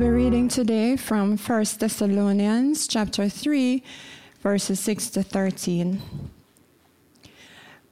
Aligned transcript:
Be 0.00 0.08
reading 0.08 0.48
today 0.48 0.96
from 0.96 1.36
1 1.36 1.64
Thessalonians 1.78 2.88
chapter 2.88 3.28
3 3.28 3.82
verses 4.40 4.80
6 4.80 5.10
to 5.10 5.22
13. 5.22 6.00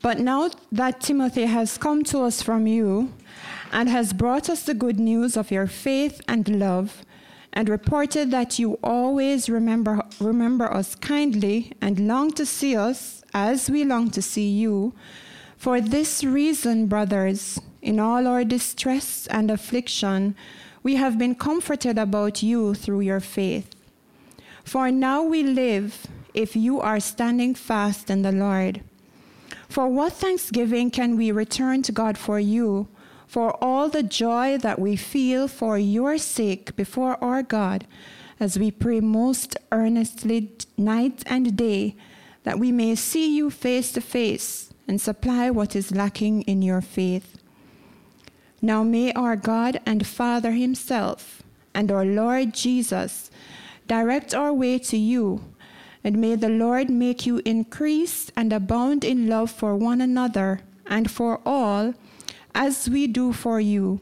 But 0.01 0.19
now 0.19 0.49
that 0.73 1.03
Timothy 1.03 1.45
has 1.45 1.77
come 1.77 2.05
to 2.05 2.21
us 2.21 2.41
from 2.41 2.67
you 2.67 3.13
and 3.73 3.91
has 3.91 4.15
brought 4.15 4.49
us 4.49 4.63
the 4.63 4.73
good 4.73 4.99
news 4.99 5.37
of 5.37 5.51
your 5.51 5.67
faith 5.67 6.23
and 6.27 6.49
love 6.49 7.05
and 7.53 7.69
reported 7.69 8.31
that 8.31 8.59
you 8.59 8.79
always 8.83 9.51
remember 9.51 10.01
remember 10.19 10.73
us 10.73 10.95
kindly 10.95 11.73
and 11.83 12.09
long 12.09 12.31
to 12.31 12.47
see 12.47 12.75
us 12.75 13.23
as 13.35 13.69
we 13.69 13.85
long 13.85 14.11
to 14.13 14.23
see 14.23 14.49
you, 14.49 14.95
for 15.59 15.79
this 15.79 16.25
reason, 16.25 16.87
brothers, 16.87 17.61
in 17.83 18.01
all 18.01 18.27
our 18.27 18.45
distress 18.45 19.27
and 19.27 19.51
affliction, 19.51 20.35
we 20.89 20.95
have 20.95 21.19
been 21.19 21.35
comforted 21.35 21.99
about 21.99 22.43
you 22.43 22.73
through 22.73 23.01
your 23.01 23.21
faith. 23.21 23.77
For 24.65 24.91
now 24.91 25.23
we 25.23 25.43
live 25.43 26.07
if 26.33 26.57
you 26.57 26.81
are 26.81 26.99
standing 26.99 27.55
fast 27.55 28.09
in 28.09 28.23
the 28.23 28.33
Lord. 28.33 28.81
For 29.69 29.87
what 29.87 30.15
thanksgiving 30.15 30.91
can 30.91 31.19
we 31.19 31.31
return 31.31 31.83
to 31.83 31.93
God 31.93 32.17
for 32.17 32.41
you, 32.41 32.89
for 33.27 33.63
all 33.63 33.91
the 33.91 34.03
joy 34.03 34.57
that 34.57 34.79
we 34.79 34.97
feel 34.97 35.47
for 35.47 35.77
your 35.77 36.17
sake 36.17 36.75
before 36.75 37.23
our 37.23 37.43
God, 37.43 37.87
as 38.41 38.59
we 38.59 38.71
pray 38.71 39.01
most 39.01 39.59
earnestly 39.71 40.53
night 40.79 41.23
and 41.27 41.55
day, 41.55 41.97
that 42.45 42.59
we 42.59 42.73
may 42.73 42.95
see 42.95 43.37
you 43.37 43.51
face 43.51 43.93
to 43.93 44.01
face 44.01 44.73
and 44.89 45.03
supply 45.03 45.51
what 45.51 45.77
is 45.77 45.93
lacking 45.93 46.41
in 46.45 46.63
your 46.63 46.81
faith. 46.81 47.38
Now 48.61 48.83
may 48.83 49.13
our 49.13 49.37
God 49.37 49.81
and 49.87 50.07
Father 50.07 50.53
Himself 50.53 51.43
and 51.75 51.91
our 51.91 52.05
Lord 52.05 52.55
Jesus 52.55 53.31
direct 53.87 54.35
our 54.35 54.53
way 54.53 54.79
to 54.81 54.97
you, 54.97 55.45
and 56.03 56.19
may 56.19 56.35
the 56.35 56.49
Lord 56.49 56.91
make 56.91 57.27
you 57.27 57.41
increase 57.45 58.31
and 58.37 58.53
abound 58.53 59.05
in 59.05 59.29
love 59.29 59.51
for 59.51 59.77
one 59.77 60.01
another 60.01 60.61
and 60.87 61.11
for 61.11 61.41
all, 61.47 61.95
as 62.55 62.89
we 62.89 63.07
do 63.07 63.33
for 63.33 63.61
you, 63.61 64.01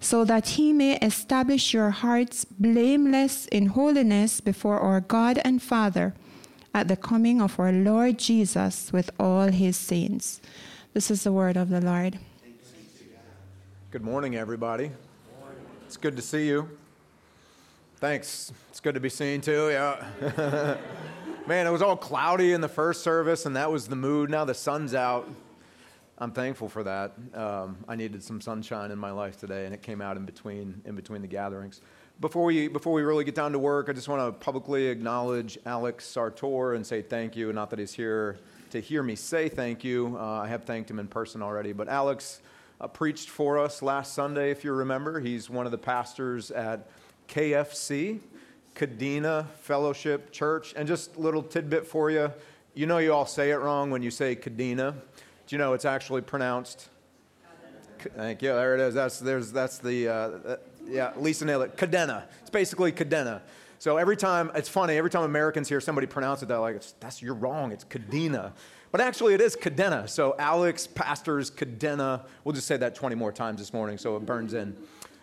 so 0.00 0.24
that 0.24 0.50
He 0.50 0.72
may 0.72 0.96
establish 0.98 1.74
your 1.74 1.90
hearts 1.90 2.44
blameless 2.44 3.46
in 3.46 3.66
holiness 3.66 4.40
before 4.40 4.78
our 4.78 5.00
God 5.00 5.40
and 5.44 5.60
Father 5.62 6.14
at 6.74 6.88
the 6.88 6.96
coming 6.96 7.40
of 7.40 7.58
our 7.58 7.72
Lord 7.72 8.18
Jesus 8.18 8.92
with 8.92 9.10
all 9.18 9.48
his 9.48 9.76
saints. 9.76 10.40
This 10.94 11.10
is 11.10 11.24
the 11.24 11.32
word 11.32 11.56
of 11.56 11.70
the 11.70 11.80
Lord. 11.80 12.18
Good 13.90 14.02
morning, 14.02 14.36
everybody. 14.36 14.90
It's 15.86 15.96
good 15.96 16.14
to 16.16 16.20
see 16.20 16.46
you. 16.46 16.68
Thanks. 17.96 18.52
It's 18.68 18.80
good 18.80 18.92
to 18.92 19.00
be 19.00 19.08
seen 19.08 19.40
too. 19.40 19.70
Yeah. 19.70 20.76
Man, 21.46 21.66
it 21.66 21.70
was 21.70 21.80
all 21.80 21.96
cloudy 21.96 22.52
in 22.52 22.60
the 22.60 22.68
first 22.68 23.02
service, 23.02 23.46
and 23.46 23.56
that 23.56 23.72
was 23.72 23.88
the 23.88 23.96
mood. 23.96 24.28
Now 24.28 24.44
the 24.44 24.52
sun's 24.52 24.94
out. 24.94 25.26
I'm 26.18 26.32
thankful 26.32 26.68
for 26.68 26.82
that. 26.82 27.14
Um, 27.32 27.78
I 27.88 27.96
needed 27.96 28.22
some 28.22 28.42
sunshine 28.42 28.90
in 28.90 28.98
my 28.98 29.10
life 29.10 29.38
today, 29.38 29.64
and 29.64 29.72
it 29.72 29.80
came 29.80 30.02
out 30.02 30.18
in 30.18 30.26
between 30.26 30.82
in 30.84 30.94
between 30.94 31.22
the 31.22 31.28
gatherings. 31.28 31.80
Before 32.20 32.44
we, 32.44 32.68
before 32.68 32.92
we 32.92 33.00
really 33.00 33.24
get 33.24 33.36
down 33.36 33.52
to 33.52 33.58
work, 33.58 33.88
I 33.88 33.94
just 33.94 34.06
want 34.06 34.20
to 34.20 34.38
publicly 34.38 34.88
acknowledge 34.88 35.56
Alex 35.64 36.04
Sartor 36.04 36.74
and 36.74 36.86
say 36.86 37.00
thank 37.00 37.36
you. 37.36 37.54
Not 37.54 37.70
that 37.70 37.78
he's 37.78 37.94
here 37.94 38.38
to 38.68 38.80
hear 38.80 39.02
me 39.02 39.14
say 39.14 39.48
thank 39.48 39.82
you. 39.82 40.14
Uh, 40.20 40.42
I 40.42 40.48
have 40.48 40.64
thanked 40.64 40.90
him 40.90 40.98
in 40.98 41.08
person 41.08 41.40
already. 41.40 41.72
But 41.72 41.88
Alex 41.88 42.42
uh, 42.80 42.88
preached 42.88 43.28
for 43.28 43.58
us 43.58 43.82
last 43.82 44.14
Sunday, 44.14 44.50
if 44.50 44.64
you 44.64 44.72
remember. 44.72 45.20
He's 45.20 45.50
one 45.50 45.66
of 45.66 45.72
the 45.72 45.78
pastors 45.78 46.50
at 46.50 46.88
KFC, 47.28 48.20
Kadena 48.74 49.46
Fellowship 49.60 50.30
Church. 50.30 50.74
And 50.76 50.86
just 50.86 51.16
a 51.16 51.20
little 51.20 51.42
tidbit 51.42 51.86
for 51.86 52.10
you. 52.10 52.32
You 52.74 52.86
know, 52.86 52.98
you 52.98 53.12
all 53.12 53.26
say 53.26 53.50
it 53.50 53.56
wrong 53.56 53.90
when 53.90 54.02
you 54.02 54.10
say 54.10 54.36
Kadena. 54.36 54.92
Do 54.92 55.56
you 55.56 55.58
know 55.58 55.72
it's 55.72 55.84
actually 55.84 56.20
pronounced? 56.20 56.88
Thank 58.14 58.42
you. 58.42 58.50
There 58.50 58.74
it 58.74 58.80
is. 58.80 58.94
That's, 58.94 59.18
there's, 59.18 59.50
that's 59.50 59.78
the, 59.78 60.08
uh, 60.08 60.56
yeah, 60.86 61.12
Lisa 61.16 61.44
nailed 61.44 61.64
it. 61.64 61.76
Cadena. 61.76 62.24
It's 62.40 62.50
basically 62.50 62.92
cadena. 62.92 63.40
So 63.80 63.96
every 63.96 64.16
time, 64.16 64.50
it's 64.54 64.68
funny, 64.68 64.96
every 64.96 65.10
time 65.10 65.22
Americans 65.22 65.68
hear 65.68 65.80
somebody 65.80 66.06
pronounce 66.06 66.42
it, 66.42 66.46
they're 66.46 66.58
like, 66.58 66.82
that's, 67.00 67.22
you're 67.22 67.34
wrong, 67.34 67.72
it's 67.72 67.84
cadena. 67.84 68.52
But 68.90 69.00
actually, 69.00 69.34
it 69.34 69.40
is 69.40 69.54
cadena. 69.54 70.08
So 70.08 70.34
Alex 70.38 70.86
pastors 70.86 71.50
cadena. 71.50 72.24
We'll 72.44 72.54
just 72.54 72.66
say 72.66 72.76
that 72.78 72.94
20 72.94 73.14
more 73.14 73.32
times 73.32 73.58
this 73.58 73.72
morning 73.72 73.98
so 73.98 74.16
it 74.16 74.24
burns 74.24 74.54
in. 74.54 74.76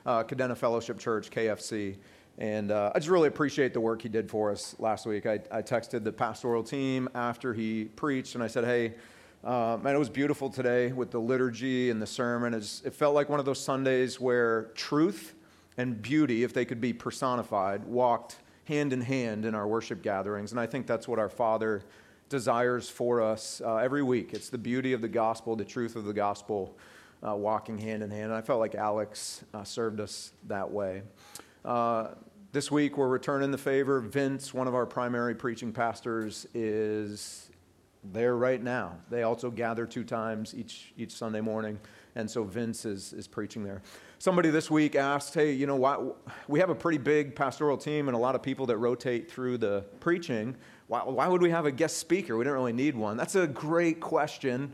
Uh, 0.06 0.24
cadena 0.24 0.56
Fellowship 0.56 1.00
Church, 1.00 1.32
KFC. 1.32 1.96
And 2.38 2.72
uh, 2.72 2.92
I 2.94 3.00
just 3.00 3.10
really 3.10 3.28
appreciate 3.28 3.74
the 3.74 3.80
work 3.80 4.02
he 4.02 4.10
did 4.10 4.30
for 4.30 4.52
us 4.52 4.76
last 4.78 5.06
week. 5.06 5.26
I, 5.26 5.40
I 5.52 5.62
texted 5.62 6.04
the 6.04 6.12
pastoral 6.12 6.64
team 6.64 7.10
after 7.16 7.54
he 7.54 7.86
preached, 7.86 8.36
and 8.36 8.44
I 8.44 8.48
said, 8.48 8.66
hey, 8.66 8.94
uh, 9.44 9.78
man, 9.82 9.96
it 9.96 10.00
was 10.00 10.10
beautiful 10.10 10.50
today 10.50 10.92
with 10.92 11.12
the 11.12 11.20
liturgy 11.20 11.90
and 11.90 12.02
the 12.02 12.08
sermon. 12.08 12.54
It's, 12.54 12.82
it 12.84 12.94
felt 12.94 13.16
like 13.16 13.30
one 13.30 13.40
of 13.40 13.46
those 13.46 13.60
Sundays 13.60 14.20
where 14.20 14.64
truth 14.76 15.34
and 15.78 16.02
beauty, 16.02 16.44
if 16.44 16.54
they 16.54 16.66
could 16.66 16.82
be 16.82 16.94
personified, 16.94 17.84
walked 17.86 18.38
hand 18.66 18.92
in 18.92 19.02
hand 19.02 19.46
in 19.46 19.56
our 19.56 19.68
worship 19.68 20.02
gatherings. 20.02 20.52
And 20.52 20.60
I 20.60 20.66
think 20.66 20.88
that's 20.88 21.08
what 21.08 21.20
our 21.20 21.30
Father 21.30 21.84
desires 22.30 22.90
for 22.90 23.22
us 23.22 23.62
uh, 23.64 23.78
every 23.78 24.04
week. 24.04 24.34
It's 24.34 24.50
the 24.50 24.58
beauty 24.58 24.94
of 24.94 25.02
the 25.02 25.08
gospel, 25.08 25.56
the 25.56 25.66
truth 25.66 25.96
of 25.96 26.06
the 26.06 26.14
gospel, 26.14 26.78
uh, 27.26 27.36
walking 27.36 27.78
hand 27.78 28.04
in 28.04 28.10
hand. 28.10 28.26
And 28.26 28.34
I 28.34 28.42
felt 28.42 28.60
like 28.60 28.76
Alex 28.76 29.44
uh, 29.54 29.64
served 29.64 30.00
us 30.00 30.32
that 30.48 30.70
way. 30.70 31.04
Uh, 31.64 32.10
this 32.52 32.72
week, 32.72 32.98
we're 32.98 33.08
returning 33.08 33.52
the 33.52 33.58
favor. 33.58 34.00
Vince, 34.00 34.54
one 34.54 34.68
of 34.68 34.76
our 34.76 34.86
primary 34.86 35.36
preaching 35.36 35.74
pastors, 35.74 36.48
is 36.54 37.50
there 38.14 38.38
right 38.38 38.62
now. 38.62 38.98
They 39.10 39.24
also 39.24 39.50
gather 39.50 39.86
two 39.86 40.04
times 40.04 40.54
each, 40.56 40.94
each 40.98 41.12
Sunday 41.12 41.42
morning. 41.42 41.80
And 42.16 42.30
so 42.30 42.44
Vince 42.44 42.86
is, 42.86 43.14
is 43.14 43.28
preaching 43.28 43.64
there. 43.64 43.82
Somebody 44.20 44.50
this 44.50 44.72
week 44.72 44.96
asked, 44.96 45.34
hey, 45.34 45.52
you 45.52 45.68
know, 45.68 45.76
why, 45.76 45.98
we 46.48 46.60
have 46.60 46.70
a 46.70 46.76
pretty 46.76 46.98
big 46.98 47.36
pastoral 47.36 47.78
team 47.78 48.08
and 48.08 48.16
a 48.16 48.20
lot 48.20 48.36
of 48.36 48.42
people 48.42 48.66
that 48.68 48.78
rotate 48.78 49.30
through 49.30 49.58
the 49.58 49.84
preaching. 50.00 50.56
Why, 50.88 51.00
why 51.00 51.28
would 51.28 51.42
we 51.42 51.50
have 51.50 51.66
a 51.66 51.72
guest 51.72 51.98
speaker? 51.98 52.38
We 52.38 52.44
don't 52.44 52.54
really 52.54 52.74
need 52.74 52.96
one. 52.96 53.18
That's 53.18 53.36
a 53.36 53.48
great 53.48 54.00
question. 54.00 54.72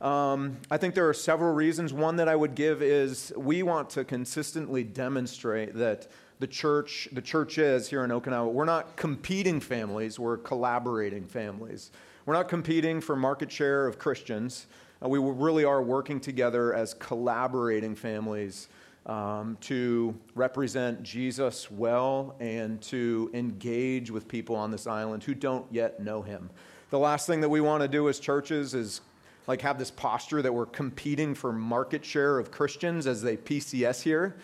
Um, 0.00 0.58
I 0.70 0.76
think 0.76 0.94
there 0.94 1.08
are 1.08 1.14
several 1.14 1.54
reasons. 1.54 1.92
One 1.92 2.16
that 2.16 2.28
I 2.28 2.36
would 2.36 2.54
give 2.54 2.82
is 2.82 3.32
we 3.36 3.62
want 3.62 3.88
to 3.90 4.04
consistently 4.04 4.84
demonstrate 4.84 5.74
that 5.76 6.08
the 6.40 6.46
church, 6.46 7.08
the 7.12 7.22
church 7.22 7.56
is 7.58 7.88
here 7.88 8.04
in 8.04 8.10
Okinawa, 8.10 8.52
we're 8.52 8.66
not 8.66 8.96
competing 8.96 9.60
families, 9.60 10.18
we're 10.18 10.36
collaborating 10.36 11.24
families. 11.24 11.90
We're 12.26 12.34
not 12.34 12.48
competing 12.48 13.00
for 13.00 13.16
market 13.16 13.50
share 13.50 13.86
of 13.86 13.98
Christians. 13.98 14.66
Uh, 15.02 15.08
we 15.08 15.18
really 15.18 15.64
are 15.64 15.82
working 15.82 16.20
together 16.20 16.74
as 16.74 16.94
collaborating 16.94 17.94
families 17.94 18.68
um, 19.06 19.58
to 19.60 20.14
represent 20.34 21.02
Jesus 21.02 21.70
well 21.70 22.36
and 22.40 22.80
to 22.82 23.30
engage 23.34 24.10
with 24.10 24.28
people 24.28 24.56
on 24.56 24.70
this 24.70 24.86
island 24.86 25.22
who 25.22 25.34
don't 25.34 25.66
yet 25.70 26.00
know 26.00 26.22
him. 26.22 26.50
The 26.90 26.98
last 26.98 27.26
thing 27.26 27.40
that 27.42 27.48
we 27.48 27.60
want 27.60 27.82
to 27.82 27.88
do 27.88 28.08
as 28.08 28.18
churches 28.18 28.74
is 28.74 29.00
like 29.46 29.60
have 29.60 29.78
this 29.78 29.90
posture 29.90 30.40
that 30.40 30.52
we're 30.52 30.66
competing 30.66 31.34
for 31.34 31.52
market 31.52 32.04
share 32.04 32.38
of 32.38 32.50
Christians 32.50 33.06
as 33.06 33.20
they 33.20 33.36
PCS 33.36 34.02
here. 34.02 34.36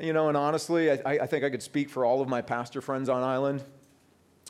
You 0.00 0.12
know, 0.12 0.28
and 0.28 0.36
honestly, 0.36 0.90
I, 0.90 1.00
I 1.04 1.26
think 1.26 1.44
I 1.44 1.50
could 1.50 1.62
speak 1.62 1.88
for 1.88 2.04
all 2.04 2.20
of 2.20 2.28
my 2.28 2.42
pastor 2.42 2.80
friends 2.80 3.08
on 3.08 3.22
island. 3.22 3.62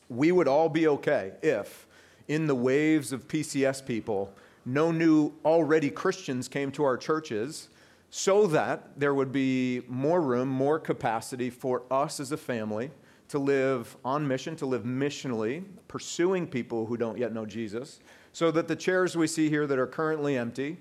We 0.09 0.33
would 0.33 0.49
all 0.49 0.69
be 0.69 0.89
okay 0.89 1.33
if, 1.43 1.87
in 2.27 2.47
the 2.47 2.55
waves 2.55 3.13
of 3.13 3.29
PCS 3.29 3.85
people, 3.87 4.33
no 4.65 4.93
new 4.93 5.33
already 5.45 5.91
Christians 5.91 6.49
came 6.49 6.71
to 6.73 6.85
our 6.85 6.97
churches 6.97 7.69
so 8.15 8.47
that 8.47 8.91
there 9.01 9.15
would 9.15 9.33
be 9.33 9.81
more 9.89 10.21
room, 10.21 10.47
more 10.47 10.79
capacity 10.79 11.49
for 11.49 11.83
us 11.91 12.21
as 12.21 12.31
a 12.31 12.37
family 12.37 12.91
to 13.29 13.39
live 13.39 13.97
on 14.05 14.29
mission, 14.29 14.55
to 14.55 14.67
live 14.67 14.83
missionally, 14.83 15.65
pursuing 15.89 16.47
people 16.47 16.85
who 16.85 16.99
don't 16.99 17.17
yet 17.17 17.33
know 17.33 17.47
Jesus, 17.47 18.01
so 18.35 18.51
that 18.51 18.69
the 18.69 18.77
chairs 18.77 19.17
we 19.17 19.27
see 19.27 19.49
here 19.49 19.67
that 19.67 19.79
are 19.79 19.87
currently 19.87 20.37
empty 20.37 20.77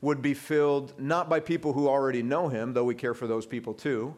would 0.00 0.20
be 0.20 0.34
filled 0.34 0.92
not 0.98 1.30
by 1.30 1.38
people 1.38 1.72
who 1.72 1.88
already 1.88 2.20
know 2.20 2.48
him, 2.48 2.72
though 2.72 2.82
we 2.82 2.96
care 2.96 3.14
for 3.14 3.28
those 3.28 3.46
people 3.46 3.72
too, 3.72 4.12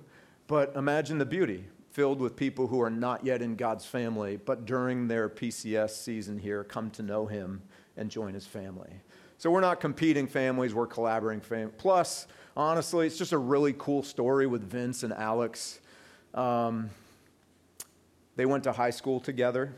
but 0.47 0.75
imagine 0.75 1.19
the 1.19 1.27
beauty 1.27 1.67
filled 1.91 2.19
with 2.19 2.35
people 2.35 2.67
who 2.67 2.81
are 2.81 2.89
not 2.89 3.27
yet 3.27 3.43
in 3.43 3.57
God's 3.57 3.85
family, 3.85 4.39
but 4.39 4.65
during 4.65 5.07
their 5.07 5.29
PCS 5.29 5.91
season 5.91 6.39
here 6.39 6.65
come 6.65 6.91
to 6.93 7.03
know 7.03 7.27
him 7.27 7.61
and 7.99 8.11
join 8.11 8.33
his 8.33 8.47
family. 8.47 9.03
So 9.39 9.51
we're 9.51 9.61
not 9.61 9.81
competing 9.81 10.27
families, 10.27 10.75
we're 10.75 10.87
collaborating 10.87 11.41
families. 11.41 11.75
Plus, 11.79 12.27
honestly, 12.57 13.07
it's 13.07 13.19
just 13.19 13.33
a 13.33 13.39
really 13.39 13.75
cool 13.77 14.03
story 14.03 14.47
with 14.47 14.63
Vince 14.63 15.03
and 15.03 15.13
Alex. 15.13 15.81
Um, 16.33 16.91
they 18.37 18.47
went 18.47 18.65
to 18.65 18.73
high 18.73 18.91
school 18.91 19.21
together, 19.21 19.75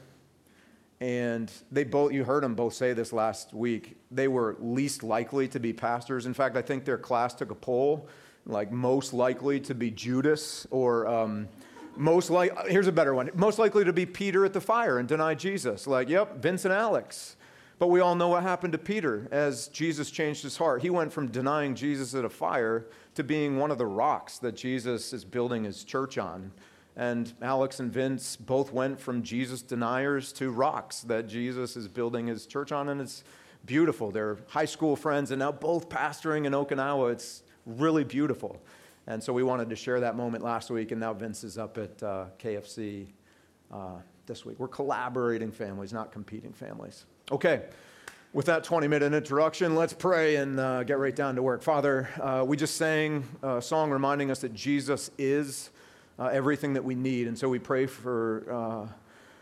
and 1.01 1.51
they 1.71 1.85
both, 1.85 2.13
you 2.13 2.25
heard 2.25 2.43
them 2.43 2.55
both 2.55 2.75
say 2.75 2.93
this 2.93 3.13
last 3.13 3.53
week, 3.53 3.97
they 4.11 4.29
were 4.29 4.57
least 4.61 5.03
likely 5.03 5.49
to 5.49 5.61
be 5.61 5.73
pastors. 5.73 6.27
In 6.27 6.35
fact, 6.35 6.57
I 6.57 6.63
think 6.63 6.85
their 6.85 6.99
class 6.99 7.35
took 7.35 7.51
a 7.51 7.55
poll, 7.55 8.09
like 8.47 8.71
most 8.71 9.13
likely 9.13 9.61
to 9.61 9.75
be 9.75 9.91
Judas 9.91 10.67
or 10.71 11.07
um, 11.07 11.49
most 11.97 12.31
like 12.31 12.53
here's 12.69 12.87
a 12.87 12.93
better 12.93 13.15
one 13.15 13.31
most 13.35 13.59
likely 13.59 13.85
to 13.85 13.93
be 13.93 14.05
peter 14.05 14.45
at 14.45 14.53
the 14.53 14.61
fire 14.61 14.99
and 14.99 15.09
deny 15.09 15.35
jesus 15.35 15.87
like 15.87 16.09
yep 16.09 16.37
vince 16.37 16.65
and 16.65 16.75
alex 16.75 17.36
but 17.79 17.89
we 17.89 18.01
all 18.01 18.15
know 18.15 18.29
what 18.29 18.43
happened 18.43 18.73
to 18.73 18.79
peter 18.79 19.29
as 19.31 19.69
jesus 19.69 20.11
changed 20.11 20.43
his 20.43 20.57
heart. 20.57 20.83
He 20.83 20.91
went 20.91 21.13
from 21.13 21.29
denying 21.29 21.75
jesus 21.75 22.15
at 22.15 22.25
a 22.25 22.31
fire 22.31 22.87
to 23.15 23.25
being 23.25 23.59
one 23.59 23.71
of 23.71 23.79
the 23.79 23.87
rocks 23.87 24.39
that 24.39 24.57
jesus 24.57 25.13
is 25.13 25.25
building 25.25 25.65
his 25.65 25.85
church 25.85 26.19
on. 26.19 26.53
And 26.97 27.33
alex 27.43 27.81
and 27.81 27.93
vince 27.93 28.37
both 28.37 28.73
went 28.73 29.01
from 29.01 29.23
jesus 29.23 29.63
deniers 29.63 30.33
to 30.35 30.51
rocks 30.51 31.03
that 31.03 31.29
jesus 31.29 31.77
is 31.77 31.89
building 31.89 32.27
his 32.27 32.47
church 32.47 32.73
on. 32.73 32.89
And 32.89 33.01
it's 33.01 33.25
beautiful. 33.65 34.11
They're 34.11 34.39
high 34.49 34.65
school 34.65 34.97
friends 34.97 35.31
and 35.31 35.41
now 35.41 35.53
both 35.53 35.89
pastoring 35.89 36.47
in 36.47 36.53
okinawa. 36.53 37.13
It's 37.13 37.43
really 37.67 38.05
beautiful. 38.05 38.63
And 39.07 39.23
so 39.23 39.33
we 39.33 39.43
wanted 39.43 39.71
to 39.71 39.77
share 39.77 40.01
that 40.01 40.17
moment 40.17 40.43
last 40.43 40.69
week, 40.71 40.91
and 40.91 41.01
now 41.01 41.13
Vince 41.15 41.45
is 41.45 41.59
up 41.59 41.79
at 41.79 42.03
uh, 42.03 42.27
KFC 42.41 43.07
uh, 43.73 43.99
this 44.27 44.45
week. 44.45 44.59
We're 44.59 44.67
collaborating 44.67 45.53
families, 45.53 45.93
not 45.93 46.11
competing 46.11 46.53
families. 46.53 47.07
Okay, 47.33 47.65
with 48.33 48.47
that 48.47 48.63
20 48.63 48.87
minute 48.87 49.13
introduction, 49.13 49.75
let's 49.75 49.93
pray 49.93 50.37
and 50.37 50.61
uh, 50.61 50.85
get 50.85 50.97
right 51.01 51.17
down 51.17 51.35
to 51.35 51.43
work. 51.43 51.61
Father, 51.61 52.09
uh, 52.23 52.45
we 52.47 52.57
just 52.57 52.77
sang 52.77 53.25
a 53.43 53.61
song 53.61 53.91
reminding 53.91 54.31
us 54.31 54.39
that 54.43 54.55
Jesus 54.55 55.11
is 55.19 55.71
uh, 56.21 56.27
everything 56.27 56.75
that 56.75 56.85
we 56.85 56.95
need, 56.95 57.27
and 57.27 57.37
so 57.37 57.49
we 57.49 57.59
pray 57.59 57.87
for. 57.87 58.89
Uh, 58.89 58.93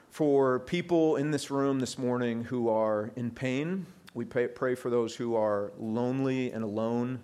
for 0.09 0.61
people 0.61 1.17
in 1.17 1.33
this 1.33 1.51
room 1.51 1.81
this 1.81 1.99
morning 1.99 2.45
who 2.45 2.69
are 2.69 3.11
in 3.17 3.33
pain, 3.33 3.85
we 4.15 4.25
pray, 4.25 4.47
pray 4.47 4.77
for 4.77 4.89
those 4.89 5.17
who 5.17 5.35
are 5.35 5.73
lonely 5.77 6.53
and 6.53 6.63
alone. 6.63 7.19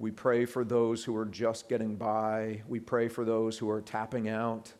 We 0.00 0.10
pray 0.10 0.44
for 0.44 0.64
those 0.64 1.04
who 1.04 1.16
are 1.16 1.26
just 1.26 1.68
getting 1.68 1.94
by. 1.94 2.62
We 2.66 2.80
pray 2.80 3.06
for 3.06 3.24
those 3.24 3.56
who 3.56 3.70
are 3.70 3.80
tapping 3.80 4.28
out. 4.28 4.72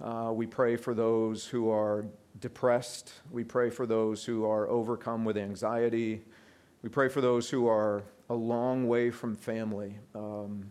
Uh, 0.00 0.32
we 0.32 0.46
pray 0.46 0.76
for 0.76 0.94
those 0.94 1.46
who 1.46 1.70
are 1.70 2.06
depressed. 2.40 3.12
We 3.30 3.44
pray 3.44 3.68
for 3.68 3.86
those 3.86 4.24
who 4.24 4.46
are 4.46 4.66
overcome 4.68 5.26
with 5.26 5.36
anxiety. 5.36 6.22
We 6.82 6.88
pray 6.88 7.08
for 7.08 7.20
those 7.20 7.50
who 7.50 7.68
are 7.68 8.04
a 8.30 8.34
long 8.34 8.88
way 8.88 9.10
from 9.10 9.34
family. 9.34 9.98
Um, 10.14 10.70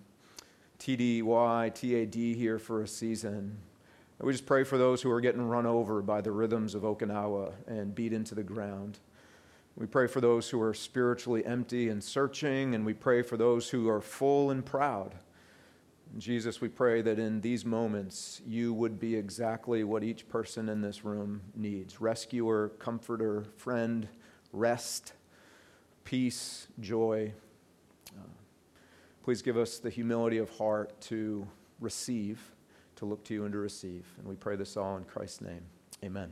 TDY, 0.80 1.74
TAD 1.74 2.16
here 2.16 2.58
for 2.58 2.82
a 2.82 2.88
season. 2.88 3.58
We 4.20 4.32
just 4.32 4.48
pray 4.48 4.64
for 4.64 4.78
those 4.78 5.02
who 5.02 5.12
are 5.12 5.22
getting 5.22 5.48
run 5.48 5.66
over 5.66 6.02
by 6.02 6.22
the 6.22 6.32
rhythms 6.32 6.74
of 6.74 6.82
Okinawa 6.82 7.54
and 7.68 7.94
beat 7.94 8.14
into 8.14 8.34
the 8.34 8.44
ground. 8.44 9.00
We 9.76 9.86
pray 9.86 10.08
for 10.08 10.20
those 10.20 10.50
who 10.50 10.60
are 10.62 10.74
spiritually 10.74 11.46
empty 11.46 11.90
and 11.90 12.04
searching, 12.04 12.76
and 12.76 12.86
we 12.86 12.94
pray 12.94 13.22
for 13.22 13.38
those 13.38 13.70
who 13.70 13.88
are 13.90 14.02
full 14.02 14.50
and 14.52 14.66
proud. 14.66 15.16
Jesus, 16.18 16.60
we 16.60 16.70
pray 16.70 17.02
that 17.02 17.20
in 17.20 17.42
these 17.42 17.64
moments 17.64 18.42
you 18.46 18.74
would 18.74 19.00
be 19.00 19.16
exactly 19.16 19.84
what 19.84 20.04
each 20.04 20.28
person 20.28 20.68
in 20.68 20.82
this 20.82 21.06
room 21.06 21.42
needs 21.56 22.02
rescuer, 22.02 22.70
comforter, 22.80 23.46
friend, 23.58 24.08
rest, 24.52 25.14
peace, 26.04 26.68
joy. 26.80 27.32
Uh, 28.18 28.24
please 29.24 29.42
give 29.42 29.56
us 29.56 29.78
the 29.78 29.90
humility 29.90 30.40
of 30.40 30.50
heart 30.50 31.00
to 31.02 31.48
receive, 31.80 32.40
to 32.96 33.06
look 33.06 33.24
to 33.26 33.34
you 33.36 33.44
and 33.44 33.54
to 33.54 33.60
receive. 33.60 34.06
And 34.18 34.28
we 34.28 34.36
pray 34.36 34.56
this 34.56 34.76
all 34.76 34.98
in 34.98 35.04
Christ's 35.04 35.42
name. 35.42 35.62
Amen. 36.04 36.32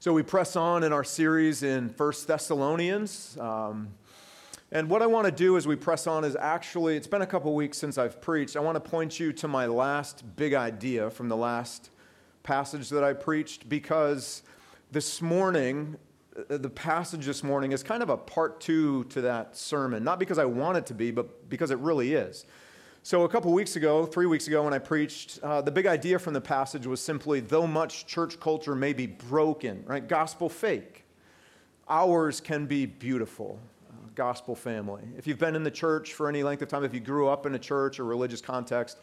So 0.00 0.12
we 0.12 0.22
press 0.22 0.54
on 0.54 0.84
in 0.84 0.92
our 0.92 1.02
series 1.02 1.62
in 1.62 1.88
First 1.88 2.28
Thessalonians. 2.28 3.36
Um, 3.40 3.88
and 4.70 4.90
what 4.90 5.00
I 5.00 5.06
want 5.06 5.24
to 5.24 5.32
do 5.32 5.56
as 5.56 5.66
we 5.66 5.76
press 5.76 6.06
on 6.06 6.24
is 6.24 6.36
actually, 6.36 6.96
it's 6.96 7.06
been 7.06 7.22
a 7.22 7.26
couple 7.26 7.54
weeks 7.54 7.78
since 7.78 7.96
I've 7.96 8.20
preached. 8.20 8.54
I 8.54 8.60
want 8.60 8.76
to 8.76 8.80
point 8.80 9.18
you 9.18 9.32
to 9.32 9.48
my 9.48 9.64
last 9.64 10.24
big 10.36 10.52
idea 10.52 11.08
from 11.08 11.30
the 11.30 11.36
last 11.36 11.90
passage 12.42 12.90
that 12.90 13.02
I 13.02 13.14
preached 13.14 13.70
because 13.70 14.42
this 14.92 15.22
morning, 15.22 15.96
uh, 16.36 16.58
the 16.58 16.68
passage 16.68 17.24
this 17.24 17.42
morning 17.42 17.72
is 17.72 17.82
kind 17.82 18.02
of 18.02 18.10
a 18.10 18.16
part 18.18 18.60
two 18.60 19.04
to 19.04 19.22
that 19.22 19.56
sermon. 19.56 20.04
Not 20.04 20.18
because 20.18 20.38
I 20.38 20.44
want 20.44 20.76
it 20.76 20.84
to 20.86 20.94
be, 20.94 21.12
but 21.12 21.48
because 21.48 21.70
it 21.70 21.78
really 21.78 22.12
is. 22.12 22.44
So, 23.02 23.22
a 23.22 23.28
couple 23.28 23.50
weeks 23.54 23.76
ago, 23.76 24.04
three 24.04 24.26
weeks 24.26 24.48
ago, 24.48 24.64
when 24.64 24.74
I 24.74 24.78
preached, 24.78 25.38
uh, 25.42 25.62
the 25.62 25.70
big 25.70 25.86
idea 25.86 26.18
from 26.18 26.34
the 26.34 26.42
passage 26.42 26.86
was 26.86 27.00
simply 27.00 27.40
though 27.40 27.66
much 27.66 28.06
church 28.06 28.38
culture 28.38 28.74
may 28.74 28.92
be 28.92 29.06
broken, 29.06 29.82
right? 29.86 30.06
Gospel 30.06 30.50
fake, 30.50 31.04
ours 31.88 32.38
can 32.38 32.66
be 32.66 32.84
beautiful. 32.84 33.58
Gospel 34.18 34.54
family. 34.54 35.04
If 35.16 35.26
you've 35.26 35.38
been 35.38 35.56
in 35.56 35.62
the 35.62 35.70
church 35.70 36.12
for 36.12 36.28
any 36.28 36.42
length 36.42 36.60
of 36.60 36.68
time, 36.68 36.84
if 36.84 36.92
you 36.92 37.00
grew 37.00 37.28
up 37.28 37.46
in 37.46 37.54
a 37.54 37.58
church 37.58 37.98
or 37.98 38.04
religious 38.04 38.42
context, 38.42 38.98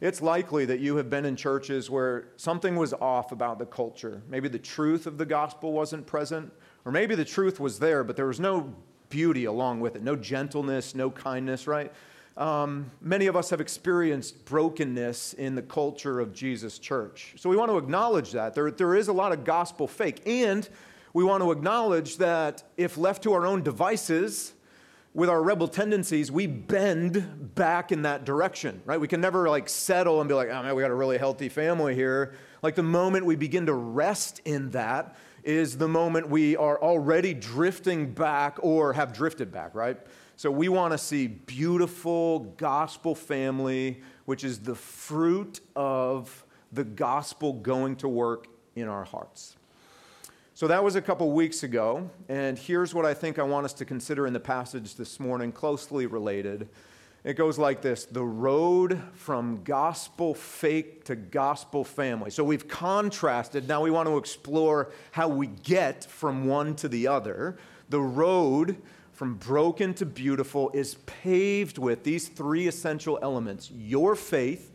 it's 0.00 0.20
likely 0.20 0.66
that 0.66 0.80
you 0.80 0.96
have 0.96 1.08
been 1.08 1.24
in 1.24 1.36
churches 1.36 1.88
where 1.88 2.28
something 2.36 2.76
was 2.76 2.92
off 2.92 3.32
about 3.32 3.58
the 3.58 3.64
culture. 3.64 4.22
Maybe 4.28 4.48
the 4.48 4.58
truth 4.58 5.06
of 5.06 5.16
the 5.16 5.24
gospel 5.24 5.72
wasn't 5.72 6.06
present, 6.06 6.52
or 6.84 6.92
maybe 6.92 7.14
the 7.14 7.24
truth 7.24 7.58
was 7.58 7.78
there, 7.78 8.04
but 8.04 8.16
there 8.16 8.26
was 8.26 8.40
no 8.40 8.74
beauty 9.08 9.46
along 9.46 9.80
with 9.80 9.96
it, 9.96 10.02
no 10.02 10.16
gentleness, 10.16 10.94
no 10.94 11.10
kindness, 11.10 11.66
right? 11.66 11.92
um, 12.36 12.90
many 13.00 13.26
of 13.26 13.36
us 13.36 13.50
have 13.50 13.60
experienced 13.60 14.44
brokenness 14.44 15.32
in 15.34 15.54
the 15.54 15.62
culture 15.62 16.20
of 16.20 16.34
Jesus' 16.34 16.78
church. 16.78 17.34
So 17.36 17.48
we 17.48 17.56
want 17.56 17.70
to 17.70 17.78
acknowledge 17.78 18.32
that. 18.32 18.54
There, 18.54 18.70
there 18.70 18.94
is 18.94 19.08
a 19.08 19.12
lot 19.12 19.32
of 19.32 19.44
gospel 19.44 19.88
fake. 19.88 20.22
And 20.26 20.68
we 21.16 21.24
want 21.24 21.42
to 21.42 21.50
acknowledge 21.50 22.18
that 22.18 22.62
if 22.76 22.98
left 22.98 23.22
to 23.22 23.32
our 23.32 23.46
own 23.46 23.62
devices, 23.62 24.52
with 25.14 25.30
our 25.30 25.42
rebel 25.42 25.66
tendencies, 25.66 26.30
we 26.30 26.46
bend 26.46 27.54
back 27.54 27.90
in 27.90 28.02
that 28.02 28.26
direction, 28.26 28.82
right? 28.84 29.00
We 29.00 29.08
can 29.08 29.22
never 29.22 29.48
like 29.48 29.66
settle 29.66 30.20
and 30.20 30.28
be 30.28 30.34
like, 30.34 30.50
oh 30.50 30.62
man, 30.62 30.76
we 30.76 30.82
got 30.82 30.90
a 30.90 30.94
really 30.94 31.16
healthy 31.16 31.48
family 31.48 31.94
here. 31.94 32.34
Like 32.60 32.74
the 32.74 32.82
moment 32.82 33.24
we 33.24 33.34
begin 33.34 33.64
to 33.64 33.72
rest 33.72 34.42
in 34.44 34.68
that 34.72 35.16
is 35.42 35.78
the 35.78 35.88
moment 35.88 36.28
we 36.28 36.54
are 36.54 36.78
already 36.82 37.32
drifting 37.32 38.12
back 38.12 38.58
or 38.60 38.92
have 38.92 39.14
drifted 39.14 39.50
back, 39.50 39.74
right? 39.74 39.96
So 40.36 40.50
we 40.50 40.68
want 40.68 40.92
to 40.92 40.98
see 40.98 41.28
beautiful 41.28 42.40
gospel 42.58 43.14
family, 43.14 44.02
which 44.26 44.44
is 44.44 44.58
the 44.58 44.74
fruit 44.74 45.60
of 45.74 46.44
the 46.72 46.84
gospel 46.84 47.54
going 47.54 47.96
to 47.96 48.08
work 48.08 48.48
in 48.74 48.86
our 48.86 49.04
hearts. 49.04 49.55
So 50.56 50.66
that 50.68 50.82
was 50.82 50.96
a 50.96 51.02
couple 51.02 51.30
weeks 51.32 51.64
ago, 51.64 52.08
and 52.30 52.58
here's 52.58 52.94
what 52.94 53.04
I 53.04 53.12
think 53.12 53.38
I 53.38 53.42
want 53.42 53.66
us 53.66 53.74
to 53.74 53.84
consider 53.84 54.26
in 54.26 54.32
the 54.32 54.40
passage 54.40 54.94
this 54.94 55.20
morning, 55.20 55.52
closely 55.52 56.06
related. 56.06 56.70
It 57.24 57.34
goes 57.34 57.58
like 57.58 57.82
this 57.82 58.06
the 58.06 58.24
road 58.24 58.98
from 59.12 59.62
gospel 59.64 60.32
fake 60.32 61.04
to 61.04 61.14
gospel 61.14 61.84
family. 61.84 62.30
So 62.30 62.42
we've 62.42 62.66
contrasted. 62.66 63.68
Now 63.68 63.82
we 63.82 63.90
want 63.90 64.08
to 64.08 64.16
explore 64.16 64.92
how 65.10 65.28
we 65.28 65.48
get 65.48 66.04
from 66.04 66.46
one 66.46 66.74
to 66.76 66.88
the 66.88 67.06
other. 67.06 67.58
The 67.90 68.00
road 68.00 68.78
from 69.12 69.34
broken 69.34 69.92
to 69.92 70.06
beautiful 70.06 70.70
is 70.72 70.94
paved 71.04 71.76
with 71.76 72.02
these 72.02 72.28
three 72.28 72.66
essential 72.66 73.18
elements 73.20 73.70
your 73.70 74.16
faith, 74.16 74.72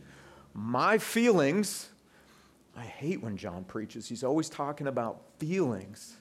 my 0.54 0.98
feelings. 0.98 1.88
I 2.76 2.84
hate 2.84 3.20
when 3.20 3.36
Jon 3.36 3.64
preaches, 3.64 4.08
he's 4.08 4.22
always 4.22 4.48
talking 4.48 4.86
about 4.86 5.31
feelings. 5.42 6.18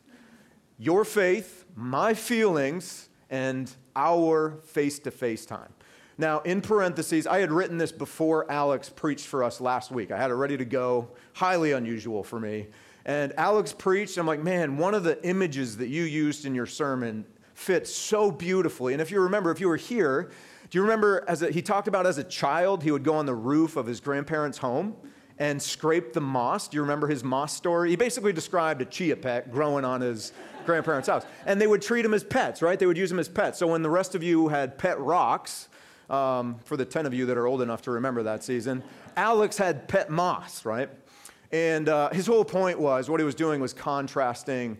Your 0.80 1.06
faith, 1.06 1.66
my 1.76 2.16
feelings, 2.16 3.08
and 3.30 3.72
our 3.96 4.58
face 4.66 4.98
to 4.98 5.12
face 5.12 5.46
time. 5.46 5.72
Now, 6.18 6.40
in 6.40 6.60
parentheses, 6.60 7.28
I 7.28 7.38
had 7.38 7.52
written 7.52 7.78
this 7.78 7.92
before 7.92 8.52
Alex 8.52 8.90
preached 8.90 9.28
for 9.28 9.44
us 9.44 9.62
last 9.62 9.92
week. 9.92 10.12
I 10.12 10.18
had 10.18 10.32
it 10.32 10.34
ready 10.34 10.58
to 10.58 10.66
go, 10.66 11.10
highly 11.34 11.74
unusual 11.74 12.24
for 12.24 12.40
me. 12.40 12.70
And 13.06 13.32
Alex 13.38 13.74
preached. 13.74 14.18
I'm 14.18 14.26
like, 14.26 14.42
man, 14.42 14.78
one 14.78 14.96
of 14.96 15.04
the 15.04 15.24
images 15.24 15.78
that 15.78 15.90
you 15.90 16.02
used 16.02 16.48
in 16.48 16.56
your 16.56 16.66
sermon 16.66 17.24
fits 17.54 17.94
so 17.94 18.32
beautifully. 18.32 18.94
And 18.94 19.02
if 19.04 19.12
you 19.12 19.22
remember, 19.22 19.52
if 19.52 19.60
you 19.60 19.68
were 19.68 19.78
here, 19.78 20.32
do 20.72 20.80
you 20.80 20.82
remember 20.82 21.24
as 21.28 21.44
a, 21.44 21.52
he 21.52 21.62
talked 21.62 21.88
about 21.88 22.08
as 22.08 22.18
a 22.18 22.24
child, 22.24 22.82
he 22.82 22.90
would 22.90 23.04
go 23.04 23.14
on 23.14 23.28
the 23.28 23.36
roof 23.36 23.78
of 23.78 23.86
his 23.86 24.00
grandparents' 24.00 24.58
home 24.58 24.96
and 25.42 25.60
scrape 25.60 26.14
the 26.14 26.22
moss. 26.22 26.68
Do 26.68 26.76
you 26.78 26.82
remember 26.82 27.08
his 27.08 27.24
moss 27.24 27.56
story? 27.56 27.90
He 27.90 27.96
basically 27.96 28.32
described 28.32 28.80
a 28.84 28.86
chia 28.86 29.16
pet 29.16 29.52
growing 29.52 29.84
on 29.84 30.00
his 30.00 30.34
grandparents' 30.68 31.08
house. 31.08 31.26
And 31.48 31.60
they 31.60 31.66
would 31.66 31.82
treat 31.82 32.06
him 32.06 32.14
as 32.14 32.24
pets, 32.24 32.62
right? 32.62 32.78
They 32.78 32.86
would 32.86 32.96
use 32.96 33.12
him 33.12 33.18
as 33.18 33.28
pets. 33.28 33.58
So 33.58 33.66
when 33.66 33.82
the 33.82 33.90
rest 33.90 34.14
of 34.14 34.22
you 34.22 34.50
had 34.50 34.78
pet 34.78 35.00
rocks, 35.00 35.68
um, 36.12 36.60
for 36.64 36.78
the 36.78 36.86
10 36.86 37.08
of 37.08 37.16
you 37.16 37.26
that 37.26 37.40
are 37.40 37.48
old 37.48 37.64
enough 37.64 37.82
to 37.84 37.92
remember 37.92 38.22
that 38.22 38.44
season, 38.44 38.84
Alex 39.18 39.58
had 39.58 39.88
pet 39.88 40.12
moss, 40.12 40.64
right? 40.64 40.92
And 41.52 41.90
uh, 41.90 42.12
his 42.12 42.28
whole 42.28 42.46
point 42.46 42.80
was 42.80 43.10
what 43.10 43.20
he 43.20 43.26
was 43.26 43.34
doing 43.34 43.62
was 43.62 43.74
contrasting 43.74 44.78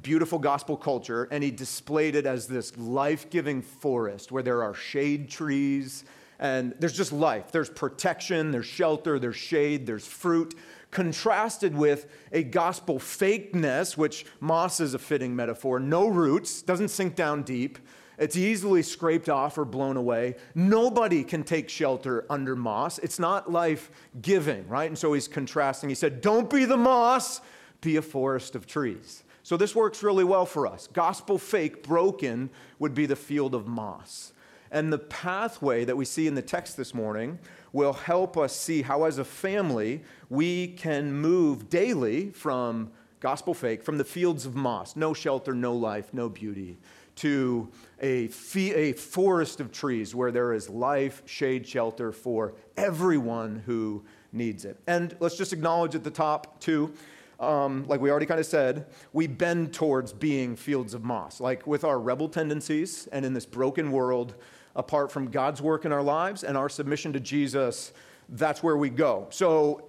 beautiful 0.00 0.38
gospel 0.38 0.78
culture, 0.78 1.28
and 1.30 1.44
he 1.44 1.50
displayed 1.50 2.14
it 2.14 2.24
as 2.24 2.46
this 2.46 2.74
life 2.78 3.28
giving 3.28 3.60
forest 3.60 4.32
where 4.32 4.42
there 4.42 4.62
are 4.62 4.72
shade 4.72 5.28
trees 5.28 6.04
and 6.38 6.74
there's 6.78 6.96
just 6.96 7.12
life. 7.12 7.50
There's 7.50 7.70
protection, 7.70 8.50
there's 8.50 8.66
shelter, 8.66 9.18
there's 9.18 9.36
shade, 9.36 9.86
there's 9.86 10.06
fruit, 10.06 10.54
contrasted 10.90 11.76
with 11.76 12.06
a 12.32 12.42
gospel 12.42 12.98
fakeness, 12.98 13.96
which 13.96 14.24
moss 14.40 14.80
is 14.80 14.94
a 14.94 14.98
fitting 14.98 15.34
metaphor, 15.34 15.78
no 15.80 16.06
roots, 16.06 16.62
doesn't 16.62 16.88
sink 16.88 17.14
down 17.14 17.42
deep, 17.42 17.78
It's 18.18 18.36
easily 18.36 18.82
scraped 18.82 19.28
off 19.28 19.58
or 19.58 19.64
blown 19.64 19.96
away. 19.96 20.34
Nobody 20.54 21.22
can 21.22 21.44
take 21.44 21.68
shelter 21.68 22.26
under 22.28 22.56
moss. 22.56 22.98
It's 22.98 23.20
not 23.20 23.52
life 23.52 23.92
giving, 24.20 24.66
right? 24.66 24.88
And 24.90 24.98
so 24.98 25.12
he's 25.12 25.28
contrasting. 25.28 25.88
He 25.88 25.94
said, 25.94 26.20
Don't 26.20 26.50
be 26.50 26.64
the 26.64 26.76
moss, 26.76 27.40
be 27.80 27.96
a 27.96 28.02
forest 28.02 28.56
of 28.56 28.66
trees. 28.66 29.22
So 29.44 29.56
this 29.56 29.74
works 29.74 30.02
really 30.02 30.24
well 30.24 30.46
for 30.46 30.66
us. 30.66 30.88
Gospel 30.88 31.38
fake, 31.38 31.82
broken, 31.84 32.50
would 32.80 32.92
be 32.92 33.06
the 33.06 33.16
field 33.16 33.54
of 33.54 33.68
moss. 33.68 34.32
And 34.70 34.92
the 34.92 34.98
pathway 34.98 35.84
that 35.84 35.96
we 35.96 36.04
see 36.04 36.26
in 36.26 36.34
the 36.34 36.42
text 36.42 36.76
this 36.76 36.94
morning 36.94 37.38
will 37.72 37.92
help 37.92 38.36
us 38.36 38.54
see 38.54 38.82
how, 38.82 39.04
as 39.04 39.18
a 39.18 39.24
family, 39.24 40.02
we 40.28 40.68
can 40.68 41.12
move 41.12 41.68
daily 41.68 42.30
from 42.30 42.90
gospel 43.20 43.54
fake, 43.54 43.82
from 43.82 43.98
the 43.98 44.04
fields 44.04 44.46
of 44.46 44.54
moss, 44.54 44.96
no 44.96 45.12
shelter, 45.12 45.54
no 45.54 45.74
life, 45.74 46.12
no 46.12 46.28
beauty, 46.28 46.78
to 47.16 47.68
a, 48.00 48.30
a 48.56 48.92
forest 48.92 49.60
of 49.60 49.72
trees 49.72 50.14
where 50.14 50.30
there 50.30 50.52
is 50.52 50.68
life, 50.68 51.22
shade, 51.26 51.66
shelter 51.66 52.12
for 52.12 52.54
everyone 52.76 53.62
who 53.66 54.04
needs 54.32 54.64
it. 54.64 54.78
And 54.86 55.16
let's 55.18 55.36
just 55.36 55.52
acknowledge 55.52 55.94
at 55.94 56.04
the 56.04 56.10
top, 56.10 56.60
too, 56.60 56.92
um, 57.40 57.84
like 57.88 58.00
we 58.00 58.10
already 58.10 58.26
kind 58.26 58.40
of 58.40 58.46
said, 58.46 58.86
we 59.12 59.26
bend 59.26 59.72
towards 59.72 60.12
being 60.12 60.56
fields 60.56 60.94
of 60.94 61.04
moss. 61.04 61.40
Like 61.40 61.66
with 61.66 61.84
our 61.84 61.98
rebel 61.98 62.28
tendencies 62.28 63.08
and 63.12 63.24
in 63.24 63.32
this 63.32 63.46
broken 63.46 63.90
world, 63.90 64.34
apart 64.78 65.10
from 65.10 65.30
God's 65.30 65.60
work 65.60 65.84
in 65.84 65.92
our 65.92 66.02
lives 66.02 66.44
and 66.44 66.56
our 66.56 66.68
submission 66.68 67.12
to 67.12 67.20
Jesus, 67.20 67.92
that's 68.30 68.62
where 68.62 68.76
we 68.76 68.88
go. 68.88 69.26
So 69.30 69.84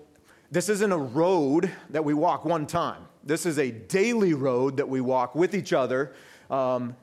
this 0.52 0.68
isn't 0.68 0.92
a 0.92 0.98
road 0.98 1.72
that 1.92 2.04
we 2.04 2.16
walk 2.16 2.44
one 2.44 2.66
time. 2.66 3.04
This 3.24 3.46
is 3.46 3.60
a 3.60 3.70
daily 3.70 4.34
road 4.34 4.78
that 4.78 4.90
we 4.90 5.00
walk 5.00 5.36
with 5.36 5.54
each 5.54 5.74
other, 5.74 6.14
um, 6.50 6.96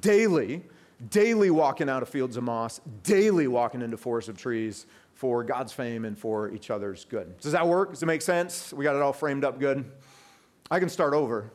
daily, 0.00 0.62
daily 1.10 1.50
walking 1.50 1.88
out 1.88 2.02
of 2.02 2.08
fields 2.08 2.36
of 2.36 2.42
moss, 2.42 2.80
daily 3.04 3.46
walking 3.46 3.82
into 3.82 3.96
forests 3.96 4.28
of 4.28 4.36
trees 4.36 4.86
for 5.14 5.44
God's 5.44 5.72
fame 5.72 6.04
and 6.04 6.18
for 6.18 6.50
each 6.50 6.70
other's 6.70 7.04
good. 7.04 7.38
Does 7.38 7.52
that 7.52 7.66
work? 7.66 7.90
Does 7.90 8.02
it 8.02 8.06
make 8.06 8.22
sense? 8.22 8.72
We 8.72 8.82
got 8.82 8.96
it 8.96 9.02
all 9.02 9.12
framed 9.12 9.44
up 9.44 9.60
good? 9.60 9.84
I 10.70 10.80
can 10.80 10.88
start 10.88 11.14
over. 11.14 11.52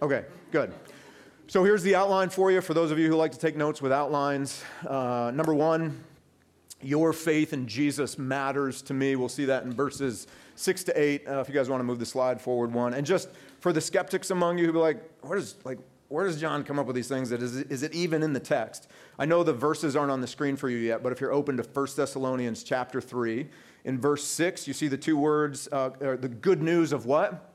Okay, 0.00 0.24
good. 0.52 0.72
So 1.50 1.64
here's 1.64 1.82
the 1.82 1.96
outline 1.96 2.30
for 2.30 2.52
you 2.52 2.60
for 2.60 2.74
those 2.74 2.92
of 2.92 3.00
you 3.00 3.08
who 3.08 3.16
like 3.16 3.32
to 3.32 3.38
take 3.38 3.56
notes 3.56 3.82
with 3.82 3.90
outlines. 3.90 4.62
Uh, 4.86 5.32
number 5.34 5.52
one, 5.52 6.04
your 6.80 7.12
faith 7.12 7.52
in 7.52 7.66
Jesus 7.66 8.18
matters 8.18 8.82
to 8.82 8.94
me. 8.94 9.16
We'll 9.16 9.28
see 9.28 9.46
that 9.46 9.64
in 9.64 9.72
verses 9.72 10.28
six 10.54 10.84
to 10.84 10.96
eight. 10.96 11.26
Uh, 11.26 11.40
if 11.40 11.48
you 11.48 11.54
guys 11.54 11.68
want 11.68 11.80
to 11.80 11.84
move 11.84 11.98
the 11.98 12.06
slide 12.06 12.40
forward 12.40 12.72
one, 12.72 12.94
and 12.94 13.04
just 13.04 13.30
for 13.58 13.72
the 13.72 13.80
skeptics 13.80 14.30
among 14.30 14.58
you 14.58 14.66
who 14.66 14.72
be 14.74 14.78
like, 14.78 15.02
where 15.22 15.40
does 15.40 15.56
like 15.64 15.80
where 16.06 16.24
does 16.24 16.40
Jon 16.40 16.62
come 16.62 16.78
up 16.78 16.86
with 16.86 16.94
these 16.94 17.08
things? 17.08 17.30
That 17.30 17.42
is, 17.42 17.56
is 17.56 17.82
it 17.82 17.92
even 17.94 18.22
in 18.22 18.32
the 18.32 18.38
text? 18.38 18.86
I 19.18 19.24
know 19.24 19.42
the 19.42 19.52
verses 19.52 19.96
aren't 19.96 20.12
on 20.12 20.20
the 20.20 20.28
screen 20.28 20.54
for 20.54 20.68
you 20.68 20.78
yet, 20.78 21.02
but 21.02 21.10
if 21.10 21.20
you're 21.20 21.32
open 21.32 21.56
to 21.56 21.64
1 21.64 21.86
Thessalonians 21.96 22.62
chapter 22.62 23.00
3, 23.00 23.48
in 23.84 23.98
verse 23.98 24.22
6, 24.22 24.68
you 24.68 24.72
see 24.72 24.86
the 24.86 24.96
two 24.96 25.16
words, 25.16 25.68
uh, 25.72 25.90
the 25.98 26.28
good 26.28 26.62
news 26.62 26.92
of 26.92 27.06
what? 27.06 27.49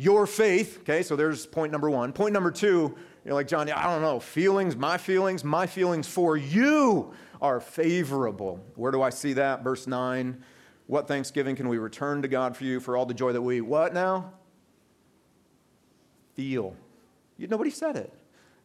Your 0.00 0.28
faith. 0.28 0.78
Okay, 0.82 1.02
so 1.02 1.16
there's 1.16 1.44
point 1.44 1.72
number 1.72 1.90
one. 1.90 2.12
Point 2.12 2.32
number 2.32 2.52
two, 2.52 2.96
you're 3.24 3.34
like, 3.34 3.48
Jon, 3.48 3.68
I 3.68 3.82
don't 3.82 4.00
know, 4.00 4.20
feelings, 4.20 4.76
my 4.76 4.96
feelings, 4.96 5.42
my 5.42 5.66
feelings 5.66 6.06
for 6.06 6.36
you 6.36 7.12
are 7.42 7.58
favorable. 7.58 8.64
Where 8.76 8.92
do 8.92 9.02
I 9.02 9.10
see 9.10 9.32
that? 9.32 9.64
Verse 9.64 9.88
9. 9.88 10.40
What 10.86 11.08
thanksgiving 11.08 11.56
can 11.56 11.68
we 11.68 11.78
return 11.78 12.22
to 12.22 12.28
God 12.28 12.56
for 12.56 12.62
you 12.62 12.78
for 12.78 12.96
all 12.96 13.06
the 13.06 13.14
joy 13.14 13.32
that 13.32 13.42
we, 13.42 13.60
what 13.60 13.92
now? 13.92 14.34
Feel. 16.34 16.76
Nobody 17.36 17.70
said 17.70 17.96
it. 17.96 18.14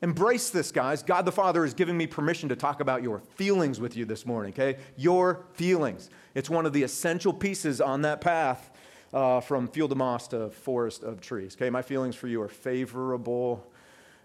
Embrace 0.04 0.52
this, 0.52 0.72
guys. 0.72 1.02
God 1.02 1.26
the 1.26 1.32
Father 1.32 1.66
is 1.66 1.74
giving 1.74 1.98
me 1.98 2.06
permission 2.06 2.48
to 2.50 2.56
talk 2.56 2.80
about 2.80 3.02
your 3.02 3.20
feelings 3.38 3.80
with 3.80 3.98
you 3.98 4.06
this 4.06 4.24
morning, 4.24 4.54
okay? 4.54 4.78
Your 4.98 5.48
feelings. 5.54 6.12
It's 6.36 6.50
one 6.50 6.68
of 6.68 6.74
the 6.74 6.84
essential 6.84 7.34
pieces 7.34 7.82
on 7.82 8.04
that 8.04 8.22
path 8.22 8.70
uh, 9.14 9.40
from 9.40 9.68
field 9.68 9.92
of 9.92 9.98
moss 9.98 10.28
to 10.30 10.50
forest 10.50 11.04
of 11.04 11.22
trees, 11.22 11.56
okay? 11.56 11.70
My 11.70 11.82
feelings 11.82 12.16
for 12.16 12.28
you 12.28 12.42
are 12.42 12.48
favorable. 12.48 13.72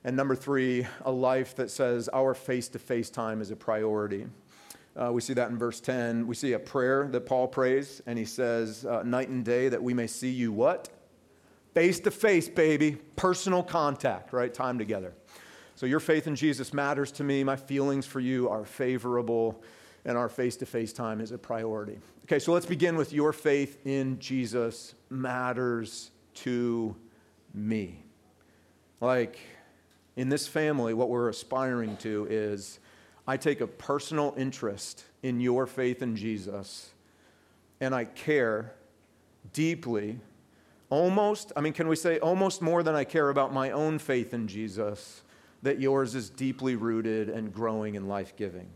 And 0.05 0.17
number 0.17 0.35
three, 0.35 0.87
a 1.05 1.11
life 1.11 1.55
that 1.57 1.71
says 1.71 2.09
our 2.13 2.35
face 2.35 2.69
to 2.69 2.79
face 2.79 3.11
time 3.11 3.41
is 3.41 3.51
a 3.51 3.57
priority. 3.57 4.27
Uh, 4.97 5.13
we 5.13 5.21
see 5.21 5.35
that 5.35 5.51
in 5.51 5.59
verse 5.59 5.81
10. 5.81 6.27
We 6.27 6.35
see 6.35 6.55
a 6.55 6.59
prayer 6.59 7.07
that 7.13 7.27
Paul 7.27 7.47
prays, 7.47 8.03
and 8.07 8.19
he 8.19 8.25
says, 8.25 8.85
uh, 8.85 9.03
Night 9.03 9.29
and 9.29 9.45
day 9.45 9.69
that 9.69 9.83
we 9.83 9.95
may 9.95 10.07
see 10.07 10.31
you 10.31 10.53
what? 10.53 10.89
Face 11.75 12.01
to 12.01 12.11
face, 12.11 12.49
baby. 12.49 12.97
Personal 13.15 13.63
contact, 13.63 14.33
right? 14.33 14.53
Time 14.53 14.79
together. 14.79 15.13
So 15.77 15.87
your 15.87 16.01
faith 16.01 16.27
in 16.27 16.35
Jesus 16.35 16.73
matters 16.73 17.13
to 17.13 17.25
me. 17.25 17.45
My 17.45 17.55
feelings 17.55 18.07
for 18.07 18.19
you 18.19 18.49
are 18.49 18.65
favorable, 18.65 19.63
and 20.05 20.17
our 20.17 20.29
face 20.29 20.57
to 20.57 20.67
face 20.67 20.93
time 20.93 21.21
is 21.21 21.33
a 21.33 21.39
priority. 21.39 21.99
Okay, 22.25 22.39
so 22.39 22.53
let's 22.53 22.67
begin 22.67 22.97
with 22.97 23.13
your 23.13 23.33
faith 23.33 23.79
in 23.87 24.19
Jesus 24.19 24.95
matters 25.11 26.11
to 26.35 26.95
me. 27.55 28.05
Like 29.01 29.39
in 30.17 30.29
this 30.29 30.47
family, 30.47 30.95
what 30.95 31.09
we're 31.09 31.29
aspiring 31.29 31.97
to 31.99 32.27
is 32.31 32.81
I 33.27 33.37
take 33.37 33.61
a 33.61 33.67
personal 33.67 34.35
interest 34.37 35.05
in 35.23 35.41
your 35.41 35.67
faith 35.67 36.03
in 36.03 36.17
Jesus, 36.17 36.91
and 37.81 37.95
I 37.95 38.05
care 38.05 38.75
deeply 39.53 40.21
almost, 40.91 41.53
I 41.57 41.61
mean, 41.61 41.73
can 41.73 41.89
we 41.89 41.97
say 41.97 42.19
almost 42.19 42.63
more 42.63 42.83
than 42.83 42.95
I 42.95 43.05
care 43.05 43.29
about 43.29 43.53
my 43.53 43.71
own 43.71 43.99
faith 43.99 44.33
in 44.33 44.49
Jesus, 44.49 45.23
that 45.63 45.81
yours 45.81 46.15
is 46.15 46.31
deeply 46.31 46.77
rooted 46.77 47.29
and 47.29 47.53
growing 47.53 47.97
and 47.97 48.09
life 48.09 48.37
giving. 48.37 48.69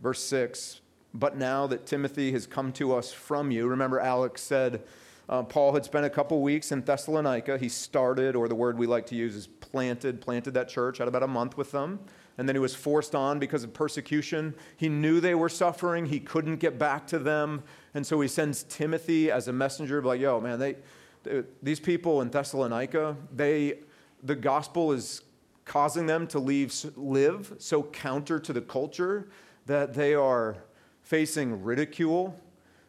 Verse 0.00 0.22
6 0.24 0.80
But 1.14 1.36
now 1.36 1.66
that 1.66 1.86
Timothy 1.86 2.32
has 2.32 2.46
come 2.46 2.72
to 2.72 2.94
us 2.94 3.12
from 3.12 3.50
you, 3.50 3.66
remember, 3.66 4.00
Alex 4.00 4.42
said, 4.42 4.82
uh, 5.28 5.44
Paul 5.44 5.72
had 5.74 5.84
spent 5.84 6.04
a 6.04 6.10
couple 6.10 6.42
weeks 6.42 6.72
in 6.72 6.82
Thessalonica. 6.82 7.56
He 7.56 7.68
started, 7.68 8.34
or 8.34 8.48
the 8.48 8.54
word 8.56 8.76
we 8.76 8.88
like 8.88 9.06
to 9.06 9.14
use 9.14 9.36
is 9.36 9.46
planted, 9.46 10.20
planted 10.20 10.54
that 10.54 10.68
church, 10.68 10.98
had 10.98 11.06
about 11.06 11.22
a 11.22 11.28
month 11.28 11.56
with 11.56 11.70
them. 11.70 12.00
And 12.36 12.48
then 12.48 12.56
he 12.56 12.60
was 12.60 12.74
forced 12.74 13.14
on 13.14 13.38
because 13.38 13.62
of 13.62 13.72
persecution. 13.72 14.54
He 14.76 14.88
knew 14.88 15.20
they 15.20 15.36
were 15.36 15.48
suffering. 15.48 16.06
He 16.06 16.18
couldn't 16.18 16.56
get 16.56 16.78
back 16.78 17.06
to 17.08 17.18
them. 17.18 17.62
And 17.94 18.04
so 18.04 18.20
he 18.20 18.26
sends 18.26 18.64
Timothy 18.64 19.30
as 19.30 19.46
a 19.46 19.52
messenger, 19.52 20.02
like, 20.02 20.20
yo, 20.20 20.40
man, 20.40 20.58
they, 20.58 20.76
they, 21.22 21.44
these 21.62 21.78
people 21.78 22.22
in 22.22 22.30
Thessalonica, 22.30 23.16
they, 23.32 23.80
the 24.24 24.34
gospel 24.34 24.90
is 24.90 25.22
causing 25.64 26.06
them 26.06 26.26
to 26.28 26.40
leave, 26.40 26.74
live 26.96 27.54
so 27.58 27.84
counter 27.84 28.40
to 28.40 28.52
the 28.52 28.62
culture 28.62 29.28
that 29.70 29.94
they 29.94 30.14
are 30.14 30.56
facing 31.02 31.62
ridicule, 31.62 32.36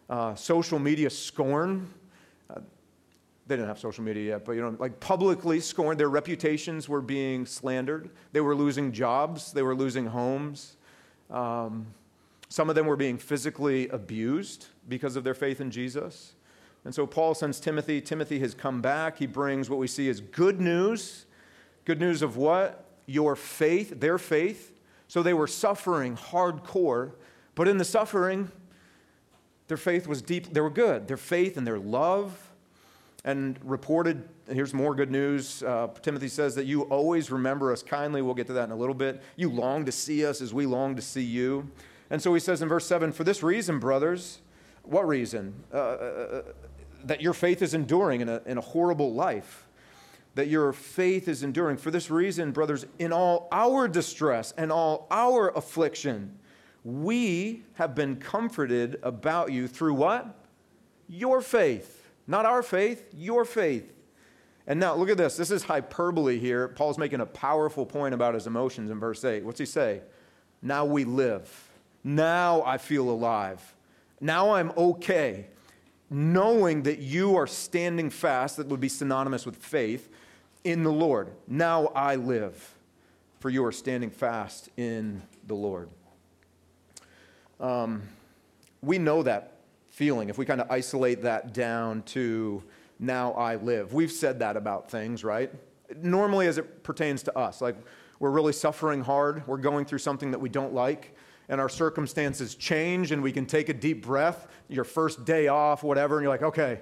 uh, 0.09 0.33
social 0.33 0.79
media 0.79 1.11
scorn. 1.11 1.87
Uh, 2.49 2.59
they 3.45 3.55
didn't 3.55 3.67
have 3.67 3.77
social 3.77 4.03
media 4.03 4.29
yet, 4.29 4.45
but 4.45 4.53
you 4.53 4.61
know, 4.61 4.75
like 4.79 4.99
publicly 4.99 5.59
scorned. 5.59 5.99
Their 5.99 6.09
reputations 6.09 6.89
were 6.89 7.01
being 7.01 7.45
slandered. 7.45 8.09
They 8.31 8.41
were 8.41 8.55
losing 8.55 8.91
jobs. 8.91 9.53
They 9.53 9.61
were 9.61 9.75
losing 9.75 10.07
homes. 10.07 10.77
Um, 11.29 11.85
some 12.49 12.67
of 12.67 12.73
them 12.73 12.87
were 12.87 12.95
being 12.95 13.19
physically 13.19 13.87
abused 13.89 14.65
because 14.89 15.15
of 15.15 15.23
their 15.23 15.35
faith 15.35 15.61
in 15.61 15.69
Jesus. 15.69 16.33
And 16.83 16.95
so 16.95 17.05
Paul 17.05 17.35
sends 17.35 17.59
Timothy. 17.59 18.01
Timothy 18.01 18.39
has 18.39 18.55
come 18.55 18.81
back. 18.81 19.19
He 19.19 19.27
brings 19.27 19.69
what 19.69 19.77
we 19.77 19.85
see 19.85 20.09
as 20.09 20.19
good 20.19 20.59
news. 20.59 21.27
Good 21.85 21.99
news 21.99 22.23
of 22.23 22.37
what? 22.37 22.85
Your 23.05 23.35
faith, 23.35 23.99
their 23.99 24.17
faith. 24.17 24.70
So 25.11 25.21
they 25.21 25.33
were 25.33 25.45
suffering 25.45 26.15
hardcore, 26.15 27.11
but 27.53 27.67
in 27.67 27.75
the 27.75 27.83
suffering, 27.83 28.49
their 29.67 29.75
faith 29.75 30.07
was 30.07 30.21
deep. 30.21 30.53
They 30.53 30.61
were 30.61 30.69
good. 30.69 31.09
Their 31.09 31.17
faith 31.17 31.57
and 31.57 31.67
their 31.67 31.79
love. 31.79 32.53
And 33.25 33.59
reported, 33.61 34.29
here's 34.49 34.73
more 34.73 34.95
good 34.95 35.11
news. 35.11 35.63
Uh, 35.63 35.89
Timothy 36.01 36.29
says 36.29 36.55
that 36.55 36.65
you 36.65 36.83
always 36.83 37.29
remember 37.29 37.73
us 37.73 37.83
kindly. 37.83 38.21
We'll 38.21 38.35
get 38.35 38.47
to 38.47 38.53
that 38.53 38.63
in 38.63 38.71
a 38.71 38.75
little 38.77 38.95
bit. 38.95 39.21
You 39.35 39.49
long 39.51 39.83
to 39.83 39.91
see 39.91 40.25
us 40.25 40.39
as 40.39 40.53
we 40.53 40.65
long 40.65 40.95
to 40.95 41.01
see 41.01 41.23
you. 41.23 41.69
And 42.09 42.21
so 42.21 42.33
he 42.33 42.39
says 42.39 42.61
in 42.61 42.69
verse 42.69 42.85
7 42.85 43.11
For 43.11 43.25
this 43.25 43.43
reason, 43.43 43.79
brothers, 43.79 44.39
what 44.83 45.05
reason? 45.05 45.55
Uh, 45.73 45.77
uh, 45.77 45.81
uh, 45.81 46.41
that 47.03 47.19
your 47.19 47.33
faith 47.33 47.61
is 47.61 47.73
enduring 47.73 48.21
in 48.21 48.29
a, 48.29 48.41
in 48.45 48.57
a 48.57 48.61
horrible 48.61 49.13
life. 49.13 49.67
That 50.35 50.47
your 50.47 50.71
faith 50.71 51.27
is 51.27 51.43
enduring. 51.43 51.77
For 51.77 51.91
this 51.91 52.09
reason, 52.09 52.51
brothers, 52.51 52.85
in 52.99 53.11
all 53.11 53.47
our 53.51 53.87
distress 53.87 54.53
and 54.57 54.71
all 54.71 55.07
our 55.11 55.49
affliction, 55.49 56.39
we 56.83 57.63
have 57.73 57.95
been 57.95 58.15
comforted 58.15 58.99
about 59.03 59.51
you 59.51 59.67
through 59.67 59.95
what? 59.95 60.35
Your 61.09 61.41
faith. 61.41 62.09
Not 62.27 62.45
our 62.45 62.63
faith, 62.63 63.05
your 63.13 63.43
faith. 63.43 63.91
And 64.67 64.79
now 64.79 64.95
look 64.95 65.09
at 65.09 65.17
this. 65.17 65.35
This 65.35 65.51
is 65.51 65.63
hyperbole 65.63 66.39
here. 66.39 66.69
Paul's 66.69 66.97
making 66.97 67.19
a 67.19 67.25
powerful 67.25 67.85
point 67.85 68.13
about 68.13 68.35
his 68.35 68.47
emotions 68.47 68.89
in 68.89 68.99
verse 68.99 69.25
8. 69.25 69.43
What's 69.43 69.59
he 69.59 69.65
say? 69.65 70.01
Now 70.61 70.85
we 70.85 71.03
live 71.03 71.71
now 72.03 72.63
I 72.63 72.77
feel 72.77 73.09
alive. 73.09 73.75
Now 74.19 74.51
I'm 74.53 74.71
okay. 74.77 75.47
Knowing 76.09 76.83
that 76.83 76.99
you 76.99 77.35
are 77.37 77.47
standing 77.47 78.09
fast, 78.09 78.57
that 78.57 78.67
would 78.67 78.79
be 78.79 78.89
synonymous 78.89 79.45
with 79.45 79.55
faith, 79.55 80.09
in 80.63 80.83
the 80.83 80.91
Lord. 80.91 81.31
Now 81.47 81.87
I 81.87 82.15
live. 82.15 82.75
for 83.41 83.49
you 83.49 83.65
are 83.65 83.71
standing 83.71 84.11
fast 84.11 84.69
in 84.77 85.19
the 85.47 85.55
Lord. 85.55 85.89
Um, 87.59 88.03
we 88.83 88.99
know 88.99 89.23
that 89.23 89.57
feeling 89.89 90.29
if 90.29 90.37
we 90.37 90.45
kind 90.45 90.61
of 90.61 90.69
isolate 90.69 91.23
that 91.23 91.51
down 91.53 92.03
to 92.03 92.63
now 92.99 93.31
I 93.33 93.55
live. 93.55 93.93
We've 93.93 94.11
said 94.11 94.39
that 94.39 94.55
about 94.55 94.91
things, 94.91 95.23
right? 95.23 95.51
Normally, 96.01 96.45
as 96.45 96.59
it 96.59 96.83
pertains 96.83 97.23
to 97.23 97.37
us, 97.37 97.61
like 97.61 97.75
we're 98.19 98.29
really 98.29 98.53
suffering 98.53 99.01
hard, 99.01 99.45
we're 99.47 99.57
going 99.57 99.85
through 99.85 99.97
something 99.99 100.29
that 100.31 100.39
we 100.39 100.47
don't 100.47 100.73
like, 100.73 101.15
and 101.49 101.59
our 101.59 101.67
circumstances 101.69 102.53
change, 102.53 103.11
and 103.11 103.23
we 103.23 103.31
can 103.31 103.47
take 103.47 103.69
a 103.69 103.73
deep 103.73 104.05
breath, 104.05 104.47
your 104.69 104.83
first 104.83 105.25
day 105.25 105.47
off, 105.47 105.83
whatever, 105.83 106.17
and 106.17 106.23
you're 106.23 106.31
like, 106.31 106.43
okay, 106.43 106.81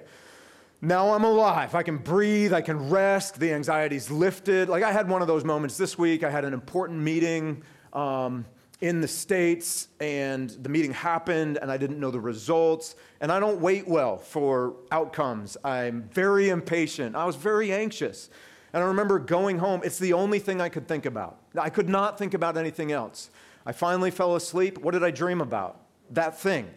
now 0.82 1.12
I'm 1.12 1.24
alive. 1.24 1.74
I 1.74 1.82
can 1.82 1.98
breathe. 1.98 2.54
I 2.54 2.62
can 2.62 2.88
rest. 2.88 3.38
The 3.38 3.52
anxiety's 3.52 4.10
lifted. 4.10 4.68
Like 4.68 4.82
I 4.82 4.92
had 4.92 5.08
one 5.08 5.20
of 5.20 5.28
those 5.28 5.44
moments 5.44 5.76
this 5.76 5.98
week. 5.98 6.24
I 6.24 6.30
had 6.30 6.44
an 6.44 6.54
important 6.54 7.00
meeting 7.00 7.62
um, 7.92 8.46
in 8.80 9.02
the 9.02 9.08
States, 9.08 9.88
and 10.00 10.48
the 10.48 10.70
meeting 10.70 10.92
happened, 10.92 11.58
and 11.60 11.70
I 11.70 11.76
didn't 11.76 12.00
know 12.00 12.10
the 12.10 12.20
results. 12.20 12.94
And 13.20 13.30
I 13.30 13.38
don't 13.38 13.60
wait 13.60 13.86
well 13.86 14.16
for 14.16 14.74
outcomes. 14.90 15.58
I'm 15.62 16.08
very 16.14 16.48
impatient. 16.48 17.14
I 17.14 17.26
was 17.26 17.36
very 17.36 17.72
anxious. 17.72 18.30
And 18.72 18.82
I 18.82 18.86
remember 18.86 19.18
going 19.18 19.58
home. 19.58 19.82
It's 19.84 19.98
the 19.98 20.14
only 20.14 20.38
thing 20.38 20.62
I 20.62 20.70
could 20.70 20.88
think 20.88 21.04
about. 21.04 21.38
I 21.58 21.68
could 21.68 21.90
not 21.90 22.16
think 22.16 22.32
about 22.32 22.56
anything 22.56 22.90
else. 22.90 23.30
I 23.66 23.72
finally 23.72 24.10
fell 24.10 24.34
asleep. 24.34 24.78
What 24.78 24.92
did 24.92 25.04
I 25.04 25.10
dream 25.10 25.42
about? 25.42 25.80
That 26.10 26.38
thing. 26.38 26.70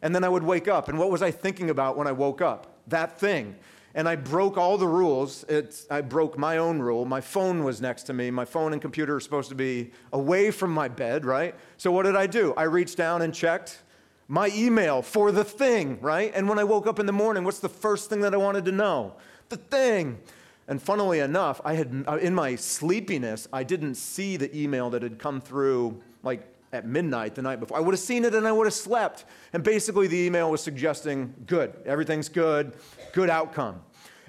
And 0.00 0.14
then 0.14 0.24
I 0.24 0.30
would 0.30 0.44
wake 0.44 0.68
up. 0.68 0.88
And 0.88 0.98
what 0.98 1.10
was 1.10 1.20
I 1.20 1.30
thinking 1.30 1.68
about 1.68 1.98
when 1.98 2.06
I 2.06 2.12
woke 2.12 2.40
up? 2.40 2.79
That 2.90 3.18
thing. 3.18 3.56
And 3.94 4.08
I 4.08 4.14
broke 4.14 4.56
all 4.56 4.78
the 4.78 4.86
rules. 4.86 5.44
It's, 5.48 5.86
I 5.90 6.00
broke 6.00 6.38
my 6.38 6.58
own 6.58 6.78
rule. 6.78 7.04
My 7.04 7.20
phone 7.20 7.64
was 7.64 7.80
next 7.80 8.04
to 8.04 8.12
me. 8.12 8.30
My 8.30 8.44
phone 8.44 8.72
and 8.72 8.80
computer 8.80 9.16
are 9.16 9.20
supposed 9.20 9.48
to 9.48 9.56
be 9.56 9.90
away 10.12 10.52
from 10.52 10.72
my 10.72 10.86
bed, 10.86 11.24
right? 11.24 11.54
So 11.76 11.90
what 11.90 12.04
did 12.04 12.14
I 12.14 12.26
do? 12.26 12.54
I 12.56 12.64
reached 12.64 12.96
down 12.96 13.22
and 13.22 13.34
checked 13.34 13.82
my 14.28 14.48
email 14.54 15.02
for 15.02 15.32
the 15.32 15.42
thing, 15.42 15.98
right? 16.00 16.30
And 16.36 16.48
when 16.48 16.60
I 16.60 16.64
woke 16.64 16.86
up 16.86 17.00
in 17.00 17.06
the 17.06 17.12
morning, 17.12 17.42
what's 17.42 17.58
the 17.58 17.68
first 17.68 18.08
thing 18.08 18.20
that 18.20 18.32
I 18.32 18.36
wanted 18.36 18.64
to 18.66 18.72
know? 18.72 19.16
The 19.48 19.56
thing. 19.56 20.20
And 20.68 20.80
funnily 20.80 21.18
enough, 21.18 21.60
I 21.64 21.74
had 21.74 22.04
uh, 22.06 22.18
in 22.18 22.32
my 22.32 22.54
sleepiness, 22.54 23.48
I 23.52 23.64
didn't 23.64 23.96
see 23.96 24.36
the 24.36 24.56
email 24.56 24.88
that 24.90 25.02
had 25.02 25.18
come 25.18 25.40
through 25.40 26.00
like 26.22 26.46
at 26.72 26.86
midnight 26.86 27.34
the 27.34 27.42
night 27.42 27.60
before. 27.60 27.76
I 27.76 27.80
would 27.80 27.94
have 27.94 28.00
seen 28.00 28.24
it 28.24 28.34
and 28.34 28.46
I 28.46 28.52
would 28.52 28.66
have 28.66 28.74
slept. 28.74 29.24
And 29.52 29.62
basically, 29.62 30.06
the 30.06 30.18
email 30.18 30.50
was 30.50 30.62
suggesting 30.62 31.34
good, 31.46 31.74
everything's 31.84 32.28
good, 32.28 32.74
good 33.12 33.30
outcome. 33.30 33.80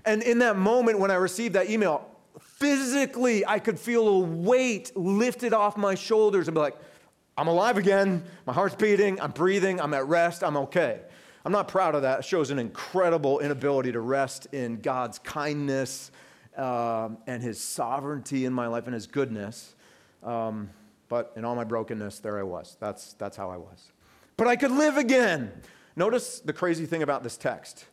And 0.06 0.24
in 0.24 0.40
that 0.40 0.58
moment 0.58 1.00
when 1.00 1.12
I 1.12 1.16
received 1.16 1.56
that 1.56 1.70
email, 1.70 2.08
physically, 2.40 3.46
I 3.46 3.60
could 3.60 3.80
feel 3.80 4.08
a 4.08 4.20
weight 4.20 4.92
lifted 4.96 5.54
off 5.54 5.78
my 5.78 5.96
shoulders 5.96 6.48
and 6.48 6.56
be 6.56 6.62
like, 6.62 6.78
I'm 7.38 7.48
alive 7.48 7.78
again. 7.78 8.24
My 8.46 8.54
heart's 8.54 8.76
beating. 8.76 9.20
I'm 9.22 9.32
breathing. 9.32 9.80
I'm 9.80 9.94
at 9.94 10.08
rest. 10.08 10.44
I'm 10.44 10.58
okay. 10.58 11.02
I'm 11.44 11.52
not 11.52 11.68
proud 11.68 11.96
of 11.96 12.04
that. 12.04 12.20
It 12.20 12.26
shows 12.26 12.52
an 12.52 12.60
incredible 12.60 13.40
inability 13.40 13.92
to 13.94 14.00
rest 14.00 14.48
in 14.52 14.82
God's 14.82 15.18
kindness 15.20 16.12
um, 16.56 17.18
and 17.26 17.42
His 17.42 17.60
sovereignty 17.60 18.46
in 18.46 18.54
my 18.54 18.68
life 18.68 18.86
and 18.86 18.94
His 18.94 19.08
goodness. 19.08 19.76
Um, 20.24 20.70
but 21.12 21.34
in 21.36 21.44
all 21.44 21.56
my 21.56 21.66
brokenness, 21.66 22.20
there 22.20 22.40
I 22.40 22.44
was. 22.44 22.78
That's, 22.80 23.12
that's 23.16 23.36
how 23.36 23.52
I 23.52 23.58
was. 23.58 23.92
But 24.38 24.48
I 24.48 24.56
could 24.56 24.72
live 24.72 24.96
again. 24.96 25.52
Notice 25.98 26.40
the 26.40 26.54
crazy 26.54 26.86
thing 26.86 27.04
about 27.04 27.22
this 27.22 27.36
text. 27.36 27.84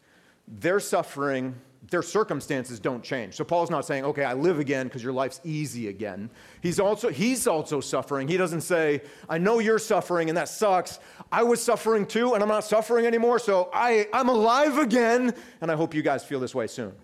Their 0.47 0.79
suffering, 0.79 1.57
their 1.91 2.03
circumstances 2.03 2.79
don't 2.79 3.03
change. 3.03 3.35
So 3.35 3.43
Paul's 3.43 3.71
not 3.71 3.85
saying, 3.85 4.05
okay, 4.05 4.23
I 4.23 4.35
live 4.35 4.61
again 4.61 4.87
because 4.87 5.03
your 5.03 5.13
life's 5.13 5.41
easy 5.43 5.89
again. 5.89 6.31
He's 6.61 6.79
also, 6.79 7.09
he's 7.09 7.49
also 7.49 7.81
suffering. 7.81 8.29
He 8.29 8.37
doesn't 8.37 8.61
say, 8.61 9.03
I 9.29 9.39
know 9.39 9.59
you're 9.59 9.81
suffering 9.81 10.29
and 10.29 10.39
that 10.39 10.49
sucks. 10.49 11.01
I 11.33 11.43
was 11.43 11.61
suffering 11.61 12.07
too 12.07 12.35
and 12.35 12.43
I'm 12.43 12.49
not 12.49 12.63
suffering 12.63 13.05
anymore, 13.05 13.41
so 13.41 13.69
I, 13.75 14.07
I'm 14.13 14.29
alive 14.29 14.79
again. 14.79 15.35
And 15.61 15.73
I 15.73 15.75
hope 15.75 15.93
you 15.93 16.03
guys 16.03 16.25
feel 16.25 16.39
this 16.39 16.55
way 16.55 16.69
soon. 16.69 16.95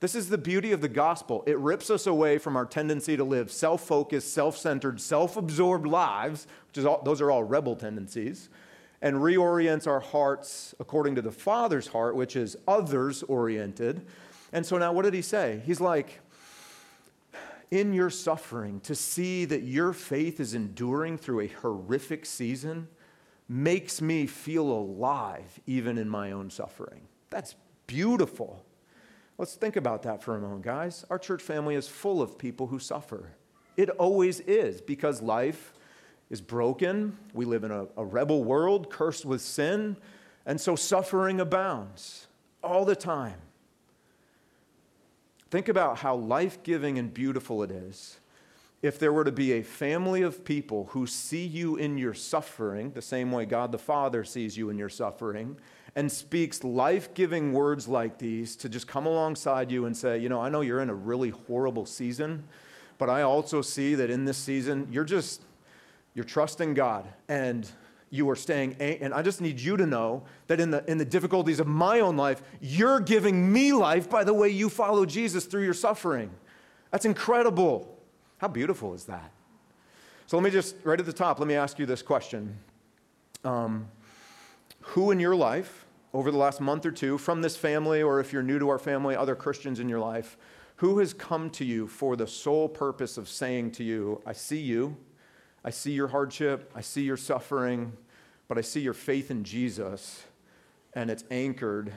This 0.00 0.14
is 0.14 0.28
the 0.28 0.38
beauty 0.38 0.72
of 0.72 0.82
the 0.82 0.88
gospel. 0.88 1.42
It 1.46 1.58
rips 1.58 1.88
us 1.88 2.06
away 2.06 2.36
from 2.38 2.56
our 2.56 2.66
tendency 2.66 3.16
to 3.16 3.24
live 3.24 3.50
self 3.50 3.86
focused, 3.86 4.32
self 4.32 4.56
centered, 4.56 5.00
self 5.00 5.36
absorbed 5.36 5.86
lives, 5.86 6.46
which 6.68 6.78
is 6.78 6.84
all, 6.84 7.02
those 7.02 7.20
are 7.20 7.30
all 7.30 7.42
rebel 7.42 7.76
tendencies, 7.76 8.50
and 9.00 9.16
reorients 9.16 9.86
our 9.86 10.00
hearts 10.00 10.74
according 10.80 11.14
to 11.14 11.22
the 11.22 11.32
Father's 11.32 11.86
heart, 11.88 12.14
which 12.14 12.36
is 12.36 12.56
others 12.68 13.22
oriented. 13.22 14.06
And 14.52 14.66
so 14.66 14.76
now, 14.76 14.92
what 14.92 15.02
did 15.02 15.14
he 15.14 15.22
say? 15.22 15.62
He's 15.64 15.80
like, 15.80 16.20
in 17.70 17.92
your 17.92 18.10
suffering, 18.10 18.80
to 18.80 18.94
see 18.94 19.44
that 19.46 19.62
your 19.62 19.92
faith 19.92 20.40
is 20.40 20.54
enduring 20.54 21.18
through 21.18 21.40
a 21.40 21.48
horrific 21.48 22.26
season 22.26 22.88
makes 23.48 24.02
me 24.02 24.26
feel 24.26 24.64
alive 24.64 25.60
even 25.66 25.98
in 25.98 26.08
my 26.08 26.32
own 26.32 26.50
suffering. 26.50 27.02
That's 27.30 27.54
beautiful. 27.86 28.65
Let's 29.38 29.54
think 29.54 29.76
about 29.76 30.02
that 30.04 30.22
for 30.22 30.34
a 30.34 30.40
moment, 30.40 30.62
guys. 30.62 31.04
Our 31.10 31.18
church 31.18 31.42
family 31.42 31.74
is 31.74 31.86
full 31.86 32.22
of 32.22 32.38
people 32.38 32.68
who 32.68 32.78
suffer. 32.78 33.32
It 33.76 33.90
always 33.90 34.40
is 34.40 34.80
because 34.80 35.20
life 35.20 35.74
is 36.30 36.40
broken. 36.40 37.16
We 37.34 37.44
live 37.44 37.62
in 37.64 37.70
a, 37.70 37.86
a, 37.96 38.04
rebel 38.04 38.42
world 38.42 38.90
cursed 38.90 39.26
with 39.26 39.42
sin, 39.42 39.96
and 40.46 40.60
so 40.60 40.74
suffering 40.74 41.40
abounds 41.40 42.26
all 42.62 42.84
the 42.84 42.96
time. 42.96 43.36
Think 45.50 45.68
about 45.68 45.98
how 45.98 46.16
life 46.16 46.62
giving 46.62 46.98
and 46.98 47.12
beautiful 47.12 47.62
it 47.62 47.70
is 47.70 48.18
if 48.86 48.98
there 48.98 49.12
were 49.12 49.24
to 49.24 49.32
be 49.32 49.52
a 49.52 49.62
family 49.62 50.22
of 50.22 50.44
people 50.44 50.86
who 50.92 51.06
see 51.06 51.44
you 51.44 51.76
in 51.76 51.98
your 51.98 52.14
suffering, 52.14 52.92
the 52.92 53.02
same 53.02 53.32
way 53.32 53.44
God 53.44 53.72
the 53.72 53.78
Father 53.78 54.24
sees 54.24 54.56
you 54.56 54.70
in 54.70 54.78
your 54.78 54.88
suffering, 54.88 55.56
and 55.94 56.10
speaks 56.10 56.62
life 56.62 57.12
giving 57.14 57.52
words 57.52 57.88
like 57.88 58.18
these 58.18 58.54
to 58.56 58.68
just 58.68 58.86
come 58.86 59.06
alongside 59.06 59.70
you 59.70 59.86
and 59.86 59.96
say, 59.96 60.18
You 60.18 60.28
know, 60.28 60.40
I 60.40 60.48
know 60.48 60.60
you're 60.60 60.80
in 60.80 60.90
a 60.90 60.94
really 60.94 61.30
horrible 61.30 61.86
season, 61.86 62.44
but 62.98 63.10
I 63.10 63.22
also 63.22 63.60
see 63.60 63.94
that 63.96 64.10
in 64.10 64.24
this 64.24 64.38
season, 64.38 64.88
you're 64.90 65.04
just, 65.04 65.42
you're 66.14 66.24
trusting 66.24 66.74
God 66.74 67.06
and 67.28 67.68
you 68.08 68.30
are 68.30 68.36
staying 68.36 68.72
and 68.78 69.12
i 69.12 69.20
just 69.20 69.40
need 69.40 69.58
you 69.58 69.76
to 69.76 69.84
know 69.84 70.22
that 70.46 70.60
in 70.60 70.70
the 70.70 70.88
in 70.88 70.96
the 70.96 71.04
difficulties 71.04 71.58
of 71.58 71.66
my 71.66 71.98
own 71.98 72.16
life 72.16 72.40
you're 72.60 73.00
giving 73.00 73.52
me 73.52 73.72
life 73.72 74.08
by 74.08 74.22
the 74.22 74.32
way 74.32 74.48
you 74.48 74.70
follow 74.70 75.04
jesus 75.04 75.44
through 75.44 75.64
your 75.64 75.74
suffering. 75.74 76.30
That's 76.92 77.04
incredible 77.04 77.95
how 78.38 78.48
beautiful 78.48 78.94
is 78.94 79.04
that? 79.04 79.30
So 80.26 80.36
let 80.36 80.44
me 80.44 80.50
just 80.50 80.76
right 80.84 80.98
at 80.98 81.06
the 81.06 81.12
top 81.12 81.38
let 81.38 81.48
me 81.48 81.54
ask 81.54 81.78
you 81.78 81.86
this 81.86 82.02
question. 82.02 82.58
Um, 83.44 83.88
who 84.80 85.10
in 85.10 85.20
your 85.20 85.36
life 85.36 85.86
over 86.12 86.30
the 86.30 86.38
last 86.38 86.60
month 86.60 86.86
or 86.86 86.90
two 86.90 87.18
from 87.18 87.42
this 87.42 87.56
family, 87.56 88.02
or 88.02 88.20
if 88.20 88.32
you're 88.32 88.42
new 88.42 88.58
to 88.58 88.68
our 88.68 88.78
family, 88.78 89.14
other 89.14 89.34
Christians 89.34 89.80
in 89.80 89.88
your 89.88 90.00
life, 90.00 90.36
who 90.76 90.98
has 90.98 91.12
come 91.12 91.50
to 91.50 91.64
you 91.64 91.86
for 91.86 92.16
the 92.16 92.26
sole 92.26 92.68
purpose 92.68 93.18
of 93.18 93.28
saying 93.28 93.72
to 93.72 93.84
you, 93.84 94.20
I 94.24 94.32
see 94.32 94.60
you, 94.60 94.96
I 95.64 95.70
see 95.70 95.92
your 95.92 96.08
hardship, 96.08 96.70
I 96.74 96.80
see 96.80 97.02
your 97.02 97.16
suffering, 97.16 97.92
but 98.48 98.58
I 98.58 98.60
see 98.60 98.80
your 98.80 98.94
faith 98.94 99.30
in 99.30 99.44
Jesus, 99.44 100.24
and 100.94 101.10
it's 101.10 101.24
anchored. 101.30 101.92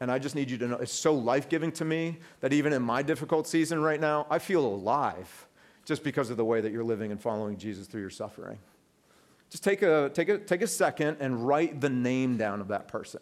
And 0.00 0.10
I 0.10 0.18
just 0.18 0.34
need 0.34 0.50
you 0.50 0.58
to 0.58 0.68
know 0.68 0.76
it's 0.76 0.92
so 0.92 1.14
life 1.14 1.48
giving 1.48 1.72
to 1.72 1.84
me 1.84 2.18
that 2.40 2.52
even 2.52 2.72
in 2.72 2.82
my 2.82 3.02
difficult 3.02 3.46
season 3.46 3.80
right 3.80 4.00
now, 4.00 4.26
I 4.28 4.38
feel 4.38 4.64
alive 4.66 5.46
just 5.84 6.02
because 6.02 6.30
of 6.30 6.36
the 6.36 6.44
way 6.44 6.60
that 6.60 6.72
you're 6.72 6.84
living 6.84 7.10
and 7.10 7.20
following 7.20 7.56
Jesus 7.56 7.86
through 7.86 8.00
your 8.00 8.10
suffering. 8.10 8.58
Just 9.50 9.62
take 9.62 9.82
a, 9.82 10.10
take 10.12 10.28
a, 10.28 10.38
take 10.38 10.62
a 10.62 10.66
second 10.66 11.18
and 11.20 11.46
write 11.46 11.80
the 11.80 11.90
name 11.90 12.36
down 12.36 12.60
of 12.60 12.68
that 12.68 12.88
person. 12.88 13.20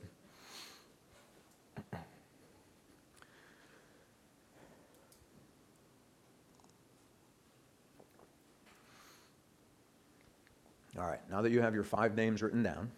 All 10.98 11.09
right, 11.09 11.20
now 11.31 11.40
that 11.42 11.51
you 11.51 11.62
have 11.62 11.75
your 11.75 11.85
five 11.85 12.14
names 12.14 12.42
written 12.42 12.62
down, 12.62 12.90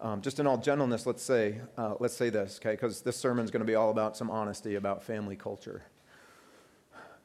um, 0.00 0.22
just 0.22 0.40
in 0.40 0.46
all 0.46 0.56
gentleness, 0.56 1.06
let's 1.06 1.22
say, 1.22 1.60
uh, 1.76 1.94
let's 2.00 2.16
say 2.16 2.30
this, 2.30 2.58
okay, 2.60 2.72
because 2.72 3.02
this 3.02 3.16
sermon 3.16 3.44
is 3.44 3.50
going 3.50 3.60
to 3.60 3.66
be 3.66 3.74
all 3.74 3.90
about 3.90 4.16
some 4.16 4.30
honesty 4.30 4.74
about 4.74 5.02
family 5.02 5.36
culture. 5.36 5.82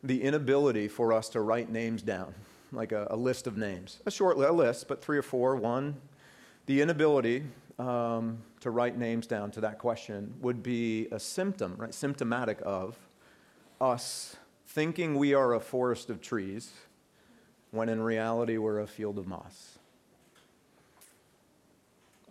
The 0.03 0.21
inability 0.21 0.87
for 0.87 1.13
us 1.13 1.29
to 1.29 1.41
write 1.41 1.69
names 1.69 2.01
down, 2.01 2.33
like 2.71 2.91
a, 2.91 3.07
a 3.09 3.15
list 3.15 3.47
of 3.47 3.57
names, 3.57 4.01
a 4.05 4.11
short 4.11 4.37
a 4.37 4.51
list, 4.51 4.87
but 4.87 5.01
three 5.01 5.17
or 5.17 5.21
four, 5.21 5.55
one. 5.55 5.95
The 6.65 6.81
inability 6.81 7.43
um, 7.79 8.39
to 8.61 8.69
write 8.69 8.97
names 8.97 9.27
down 9.27 9.51
to 9.51 9.61
that 9.61 9.79
question 9.79 10.33
would 10.41 10.63
be 10.63 11.07
a 11.11 11.19
symptom, 11.19 11.75
right? 11.77 11.93
Symptomatic 11.93 12.59
of 12.63 12.97
us 13.81 14.35
thinking 14.67 15.17
we 15.17 15.33
are 15.33 15.53
a 15.53 15.59
forest 15.59 16.09
of 16.09 16.21
trees 16.21 16.71
when 17.71 17.89
in 17.89 18.01
reality 18.01 18.57
we're 18.57 18.79
a 18.79 18.87
field 18.87 19.17
of 19.17 19.27
moss. 19.27 19.77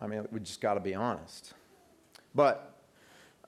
I 0.00 0.06
mean, 0.06 0.26
we 0.32 0.40
just 0.40 0.60
got 0.60 0.74
to 0.74 0.80
be 0.80 0.94
honest. 0.94 1.54
But 2.34 2.71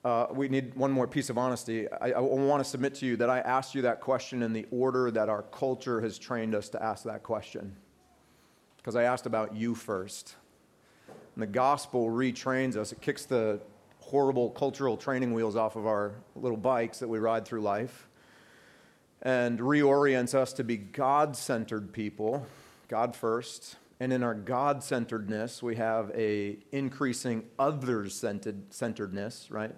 uh, 0.05 0.27
we 0.31 0.47
need 0.47 0.75
one 0.75 0.91
more 0.91 1.07
piece 1.07 1.31
of 1.31 1.37
honesty. 1.37 1.89
I, 1.89 2.11
I 2.11 2.19
want 2.19 2.63
to 2.63 2.69
submit 2.69 2.93
to 2.95 3.07
you 3.07 3.17
that 3.17 3.29
I 3.31 3.39
asked 3.39 3.73
you 3.73 3.81
that 3.81 4.01
question 4.01 4.43
in 4.43 4.53
the 4.53 4.67
order 4.69 5.09
that 5.09 5.29
our 5.29 5.41
culture 5.41 5.99
has 5.99 6.19
trained 6.19 6.53
us 6.53 6.69
to 6.69 6.83
ask 6.83 7.03
that 7.05 7.23
question. 7.23 7.75
Because 8.77 8.95
I 8.95 9.01
asked 9.01 9.25
about 9.25 9.55
you 9.55 9.73
first. 9.73 10.35
And 11.07 11.41
the 11.41 11.47
gospel 11.47 12.07
retrains 12.07 12.77
us, 12.77 12.91
it 12.91 13.01
kicks 13.01 13.25
the 13.25 13.59
horrible 13.99 14.51
cultural 14.51 14.95
training 14.95 15.33
wheels 15.33 15.55
off 15.55 15.75
of 15.75 15.87
our 15.87 16.13
little 16.35 16.55
bikes 16.55 16.99
that 16.99 17.07
we 17.07 17.17
ride 17.17 17.43
through 17.43 17.61
life 17.61 18.07
and 19.23 19.57
reorients 19.57 20.35
us 20.35 20.53
to 20.53 20.63
be 20.63 20.77
God 20.77 21.35
centered 21.35 21.91
people, 21.91 22.45
God 22.87 23.15
first. 23.15 23.77
And 23.99 24.11
in 24.11 24.23
our 24.23 24.33
God 24.33 24.83
centeredness, 24.83 25.63
we 25.63 25.75
have 25.77 26.11
a 26.13 26.57
increasing 26.71 27.45
others 27.57 28.23
centeredness, 28.69 29.49
right? 29.49 29.73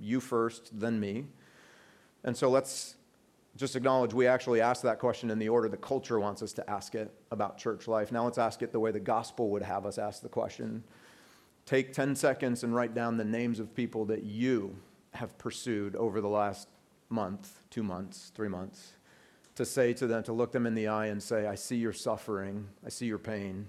You 0.00 0.20
first, 0.20 0.70
then 0.78 0.98
me. 0.98 1.26
And 2.24 2.36
so 2.36 2.48
let's 2.48 2.96
just 3.56 3.76
acknowledge 3.76 4.14
we 4.14 4.26
actually 4.26 4.60
asked 4.60 4.82
that 4.84 4.98
question 4.98 5.30
in 5.30 5.38
the 5.38 5.48
order 5.48 5.68
the 5.68 5.76
culture 5.76 6.18
wants 6.18 6.42
us 6.42 6.52
to 6.54 6.70
ask 6.70 6.94
it 6.94 7.12
about 7.30 7.58
church 7.58 7.88
life. 7.88 8.10
Now 8.10 8.24
let's 8.24 8.38
ask 8.38 8.62
it 8.62 8.72
the 8.72 8.80
way 8.80 8.90
the 8.90 9.00
gospel 9.00 9.50
would 9.50 9.62
have 9.62 9.84
us 9.84 9.98
ask 9.98 10.22
the 10.22 10.28
question. 10.28 10.84
Take 11.66 11.92
10 11.92 12.16
seconds 12.16 12.64
and 12.64 12.74
write 12.74 12.94
down 12.94 13.18
the 13.18 13.24
names 13.24 13.60
of 13.60 13.74
people 13.74 14.06
that 14.06 14.22
you 14.22 14.76
have 15.12 15.36
pursued 15.36 15.96
over 15.96 16.20
the 16.20 16.28
last 16.28 16.68
month, 17.10 17.60
two 17.68 17.82
months, 17.82 18.32
three 18.34 18.48
months, 18.48 18.92
to 19.58 19.64
say 19.64 19.92
to 19.92 20.06
them, 20.06 20.22
to 20.22 20.32
look 20.32 20.52
them 20.52 20.66
in 20.66 20.74
the 20.74 20.86
eye 20.86 21.06
and 21.06 21.20
say, 21.20 21.48
I 21.48 21.56
see 21.56 21.74
your 21.74 21.92
suffering, 21.92 22.68
I 22.86 22.90
see 22.90 23.06
your 23.06 23.18
pain. 23.18 23.66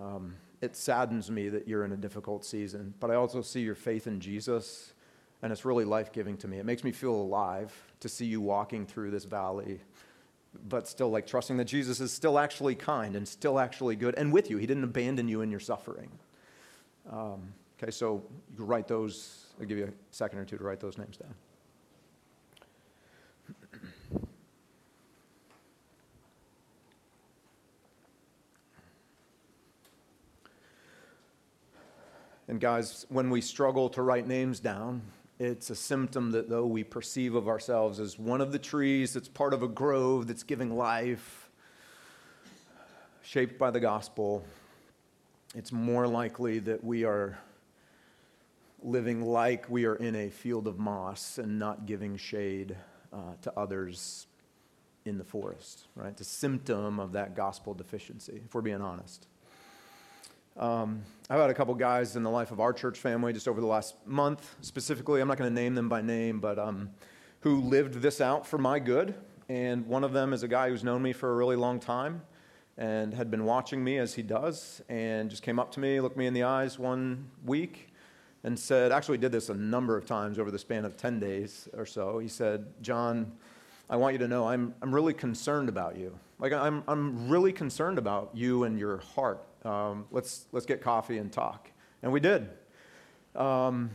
Um, 0.00 0.34
it 0.60 0.74
saddens 0.74 1.30
me 1.30 1.48
that 1.48 1.68
you're 1.68 1.84
in 1.84 1.92
a 1.92 1.96
difficult 1.96 2.44
season, 2.44 2.92
but 2.98 3.08
I 3.08 3.14
also 3.14 3.40
see 3.40 3.60
your 3.60 3.76
faith 3.76 4.08
in 4.08 4.18
Jesus, 4.18 4.94
and 5.42 5.52
it's 5.52 5.64
really 5.64 5.84
life 5.84 6.12
giving 6.12 6.36
to 6.38 6.48
me. 6.48 6.58
It 6.58 6.66
makes 6.66 6.82
me 6.82 6.90
feel 6.90 7.14
alive 7.14 7.72
to 8.00 8.08
see 8.08 8.26
you 8.26 8.40
walking 8.40 8.84
through 8.84 9.12
this 9.12 9.24
valley, 9.26 9.78
but 10.68 10.88
still 10.88 11.10
like 11.10 11.24
trusting 11.24 11.56
that 11.58 11.66
Jesus 11.66 12.00
is 12.00 12.10
still 12.10 12.36
actually 12.36 12.74
kind 12.74 13.14
and 13.14 13.28
still 13.28 13.60
actually 13.60 13.94
good 13.94 14.16
and 14.16 14.32
with 14.32 14.50
you. 14.50 14.56
He 14.56 14.66
didn't 14.66 14.82
abandon 14.82 15.28
you 15.28 15.40
in 15.40 15.52
your 15.52 15.60
suffering. 15.60 16.10
Um, 17.08 17.52
okay, 17.80 17.92
so 17.92 18.24
you 18.56 18.64
write 18.64 18.88
those, 18.88 19.46
I'll 19.60 19.66
give 19.66 19.78
you 19.78 19.84
a 19.84 19.92
second 20.10 20.40
or 20.40 20.44
two 20.44 20.58
to 20.58 20.64
write 20.64 20.80
those 20.80 20.98
names 20.98 21.16
down. 21.16 21.32
And 32.48 32.58
guys, 32.58 33.04
when 33.10 33.28
we 33.28 33.42
struggle 33.42 33.90
to 33.90 34.00
write 34.00 34.26
names 34.26 34.58
down, 34.58 35.02
it's 35.38 35.68
a 35.68 35.76
symptom 35.76 36.30
that 36.30 36.48
though 36.48 36.66
we 36.66 36.82
perceive 36.82 37.34
of 37.34 37.46
ourselves 37.46 38.00
as 38.00 38.18
one 38.18 38.40
of 38.40 38.52
the 38.52 38.58
trees 38.58 39.12
that's 39.12 39.28
part 39.28 39.52
of 39.52 39.62
a 39.62 39.68
grove 39.68 40.26
that's 40.26 40.42
giving 40.42 40.74
life, 40.74 41.50
shaped 43.20 43.58
by 43.58 43.70
the 43.70 43.80
gospel, 43.80 44.42
it's 45.54 45.72
more 45.72 46.06
likely 46.06 46.58
that 46.60 46.82
we 46.82 47.04
are 47.04 47.38
living 48.82 49.20
like 49.22 49.68
we 49.68 49.84
are 49.84 49.96
in 49.96 50.16
a 50.16 50.30
field 50.30 50.66
of 50.66 50.78
moss 50.78 51.36
and 51.36 51.58
not 51.58 51.84
giving 51.84 52.16
shade 52.16 52.76
uh, 53.12 53.34
to 53.42 53.52
others 53.58 54.26
in 55.04 55.18
the 55.18 55.24
forest, 55.24 55.86
right? 55.94 56.10
It's 56.12 56.22
a 56.22 56.24
symptom 56.24 56.98
of 56.98 57.12
that 57.12 57.36
gospel 57.36 57.74
deficiency, 57.74 58.40
if 58.44 58.54
we're 58.54 58.62
being 58.62 58.80
honest. 58.80 59.26
Um, 60.58 61.02
I've 61.30 61.40
had 61.40 61.50
a 61.50 61.54
couple 61.54 61.72
guys 61.76 62.16
in 62.16 62.24
the 62.24 62.30
life 62.30 62.50
of 62.50 62.58
our 62.58 62.72
church 62.72 62.98
family 62.98 63.32
just 63.32 63.46
over 63.46 63.60
the 63.60 63.66
last 63.66 63.94
month, 64.04 64.56
specifically. 64.60 65.20
I'm 65.20 65.28
not 65.28 65.38
going 65.38 65.54
to 65.54 65.54
name 65.54 65.76
them 65.76 65.88
by 65.88 66.02
name, 66.02 66.40
but 66.40 66.58
um, 66.58 66.90
who 67.40 67.60
lived 67.60 67.94
this 67.94 68.20
out 68.20 68.44
for 68.44 68.58
my 68.58 68.80
good. 68.80 69.14
And 69.48 69.86
one 69.86 70.02
of 70.02 70.12
them 70.12 70.32
is 70.32 70.42
a 70.42 70.48
guy 70.48 70.68
who's 70.68 70.82
known 70.82 71.00
me 71.00 71.12
for 71.12 71.30
a 71.30 71.36
really 71.36 71.54
long 71.54 71.78
time 71.78 72.22
and 72.76 73.14
had 73.14 73.30
been 73.30 73.44
watching 73.44 73.82
me 73.84 73.98
as 73.98 74.14
he 74.14 74.22
does, 74.22 74.82
and 74.88 75.30
just 75.30 75.42
came 75.42 75.58
up 75.58 75.72
to 75.72 75.80
me, 75.80 76.00
looked 76.00 76.16
me 76.16 76.26
in 76.26 76.34
the 76.34 76.44
eyes 76.44 76.78
one 76.78 77.28
week, 77.44 77.92
and 78.44 78.56
said, 78.56 78.92
actually, 78.92 79.18
did 79.18 79.32
this 79.32 79.48
a 79.48 79.54
number 79.54 79.96
of 79.96 80.06
times 80.06 80.38
over 80.38 80.50
the 80.50 80.58
span 80.58 80.84
of 80.84 80.96
10 80.96 81.18
days 81.18 81.68
or 81.76 81.84
so. 81.84 82.20
He 82.20 82.28
said, 82.28 82.66
Jon, 82.80 83.32
I 83.90 83.96
want 83.96 84.12
you 84.12 84.18
to 84.20 84.28
know 84.28 84.48
I'm, 84.48 84.74
I'm 84.80 84.94
really 84.94 85.14
concerned 85.14 85.68
about 85.68 85.96
you. 85.96 86.16
Like, 86.38 86.52
I'm, 86.52 86.84
I'm 86.86 87.28
really 87.28 87.52
concerned 87.52 87.98
about 87.98 88.30
you 88.32 88.62
and 88.62 88.78
your 88.78 88.98
heart 88.98 89.47
um, 89.64 90.06
let's, 90.10 90.46
let's 90.52 90.66
get 90.66 90.80
coffee 90.80 91.18
and 91.18 91.32
talk. 91.32 91.70
And 92.02 92.12
we 92.12 92.20
did. 92.20 92.48
Um, 93.34 93.90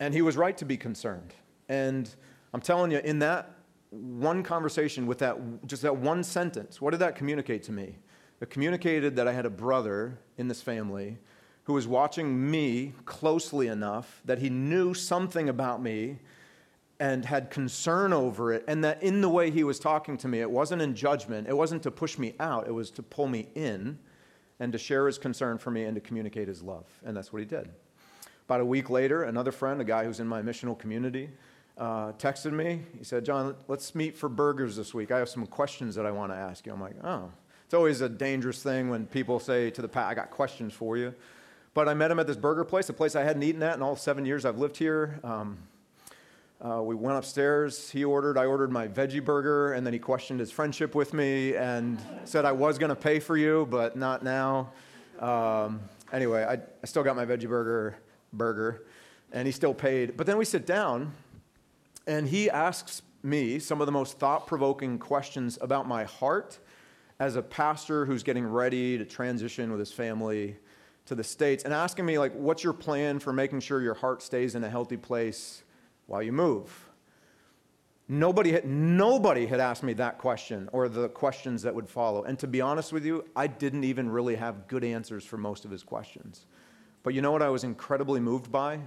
and 0.00 0.12
he 0.12 0.22
was 0.22 0.36
right 0.36 0.56
to 0.58 0.64
be 0.64 0.76
concerned. 0.76 1.34
And 1.68 2.12
I'm 2.52 2.60
telling 2.60 2.90
you, 2.90 2.98
in 2.98 3.18
that 3.20 3.50
one 3.90 4.42
conversation 4.42 5.06
with 5.06 5.18
that, 5.18 5.66
just 5.66 5.82
that 5.82 5.96
one 5.96 6.24
sentence, 6.24 6.80
what 6.80 6.90
did 6.90 7.00
that 7.00 7.16
communicate 7.16 7.62
to 7.64 7.72
me? 7.72 7.96
It 8.40 8.50
communicated 8.50 9.16
that 9.16 9.28
I 9.28 9.32
had 9.32 9.46
a 9.46 9.50
brother 9.50 10.18
in 10.36 10.48
this 10.48 10.60
family 10.60 11.18
who 11.64 11.72
was 11.72 11.86
watching 11.86 12.50
me 12.50 12.92
closely 13.06 13.68
enough 13.68 14.20
that 14.24 14.38
he 14.38 14.50
knew 14.50 14.92
something 14.92 15.48
about 15.48 15.82
me 15.82 16.18
and 17.04 17.26
had 17.26 17.50
concern 17.50 18.14
over 18.14 18.50
it, 18.50 18.64
and 18.66 18.82
that 18.82 19.02
in 19.02 19.20
the 19.20 19.28
way 19.28 19.50
he 19.50 19.62
was 19.62 19.78
talking 19.78 20.16
to 20.16 20.26
me, 20.26 20.40
it 20.40 20.50
wasn't 20.50 20.80
in 20.80 20.94
judgment, 20.94 21.46
it 21.46 21.54
wasn't 21.54 21.82
to 21.82 21.90
push 21.90 22.16
me 22.16 22.34
out, 22.40 22.66
it 22.66 22.70
was 22.70 22.90
to 22.90 23.02
pull 23.02 23.28
me 23.28 23.46
in 23.54 23.98
and 24.58 24.72
to 24.72 24.78
share 24.78 25.06
his 25.06 25.18
concern 25.18 25.58
for 25.58 25.70
me 25.70 25.84
and 25.84 25.94
to 25.94 26.00
communicate 26.00 26.48
his 26.48 26.62
love. 26.62 26.86
And 27.04 27.14
that's 27.14 27.30
what 27.30 27.40
he 27.40 27.44
did. 27.44 27.68
About 28.46 28.62
a 28.62 28.64
week 28.64 28.88
later, 28.88 29.24
another 29.24 29.52
friend, 29.52 29.82
a 29.82 29.84
guy 29.84 30.06
who's 30.06 30.18
in 30.18 30.26
my 30.26 30.40
missional 30.40 30.78
community, 30.78 31.28
uh, 31.76 32.12
texted 32.12 32.52
me. 32.52 32.80
He 32.96 33.04
said, 33.04 33.22
Jon, 33.22 33.54
let's 33.68 33.94
meet 33.94 34.16
for 34.16 34.30
burgers 34.30 34.74
this 34.74 34.94
week. 34.94 35.10
I 35.10 35.18
have 35.18 35.28
some 35.28 35.46
questions 35.46 35.94
that 35.96 36.06
I 36.06 36.10
want 36.10 36.32
to 36.32 36.36
ask 36.36 36.64
you. 36.64 36.72
I'm 36.72 36.80
like, 36.80 36.96
oh. 37.04 37.30
It's 37.66 37.74
always 37.74 38.00
a 38.00 38.08
dangerous 38.08 38.62
thing 38.62 38.88
when 38.88 39.04
people 39.06 39.38
say 39.40 39.70
to 39.72 39.82
the 39.82 39.88
pat, 39.88 40.06
I 40.06 40.14
got 40.14 40.30
questions 40.30 40.72
for 40.72 40.96
you. 40.96 41.14
But 41.74 41.86
I 41.86 41.92
met 41.92 42.10
him 42.10 42.18
at 42.18 42.26
this 42.26 42.36
burger 42.36 42.64
place, 42.64 42.88
a 42.88 42.94
place 42.94 43.14
I 43.14 43.24
hadn't 43.24 43.42
eaten 43.42 43.62
at 43.62 43.76
in 43.76 43.82
all 43.82 43.96
seven 43.96 44.24
years 44.24 44.46
I've 44.46 44.58
lived 44.58 44.78
here. 44.78 45.20
Um, 45.22 45.58
uh, 46.64 46.82
we 46.82 46.94
went 46.94 47.18
upstairs. 47.18 47.90
He 47.90 48.04
ordered, 48.04 48.38
I 48.38 48.46
ordered 48.46 48.72
my 48.72 48.88
veggie 48.88 49.22
burger, 49.22 49.74
and 49.74 49.84
then 49.84 49.92
he 49.92 49.98
questioned 49.98 50.40
his 50.40 50.50
friendship 50.50 50.94
with 50.94 51.12
me 51.12 51.54
and 51.54 52.00
said 52.24 52.46
I 52.46 52.52
was 52.52 52.78
going 52.78 52.88
to 52.88 52.96
pay 52.96 53.20
for 53.20 53.36
you, 53.36 53.66
but 53.70 53.96
not 53.96 54.22
now. 54.22 54.72
Um, 55.20 55.80
anyway, 56.10 56.42
I, 56.44 56.54
I 56.54 56.86
still 56.86 57.02
got 57.02 57.16
my 57.16 57.26
veggie 57.26 57.48
burger, 57.48 57.96
burger, 58.32 58.86
and 59.32 59.46
he 59.46 59.52
still 59.52 59.74
paid. 59.74 60.16
But 60.16 60.26
then 60.26 60.38
we 60.38 60.46
sit 60.46 60.64
down, 60.64 61.12
and 62.06 62.26
he 62.26 62.48
asks 62.48 63.02
me 63.22 63.58
some 63.58 63.82
of 63.82 63.86
the 63.86 63.92
most 63.92 64.18
thought 64.18 64.46
provoking 64.46 64.98
questions 64.98 65.58
about 65.60 65.86
my 65.86 66.04
heart 66.04 66.58
as 67.18 67.36
a 67.36 67.42
pastor 67.42 68.06
who's 68.06 68.22
getting 68.22 68.46
ready 68.46 68.96
to 68.96 69.04
transition 69.04 69.70
with 69.70 69.80
his 69.80 69.92
family 69.92 70.56
to 71.04 71.14
the 71.14 71.24
States, 71.24 71.64
and 71.64 71.74
asking 71.74 72.06
me, 72.06 72.18
like, 72.18 72.32
what's 72.32 72.64
your 72.64 72.72
plan 72.72 73.18
for 73.18 73.34
making 73.34 73.60
sure 73.60 73.82
your 73.82 73.92
heart 73.92 74.22
stays 74.22 74.54
in 74.54 74.64
a 74.64 74.70
healthy 74.70 74.96
place? 74.96 75.63
While 76.06 76.22
you 76.22 76.32
move. 76.32 76.90
Nobody 78.06 78.52
had, 78.52 78.66
nobody 78.66 79.46
had 79.46 79.60
asked 79.60 79.82
me 79.82 79.94
that 79.94 80.18
question 80.18 80.68
or 80.72 80.88
the 80.88 81.08
questions 81.08 81.62
that 81.62 81.74
would 81.74 81.88
follow. 81.88 82.24
And 82.24 82.38
to 82.40 82.46
be 82.46 82.60
honest 82.60 82.92
with 82.92 83.04
you, 83.04 83.24
I 83.34 83.46
didn't 83.46 83.84
even 83.84 84.10
really 84.10 84.36
have 84.36 84.68
good 84.68 84.84
answers 84.84 85.24
for 85.24 85.38
most 85.38 85.64
of 85.64 85.70
his 85.70 85.82
questions. 85.82 86.44
But 87.02 87.14
you 87.14 87.22
know 87.22 87.32
what 87.32 87.42
I 87.42 87.48
was 87.48 87.64
incredibly 87.64 88.20
moved 88.20 88.52
by? 88.52 88.80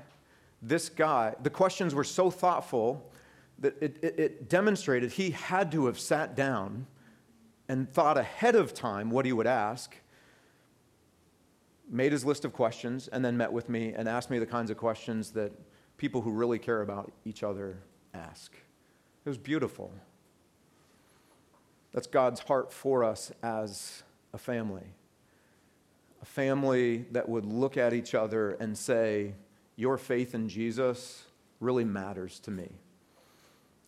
This 0.61 0.89
guy, 0.89 1.33
the 1.41 1.49
questions 1.49 1.95
were 1.95 2.03
so 2.03 2.29
thoughtful 2.29 3.11
that 3.59 3.75
it, 3.81 3.97
it, 4.03 4.19
it 4.19 4.49
demonstrated 4.49 5.11
he 5.11 5.31
had 5.31 5.71
to 5.71 5.87
have 5.87 5.99
sat 5.99 6.35
down 6.35 6.85
and 7.67 7.91
thought 7.91 8.17
ahead 8.17 8.55
of 8.55 8.73
time 8.73 9.09
what 9.09 9.25
he 9.25 9.33
would 9.33 9.47
ask, 9.47 9.95
made 11.89 12.11
his 12.11 12.23
list 12.23 12.45
of 12.45 12.53
questions, 12.53 13.07
and 13.07 13.25
then 13.25 13.35
met 13.35 13.51
with 13.51 13.67
me 13.67 13.93
and 13.93 14.07
asked 14.07 14.29
me 14.29 14.39
the 14.39 14.45
kinds 14.45 14.69
of 14.69 14.77
questions 14.77 15.31
that 15.31 15.51
people 15.97 16.21
who 16.21 16.31
really 16.31 16.59
care 16.59 16.81
about 16.81 17.11
each 17.25 17.43
other 17.43 17.77
ask. 18.13 18.53
It 19.25 19.29
was 19.29 19.37
beautiful. 19.37 19.91
That's 21.91 22.07
God's 22.07 22.39
heart 22.41 22.71
for 22.71 23.03
us 23.03 23.31
as 23.41 24.03
a 24.33 24.37
family. 24.37 24.85
A 26.21 26.25
family 26.25 27.05
that 27.11 27.27
would 27.27 27.45
look 27.45 27.77
at 27.77 27.93
each 27.93 28.13
other 28.15 28.51
and 28.59 28.77
say, 28.77 29.33
Your 29.75 29.97
faith 29.97 30.33
in 30.33 30.47
Jesus 30.49 31.23
really 31.59 31.83
matters 31.83 32.39
to 32.41 32.51
me. 32.51 32.69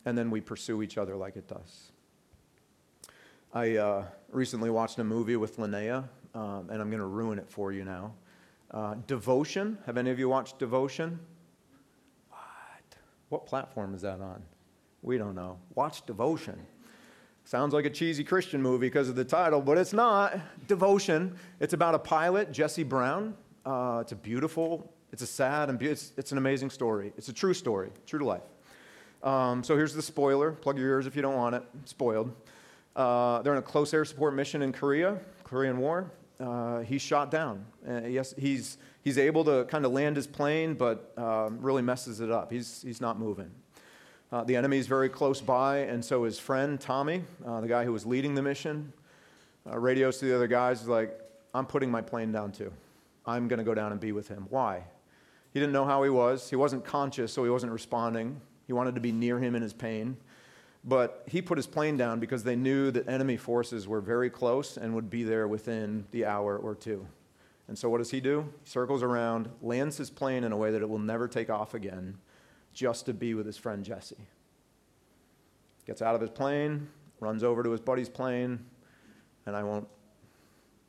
And 0.05 0.17
then 0.17 0.31
we 0.31 0.41
pursue 0.41 0.81
each 0.81 0.97
other 0.97 1.15
like 1.15 1.35
it 1.35 1.47
does. 1.47 1.91
I 3.53 3.77
uh, 3.77 4.05
recently 4.31 4.69
watched 4.69 4.99
a 4.99 5.03
movie 5.03 5.35
with 5.35 5.57
Linnea, 5.57 6.07
um, 6.35 6.69
and 6.69 6.81
I'm 6.81 6.89
going 6.89 6.99
to 6.99 7.05
ruin 7.05 7.39
it 7.39 7.49
for 7.49 7.71
you 7.71 7.83
now. 7.83 8.13
Uh, 8.71 8.95
Devotion. 9.07 9.77
Have 9.85 9.97
any 9.97 10.11
of 10.11 10.19
you 10.19 10.29
watched 10.29 10.59
Devotion? 10.59 11.19
What 13.29 13.45
platform 13.45 13.93
is 13.93 14.01
that 14.01 14.19
on? 14.21 14.41
We 15.01 15.17
don't 15.17 15.35
know. 15.35 15.57
Watch 15.75 16.05
Devotion. 16.05 16.59
Sounds 17.45 17.73
like 17.73 17.85
a 17.85 17.89
cheesy 17.89 18.23
Christian 18.23 18.61
movie 18.61 18.87
because 18.87 19.09
of 19.09 19.15
the 19.15 19.23
title, 19.25 19.61
but 19.61 19.77
it's 19.77 19.93
not. 19.93 20.37
Devotion. 20.67 21.35
It's 21.59 21.73
about 21.73 21.95
a 21.95 21.99
pilot, 21.99 22.51
Jesse 22.51 22.83
Brown, 22.83 23.35
Uh, 23.65 23.99
it's 24.01 24.11
a 24.13 24.15
beautiful, 24.15 24.91
it's 25.11 25.21
a 25.21 25.27
sad, 25.27 25.69
and 25.69 25.77
be- 25.77 25.87
it's, 25.87 26.13
it's 26.17 26.31
an 26.31 26.37
amazing 26.37 26.69
story. 26.69 27.11
It's 27.17 27.27
a 27.29 27.33
true 27.33 27.53
story, 27.53 27.89
true 28.05 28.19
to 28.19 28.25
life. 28.25 28.41
Um, 29.21 29.63
so 29.63 29.75
here's 29.75 29.93
the 29.93 30.01
spoiler. 30.01 30.51
Plug 30.51 30.77
your 30.77 30.87
ears 30.87 31.05
if 31.07 31.15
you 31.15 31.21
don't 31.21 31.35
want 31.35 31.55
it. 31.55 31.63
Spoiled. 31.85 32.33
Uh, 32.95 33.41
they're 33.41 33.53
in 33.53 33.59
a 33.59 33.63
close 33.63 33.93
air 33.93 34.05
support 34.05 34.33
mission 34.33 34.61
in 34.61 34.71
Korea, 34.71 35.19
Korean 35.43 35.77
War. 35.77 36.09
Uh, 36.39 36.79
he's 36.79 37.01
shot 37.01 37.29
down. 37.31 37.65
Uh, 37.87 38.01
yes, 38.07 38.33
he's, 38.37 38.77
he's 39.09 39.17
able 39.17 39.43
to 39.43 39.65
kind 39.65 39.85
of 39.87 39.91
land 39.91 40.15
his 40.15 40.27
plane, 40.27 40.75
but 40.75 41.11
um, 41.17 41.57
really 41.61 41.81
messes 41.81 42.19
it 42.19 42.29
up. 42.29 42.51
He's, 42.51 42.83
he's 42.83 43.01
not 43.01 43.17
moving. 43.17 43.49
Uh, 44.31 44.43
the 44.43 44.55
enemy 44.55 44.77
is 44.77 44.85
very 44.85 45.09
close 45.09 45.41
by, 45.41 45.79
and 45.79 46.05
so 46.05 46.25
his 46.25 46.37
friend 46.37 46.79
Tommy, 46.79 47.23
uh, 47.43 47.59
the 47.59 47.67
guy 47.67 47.85
who 47.85 47.91
was 47.91 48.05
leading 48.05 48.35
the 48.35 48.43
mission, 48.43 48.93
uh, 49.67 49.79
radios 49.79 50.19
to 50.19 50.25
the 50.25 50.35
other 50.35 50.45
guys, 50.45 50.87
like, 50.87 51.19
I'm 51.55 51.65
putting 51.65 51.89
my 51.89 52.01
plane 52.01 52.31
down 52.31 52.51
too. 52.51 52.71
I'm 53.25 53.47
going 53.47 53.57
to 53.57 53.63
go 53.63 53.73
down 53.73 53.91
and 53.91 53.99
be 53.99 54.11
with 54.11 54.27
him. 54.27 54.45
Why? 54.51 54.83
He 55.55 55.59
didn't 55.59 55.73
know 55.73 55.85
how 55.85 56.03
he 56.03 56.11
was. 56.11 56.47
He 56.47 56.55
wasn't 56.55 56.85
conscious, 56.85 57.33
so 57.33 57.43
he 57.43 57.49
wasn't 57.49 57.71
responding. 57.71 58.39
He 58.67 58.73
wanted 58.73 58.93
to 58.93 59.01
be 59.01 59.11
near 59.11 59.39
him 59.39 59.55
in 59.55 59.63
his 59.63 59.73
pain. 59.73 60.17
But 60.83 61.23
he 61.25 61.41
put 61.41 61.57
his 61.57 61.65
plane 61.65 61.97
down 61.97 62.19
because 62.19 62.43
they 62.43 62.55
knew 62.55 62.91
that 62.91 63.09
enemy 63.09 63.37
forces 63.37 63.87
were 63.87 64.01
very 64.01 64.29
close 64.29 64.77
and 64.77 64.93
would 64.93 65.09
be 65.09 65.23
there 65.23 65.47
within 65.47 66.05
the 66.11 66.25
hour 66.25 66.55
or 66.55 66.75
two. 66.75 67.07
And 67.69 67.77
so 67.77 67.87
what 67.87 67.99
does 67.99 68.09
he 68.09 68.19
do? 68.19 68.51
He 68.63 68.69
circles 68.69 69.03
around, 69.03 69.47
lands 69.61 69.95
his 69.95 70.09
plane 70.09 70.43
in 70.43 70.51
a 70.51 70.57
way 70.57 70.71
that 70.71 70.81
it 70.81 70.89
will 70.89 70.97
never 70.97 71.27
take 71.27 71.51
off 71.51 71.75
again, 71.75 72.17
just 72.73 73.05
to 73.05 73.13
be 73.13 73.35
with 73.35 73.45
his 73.45 73.57
friend 73.57 73.85
Jesse. 73.85 74.17
Gets 75.85 76.01
out 76.01 76.15
of 76.15 76.21
his 76.21 76.31
plane, 76.31 76.89
runs 77.19 77.43
over 77.43 77.61
to 77.61 77.69
his 77.69 77.79
buddy's 77.79 78.09
plane, 78.09 78.65
and 79.45 79.55
I 79.55 79.61
won't, 79.61 79.87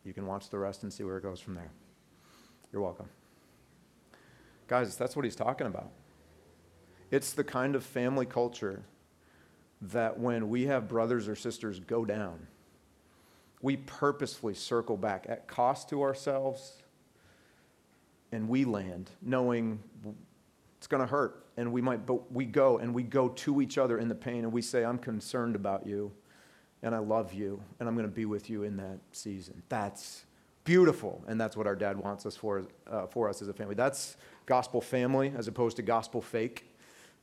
you 0.05 0.15
can 0.15 0.27
watch 0.27 0.49
the 0.49 0.59
rest 0.59 0.83
and 0.83 0.91
see 0.91 1.05
where 1.05 1.19
it 1.19 1.23
goes 1.23 1.39
from 1.39 1.55
there. 1.55 1.71
You're 2.73 2.81
welcome. 2.81 3.11
Guys, 4.67 4.97
that's 4.97 5.15
what 5.15 5.27
he's 5.27 5.37
talking 5.37 5.67
about. 5.67 5.91
It's 7.11 7.35
the 7.35 7.45
kind 7.45 7.77
of 7.77 7.85
family 7.85 8.25
culture 8.25 8.85
that 9.83 10.19
when 10.19 10.49
we 10.49 10.65
have 10.65 10.89
brothers 10.89 11.29
or 11.29 11.37
sisters 11.37 11.79
go 11.79 12.07
down, 12.07 12.47
we 13.63 13.77
purposefully 13.77 14.55
circle 14.55 14.97
back 14.97 15.27
at 15.29 15.47
cost 15.47 15.89
to 15.91 16.03
ourselves 16.03 16.83
and 18.33 18.49
we 18.49 18.65
land 18.65 19.11
knowing 19.23 19.79
it's 20.79 20.87
going 20.87 21.01
to 21.01 21.07
hurt 21.07 21.45
and 21.57 21.73
we 21.73 21.83
might 21.83 22.07
but 22.07 22.33
we 22.33 22.45
go 22.45 22.79
and 22.79 22.95
we 22.95 23.03
go 23.03 23.29
to 23.29 23.61
each 23.61 23.77
other 23.79 23.99
in 23.99 24.09
the 24.09 24.15
pain 24.15 24.45
and 24.45 24.53
we 24.53 24.63
say 24.63 24.85
i'm 24.85 24.99
concerned 24.99 25.55
about 25.55 25.87
you 25.87 26.11
and 26.83 26.95
i 26.95 26.99
love 26.99 27.35
you 27.35 27.61
and 27.79 27.89
i'm 27.89 27.95
going 27.95 28.09
to 28.09 28.15
be 28.15 28.25
with 28.25 28.49
you 28.49 28.63
in 28.63 28.77
that 28.77 28.99
season. 29.13 29.63
That's 29.69 30.25
beautiful 30.65 31.25
and 31.27 31.41
that's 31.41 31.57
what 31.57 31.67
our 31.67 31.75
dad 31.75 31.97
wants 31.99 32.27
us 32.27 32.37
for 32.37 32.65
uh, 32.87 33.07
for 33.07 33.29
us 33.29 33.43
as 33.43 33.49
a 33.49 33.53
family. 33.53 33.75
That's 33.75 34.17
gospel 34.47 34.81
family 34.81 35.33
as 35.37 35.49
opposed 35.49 35.77
to 35.77 35.83
gospel 35.83 36.21
fake 36.21 36.70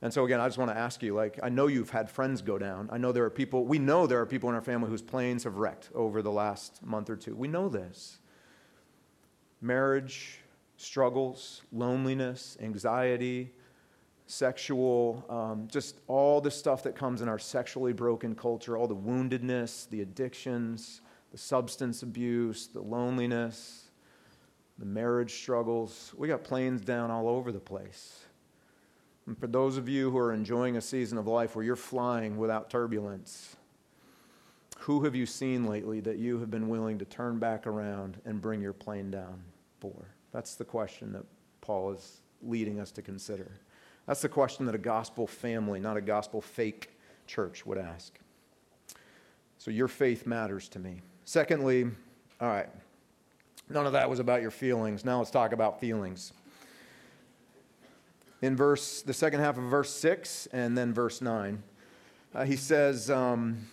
and 0.00 0.12
so, 0.12 0.24
again, 0.24 0.40
I 0.40 0.46
just 0.46 0.58
want 0.58 0.70
to 0.70 0.76
ask 0.76 1.02
you 1.02 1.14
like, 1.14 1.40
I 1.42 1.48
know 1.48 1.66
you've 1.66 1.90
had 1.90 2.08
friends 2.08 2.40
go 2.40 2.56
down. 2.56 2.88
I 2.92 2.98
know 2.98 3.10
there 3.10 3.24
are 3.24 3.30
people, 3.30 3.64
we 3.64 3.80
know 3.80 4.06
there 4.06 4.20
are 4.20 4.26
people 4.26 4.48
in 4.48 4.54
our 4.54 4.62
family 4.62 4.88
whose 4.88 5.02
planes 5.02 5.42
have 5.42 5.56
wrecked 5.56 5.90
over 5.94 6.22
the 6.22 6.30
last 6.30 6.84
month 6.84 7.10
or 7.10 7.16
two. 7.16 7.34
We 7.34 7.48
know 7.48 7.68
this. 7.68 8.18
Marriage, 9.60 10.38
struggles, 10.76 11.62
loneliness, 11.72 12.56
anxiety, 12.60 13.50
sexual, 14.26 15.24
um, 15.28 15.66
just 15.68 15.98
all 16.06 16.40
the 16.40 16.50
stuff 16.50 16.84
that 16.84 16.94
comes 16.94 17.20
in 17.20 17.28
our 17.28 17.38
sexually 17.38 17.92
broken 17.92 18.36
culture, 18.36 18.76
all 18.76 18.86
the 18.86 18.94
woundedness, 18.94 19.88
the 19.88 20.02
addictions, 20.02 21.00
the 21.32 21.38
substance 21.38 22.04
abuse, 22.04 22.68
the 22.68 22.80
loneliness, 22.80 23.90
the 24.78 24.86
marriage 24.86 25.34
struggles. 25.34 26.14
We 26.16 26.28
got 26.28 26.44
planes 26.44 26.82
down 26.82 27.10
all 27.10 27.28
over 27.28 27.50
the 27.50 27.58
place. 27.58 28.24
And 29.28 29.38
for 29.38 29.46
those 29.46 29.76
of 29.76 29.90
you 29.90 30.10
who 30.10 30.16
are 30.16 30.32
enjoying 30.32 30.78
a 30.78 30.80
season 30.80 31.18
of 31.18 31.26
life 31.26 31.54
where 31.54 31.62
you're 31.62 31.76
flying 31.76 32.38
without 32.38 32.70
turbulence, 32.70 33.56
who 34.78 35.04
have 35.04 35.14
you 35.14 35.26
seen 35.26 35.66
lately 35.66 36.00
that 36.00 36.16
you 36.16 36.38
have 36.38 36.50
been 36.50 36.70
willing 36.70 36.98
to 36.98 37.04
turn 37.04 37.38
back 37.38 37.66
around 37.66 38.16
and 38.24 38.40
bring 38.40 38.62
your 38.62 38.72
plane 38.72 39.10
down 39.10 39.42
for? 39.80 39.92
That's 40.32 40.54
the 40.54 40.64
question 40.64 41.12
that 41.12 41.26
Paul 41.60 41.92
is 41.92 42.22
leading 42.42 42.80
us 42.80 42.90
to 42.92 43.02
consider. 43.02 43.50
That's 44.06 44.22
the 44.22 44.30
question 44.30 44.64
that 44.64 44.74
a 44.74 44.78
gospel 44.78 45.26
family, 45.26 45.78
not 45.78 45.98
a 45.98 46.00
gospel 46.00 46.40
fake 46.40 46.96
church, 47.26 47.66
would 47.66 47.76
ask. 47.76 48.18
So 49.58 49.70
your 49.70 49.88
faith 49.88 50.26
matters 50.26 50.70
to 50.70 50.78
me. 50.78 51.02
Secondly, 51.26 51.84
all 52.40 52.48
right, 52.48 52.70
none 53.68 53.84
of 53.84 53.92
that 53.92 54.08
was 54.08 54.20
about 54.20 54.40
your 54.40 54.50
feelings. 54.50 55.04
Now 55.04 55.18
let's 55.18 55.30
talk 55.30 55.52
about 55.52 55.80
feelings 55.80 56.32
in 58.42 58.56
verse, 58.56 59.02
the 59.02 59.14
second 59.14 59.40
half 59.40 59.58
of 59.58 59.64
verse 59.64 59.90
6 59.90 60.48
and 60.52 60.76
then 60.76 60.92
verse 60.92 61.20
9. 61.20 61.62
Uh, 62.34 62.44
he 62.44 62.56
says, 62.56 63.10
um, 63.10 63.66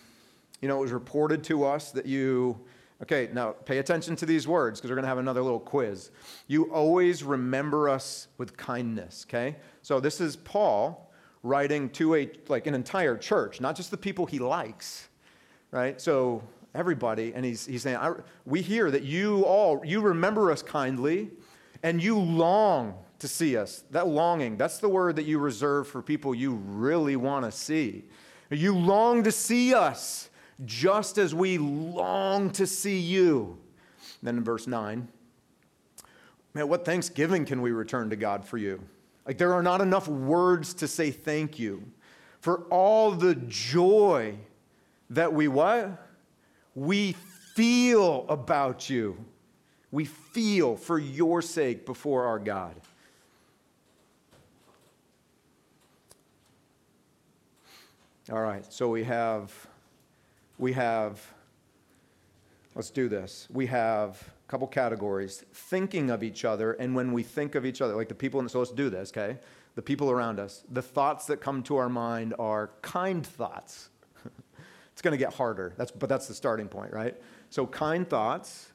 You 0.60 0.68
know, 0.68 0.78
it 0.78 0.82
was 0.82 0.92
reported 0.92 1.44
to 1.44 1.64
us 1.64 1.92
that 1.92 2.06
you, 2.06 2.58
okay, 3.02 3.28
now 3.32 3.52
pay 3.52 3.78
attention 3.78 4.16
to 4.16 4.26
these 4.26 4.48
words 4.48 4.80
because 4.80 4.90
we're 4.90 4.96
going 4.96 5.04
to 5.04 5.08
have 5.08 5.18
another 5.18 5.42
little 5.42 5.60
quiz. 5.60 6.10
You 6.46 6.64
always 6.72 7.22
remember 7.22 7.88
us 7.88 8.28
with 8.38 8.56
kindness, 8.56 9.24
okay? 9.28 9.56
So 9.82 10.00
this 10.00 10.20
is 10.20 10.36
Paul 10.36 11.12
writing 11.42 11.90
to 11.90 12.16
a, 12.16 12.30
like 12.48 12.66
an 12.66 12.74
entire 12.74 13.16
church, 13.16 13.60
not 13.60 13.76
just 13.76 13.90
the 13.90 13.96
people 13.96 14.26
he 14.26 14.38
likes, 14.40 15.08
right? 15.70 16.00
So 16.00 16.42
everybody, 16.74 17.32
and 17.34 17.44
he's, 17.44 17.66
he's 17.66 17.82
saying, 17.82 17.98
We 18.44 18.62
hear 18.62 18.90
that 18.90 19.04
you 19.04 19.44
all, 19.44 19.80
you 19.84 20.00
remember 20.00 20.50
us 20.50 20.62
kindly 20.62 21.30
and 21.82 22.02
you 22.02 22.18
long 22.18 22.94
to 23.18 23.28
see 23.28 23.56
us. 23.56 23.84
That 23.90 24.08
longing, 24.08 24.56
that's 24.56 24.78
the 24.78 24.88
word 24.88 25.16
that 25.16 25.24
you 25.24 25.38
reserve 25.38 25.88
for 25.88 26.02
people 26.02 26.34
you 26.34 26.54
really 26.54 27.16
want 27.16 27.44
to 27.44 27.52
see. 27.52 28.04
You 28.50 28.76
long 28.76 29.24
to 29.24 29.32
see 29.32 29.74
us 29.74 30.28
just 30.64 31.18
as 31.18 31.34
we 31.34 31.58
long 31.58 32.50
to 32.50 32.66
see 32.66 32.98
you. 32.98 33.58
Then 34.22 34.38
in 34.38 34.44
verse 34.44 34.66
9, 34.66 35.08
man, 36.54 36.68
what 36.68 36.84
thanksgiving 36.84 37.44
can 37.44 37.60
we 37.60 37.72
return 37.72 38.10
to 38.10 38.16
God 38.16 38.44
for 38.44 38.56
you? 38.56 38.82
Like, 39.26 39.38
there 39.38 39.52
are 39.52 39.62
not 39.62 39.80
enough 39.80 40.06
words 40.08 40.74
to 40.74 40.88
say 40.88 41.10
thank 41.10 41.58
you 41.58 41.82
for 42.40 42.60
all 42.70 43.10
the 43.10 43.34
joy 43.34 44.36
that 45.10 45.32
we 45.32 45.48
what? 45.48 46.06
We 46.74 47.12
feel 47.54 48.24
about 48.28 48.88
you. 48.88 49.16
We 49.90 50.04
feel 50.04 50.76
for 50.76 50.98
your 50.98 51.42
sake 51.42 51.86
before 51.86 52.26
our 52.26 52.38
God. 52.38 52.74
All 58.32 58.40
right, 58.40 58.64
so 58.72 58.88
we 58.88 59.04
have, 59.04 59.52
we 60.58 60.72
have, 60.72 61.24
let's 62.74 62.90
do 62.90 63.08
this. 63.08 63.46
We 63.52 63.66
have 63.66 64.20
a 64.20 64.50
couple 64.50 64.66
categories 64.66 65.44
thinking 65.54 66.10
of 66.10 66.24
each 66.24 66.44
other, 66.44 66.72
and 66.72 66.92
when 66.96 67.12
we 67.12 67.22
think 67.22 67.54
of 67.54 67.64
each 67.64 67.80
other, 67.80 67.94
like 67.94 68.08
the 68.08 68.16
people, 68.16 68.40
in, 68.40 68.48
so 68.48 68.58
let's 68.58 68.72
do 68.72 68.90
this, 68.90 69.12
okay? 69.12 69.38
The 69.76 69.82
people 69.82 70.10
around 70.10 70.40
us, 70.40 70.64
the 70.68 70.82
thoughts 70.82 71.26
that 71.26 71.40
come 71.40 71.62
to 71.64 71.76
our 71.76 71.88
mind 71.88 72.34
are 72.36 72.72
kind 72.82 73.24
thoughts. 73.24 73.90
it's 74.92 75.02
to 75.02 75.16
get 75.16 75.32
harder, 75.34 75.72
that's, 75.76 75.92
but 75.92 76.08
that's 76.08 76.26
the 76.26 76.34
starting 76.34 76.66
point, 76.66 76.92
right? 76.92 77.14
So, 77.50 77.64
kind 77.64 78.08
thoughts. 78.08 78.72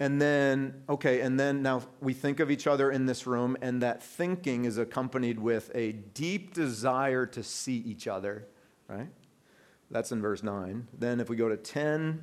And 0.00 0.20
then, 0.20 0.82
okay, 0.88 1.20
and 1.20 1.38
then 1.38 1.62
now 1.62 1.82
we 2.00 2.14
think 2.14 2.40
of 2.40 2.50
each 2.50 2.66
other 2.66 2.90
in 2.90 3.06
this 3.06 3.28
room, 3.28 3.56
and 3.62 3.80
that 3.82 4.02
thinking 4.02 4.64
is 4.64 4.76
accompanied 4.76 5.38
with 5.38 5.70
a 5.72 5.92
deep 5.92 6.52
desire 6.52 7.26
to 7.26 7.44
see 7.44 7.76
each 7.76 8.08
other 8.08 8.48
right? 8.92 9.08
That's 9.90 10.12
in 10.12 10.20
verse 10.22 10.42
9. 10.42 10.88
Then 10.98 11.20
if 11.20 11.28
we 11.28 11.36
go 11.36 11.48
to 11.48 11.56
10, 11.56 12.22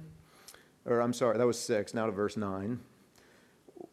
or 0.86 1.02
I'm 1.02 1.14
sorry, 1.14 1.38
that 1.38 1.48
was 1.48 1.60
6, 1.60 1.94
now 1.94 2.06
to 2.06 2.12
verse 2.12 2.38
9. 2.38 2.80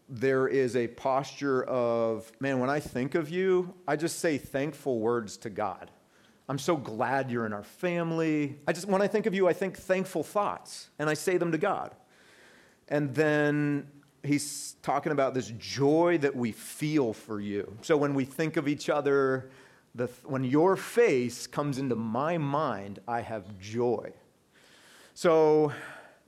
There 0.09 0.47
is 0.47 0.77
a 0.77 0.87
posture 0.89 1.65
of, 1.65 2.31
man, 2.41 2.61
when 2.61 2.71
I 2.71 2.81
think 2.81 3.15
of 3.15 3.29
you, 3.29 3.75
I 3.89 3.97
just 3.97 4.21
say 4.21 4.39
thankful 4.39 5.01
words 5.01 5.37
to 5.39 5.51
God. 5.51 5.91
I'm 6.49 6.59
so 6.59 6.77
glad 6.77 7.31
you're 7.31 7.45
in 7.45 7.53
our 7.53 7.65
family. 7.65 8.61
I 8.69 8.73
just, 8.73 8.87
when 8.87 9.03
I 9.03 9.09
think 9.09 9.27
of 9.27 9.35
you, 9.35 9.49
I 9.49 9.53
think 9.53 9.77
thankful 9.77 10.23
thoughts, 10.23 10.91
and 10.99 11.11
I 11.11 11.15
say 11.15 11.39
them 11.39 11.51
to 11.53 11.59
God. 11.59 11.95
And 12.89 13.13
then 13.15 13.89
he's 14.23 14.77
talking 14.83 15.11
about 15.11 15.35
this 15.35 15.53
joy 15.59 16.19
that 16.19 16.37
we 16.37 16.53
feel 16.53 17.13
for 17.13 17.41
you. 17.41 17.77
So 17.83 17.97
when 17.97 18.15
we 18.15 18.25
think 18.25 18.57
of 18.57 18.69
each 18.69 18.89
other, 18.89 19.51
the, 19.97 20.07
when 20.25 20.45
your 20.45 20.77
face 20.77 21.47
comes 21.47 21.79
into 21.79 21.97
my 21.97 22.37
mind, 22.39 23.01
I 23.09 23.23
have 23.23 23.59
joy. 23.59 24.13
So 25.15 25.73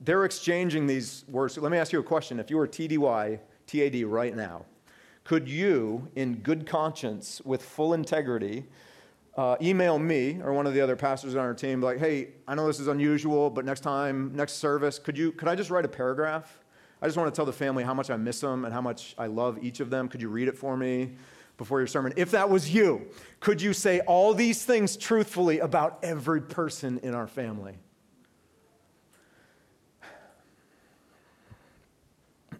they're 0.01 0.25
exchanging 0.25 0.87
these 0.87 1.23
words. 1.29 1.57
Let 1.57 1.71
me 1.71 1.77
ask 1.77 1.93
you 1.93 1.99
a 1.99 2.03
question. 2.03 2.39
If 2.39 2.49
you 2.49 2.57
were 2.57 2.67
TDY, 2.67 3.39
TAD 3.67 4.03
right 4.05 4.35
now, 4.35 4.65
could 5.23 5.47
you, 5.47 6.07
in 6.15 6.35
good 6.37 6.65
conscience, 6.65 7.41
with 7.45 7.61
full 7.61 7.93
integrity, 7.93 8.65
uh, 9.37 9.55
email 9.61 9.99
me 9.99 10.39
or 10.43 10.53
one 10.53 10.65
of 10.65 10.73
the 10.73 10.81
other 10.81 10.95
pastors 10.95 11.35
on 11.35 11.41
our 11.41 11.53
team, 11.53 11.79
like, 11.79 11.99
hey, 11.99 12.29
I 12.47 12.55
know 12.55 12.65
this 12.65 12.79
is 12.79 12.87
unusual, 12.87 13.51
but 13.51 13.63
next 13.63 13.81
time, 13.81 14.33
next 14.35 14.53
service, 14.53 14.97
could 14.97 15.17
you, 15.17 15.31
could 15.31 15.47
I 15.47 15.55
just 15.55 15.69
write 15.69 15.85
a 15.85 15.89
paragraph 15.89 16.59
I 17.01 17.07
just 17.07 17.17
want 17.17 17.33
to 17.33 17.37
tell 17.37 17.45
the 17.45 17.53
family 17.53 17.85
how 17.85 17.93
much 17.93 18.09
I 18.09 18.17
miss 18.17 18.41
them 18.41 18.65
and 18.65 18.73
how 18.73 18.81
much 18.81 19.15
I 19.17 19.27
love 19.27 19.57
each 19.61 19.79
of 19.79 19.89
them. 19.89 20.09
Could 20.09 20.21
you 20.21 20.27
read 20.27 20.49
it 20.49 20.57
for 20.57 20.75
me 20.75 21.11
before 21.59 21.79
your 21.79 21.87
sermon? 21.87 22.13
If 22.15 22.31
that 22.31 22.49
was 22.49 22.73
you, 22.73 23.05
could 23.41 23.61
you 23.61 23.73
say 23.73 23.99
all 23.99 24.33
these 24.33 24.65
things 24.65 24.97
truthfully 24.97 25.59
about 25.59 25.99
every 26.01 26.41
person 26.41 26.99
in 27.03 27.13
our 27.13 27.27
family? 27.27 27.77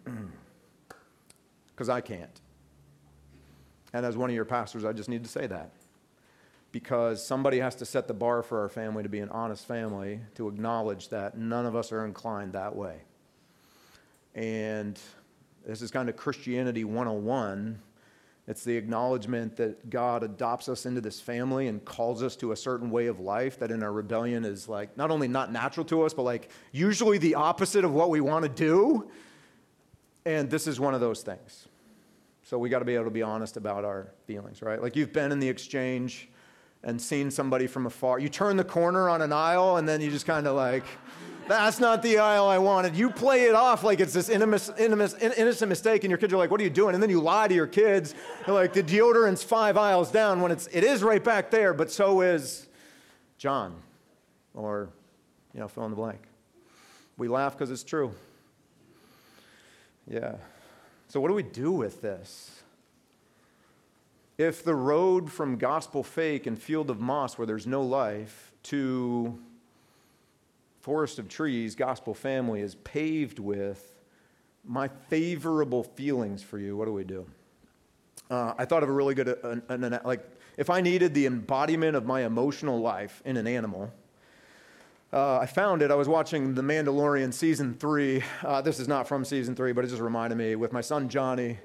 Because 1.74 1.88
I 1.88 2.02
can't. 2.02 2.38
And 3.94 4.04
as 4.04 4.14
one 4.14 4.28
of 4.28 4.36
your 4.36 4.44
pastors, 4.44 4.84
I 4.84 4.92
just 4.92 5.08
need 5.08 5.24
to 5.24 5.30
say 5.30 5.46
that. 5.46 5.70
Because 6.72 7.26
somebody 7.26 7.58
has 7.60 7.74
to 7.76 7.86
set 7.86 8.06
the 8.06 8.12
bar 8.12 8.42
for 8.42 8.60
our 8.60 8.68
family 8.68 9.02
to 9.02 9.08
be 9.08 9.20
an 9.20 9.30
honest 9.30 9.66
family, 9.66 10.20
to 10.34 10.46
acknowledge 10.46 11.08
that 11.08 11.38
none 11.38 11.64
of 11.64 11.74
us 11.74 11.90
are 11.90 12.04
inclined 12.04 12.52
that 12.52 12.76
way. 12.76 12.98
And 14.34 15.00
this 15.66 15.80
is 15.80 15.90
kind 15.90 16.10
of 16.10 16.16
Christianity 16.16 16.84
101. 16.84 17.80
It's 18.50 18.64
the 18.64 18.76
acknowledgement 18.76 19.54
that 19.58 19.90
God 19.90 20.24
adopts 20.24 20.68
us 20.68 20.84
into 20.84 21.00
this 21.00 21.20
family 21.20 21.68
and 21.68 21.84
calls 21.84 22.20
us 22.20 22.34
to 22.38 22.50
a 22.50 22.56
certain 22.56 22.90
way 22.90 23.06
of 23.06 23.20
life 23.20 23.60
that 23.60 23.70
in 23.70 23.80
our 23.80 23.92
rebellion 23.92 24.44
is 24.44 24.68
like 24.68 24.96
not 24.96 25.12
only 25.12 25.28
not 25.28 25.52
natural 25.52 25.86
to 25.86 26.02
us, 26.02 26.12
but 26.12 26.22
like 26.22 26.50
usually 26.72 27.16
the 27.16 27.36
opposite 27.36 27.84
of 27.84 27.94
what 27.94 28.10
we 28.10 28.20
want 28.20 28.42
to 28.42 28.48
do. 28.48 29.08
And 30.26 30.50
this 30.50 30.66
is 30.66 30.80
one 30.80 30.94
of 30.94 31.00
those 31.00 31.22
things. 31.22 31.68
So 32.42 32.58
we 32.58 32.68
got 32.68 32.80
to 32.80 32.84
be 32.84 32.96
able 32.96 33.04
to 33.04 33.12
be 33.12 33.22
honest 33.22 33.56
about 33.56 33.84
our 33.84 34.08
feelings, 34.26 34.62
right? 34.62 34.82
Like 34.82 34.96
you've 34.96 35.12
been 35.12 35.30
in 35.30 35.38
the 35.38 35.48
exchange 35.48 36.28
and 36.82 37.00
seen 37.00 37.30
somebody 37.30 37.68
from 37.68 37.86
afar. 37.86 38.18
You 38.18 38.28
turn 38.28 38.56
the 38.56 38.64
corner 38.64 39.08
on 39.08 39.22
an 39.22 39.32
aisle 39.32 39.76
and 39.76 39.88
then 39.88 40.00
you 40.00 40.10
just 40.10 40.26
kind 40.26 40.48
of 40.48 40.56
like, 40.56 40.84
that's 41.50 41.80
not 41.80 42.02
the 42.02 42.18
aisle 42.18 42.46
I 42.46 42.58
wanted. 42.58 42.94
You 42.94 43.10
play 43.10 43.46
it 43.46 43.54
off 43.54 43.82
like 43.82 43.98
it's 43.98 44.12
this 44.12 44.28
innocent, 44.28 45.68
mistake, 45.68 46.04
and 46.04 46.10
your 46.10 46.18
kids 46.18 46.32
are 46.32 46.36
like, 46.36 46.50
"What 46.50 46.60
are 46.60 46.64
you 46.64 46.70
doing?" 46.70 46.94
And 46.94 47.02
then 47.02 47.10
you 47.10 47.20
lie 47.20 47.48
to 47.48 47.54
your 47.54 47.66
kids, 47.66 48.14
They're 48.46 48.54
like 48.54 48.72
the 48.72 48.82
deodorant's 48.82 49.42
five 49.42 49.76
aisles 49.76 50.12
down 50.12 50.40
when 50.40 50.52
it's 50.52 50.68
it 50.70 50.84
is 50.84 51.02
right 51.02 51.22
back 51.22 51.50
there, 51.50 51.74
but 51.74 51.90
so 51.90 52.20
is 52.20 52.68
John, 53.36 53.74
or 54.54 54.90
you 55.52 55.60
know, 55.60 55.66
fill 55.66 55.84
in 55.84 55.90
the 55.90 55.96
blank. 55.96 56.20
We 57.16 57.26
laugh 57.26 57.54
because 57.54 57.70
it's 57.70 57.84
true. 57.84 58.14
Yeah. 60.06 60.36
So, 61.08 61.20
what 61.20 61.28
do 61.28 61.34
we 61.34 61.42
do 61.42 61.72
with 61.72 62.00
this? 62.00 62.62
If 64.38 64.64
the 64.64 64.74
road 64.74 65.30
from 65.32 65.56
gospel 65.56 66.02
fake 66.02 66.46
and 66.46 66.56
field 66.56 66.88
of 66.90 67.00
moss 67.00 67.36
where 67.36 67.46
there's 67.46 67.66
no 67.66 67.82
life 67.82 68.52
to 68.64 69.38
forest 70.80 71.18
of 71.18 71.28
trees, 71.28 71.74
gospel 71.74 72.14
family, 72.14 72.60
is 72.60 72.74
paved 72.76 73.38
with 73.38 73.94
my 74.64 74.88
favorable 75.08 75.82
feelings 75.82 76.42
for 76.42 76.58
you, 76.58 76.76
what 76.76 76.86
do 76.86 76.92
we 76.92 77.04
do? 77.04 77.26
Uh, 78.30 78.54
I 78.58 78.64
thought 78.64 78.82
of 78.82 78.88
a 78.88 78.92
really 78.92 79.14
good, 79.14 79.28
uh, 79.28 79.56
an, 79.68 79.84
an, 79.84 80.00
like, 80.04 80.24
if 80.56 80.70
I 80.70 80.80
needed 80.80 81.14
the 81.14 81.26
embodiment 81.26 81.96
of 81.96 82.04
my 82.04 82.24
emotional 82.24 82.80
life 82.80 83.22
in 83.24 83.36
an 83.36 83.46
animal, 83.46 83.92
uh, 85.12 85.38
I 85.38 85.46
found 85.46 85.82
it. 85.82 85.90
I 85.90 85.94
was 85.94 86.08
watching 86.08 86.54
The 86.54 86.62
Mandalorian 86.62 87.32
season 87.32 87.74
three. 87.74 88.22
Uh, 88.44 88.60
this 88.60 88.78
is 88.78 88.86
not 88.86 89.08
from 89.08 89.24
season 89.24 89.56
three, 89.56 89.72
but 89.72 89.84
it 89.84 89.88
just 89.88 90.02
reminded 90.02 90.36
me 90.36 90.54
with 90.54 90.72
my 90.72 90.80
son 90.80 91.08
Johnny. 91.08 91.58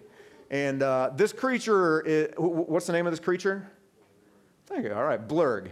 And 0.50 0.82
uh, 0.82 1.12
this 1.16 1.32
creature, 1.32 2.02
is, 2.02 2.30
what's 2.38 2.88
the 2.88 2.94
name 2.94 3.06
of 3.06 3.14
this 3.14 3.20
creature? 3.20 3.70
Thank 4.66 4.86
you. 4.86 4.94
All 4.94 5.04
right, 5.04 5.28
blurrg. 5.28 5.70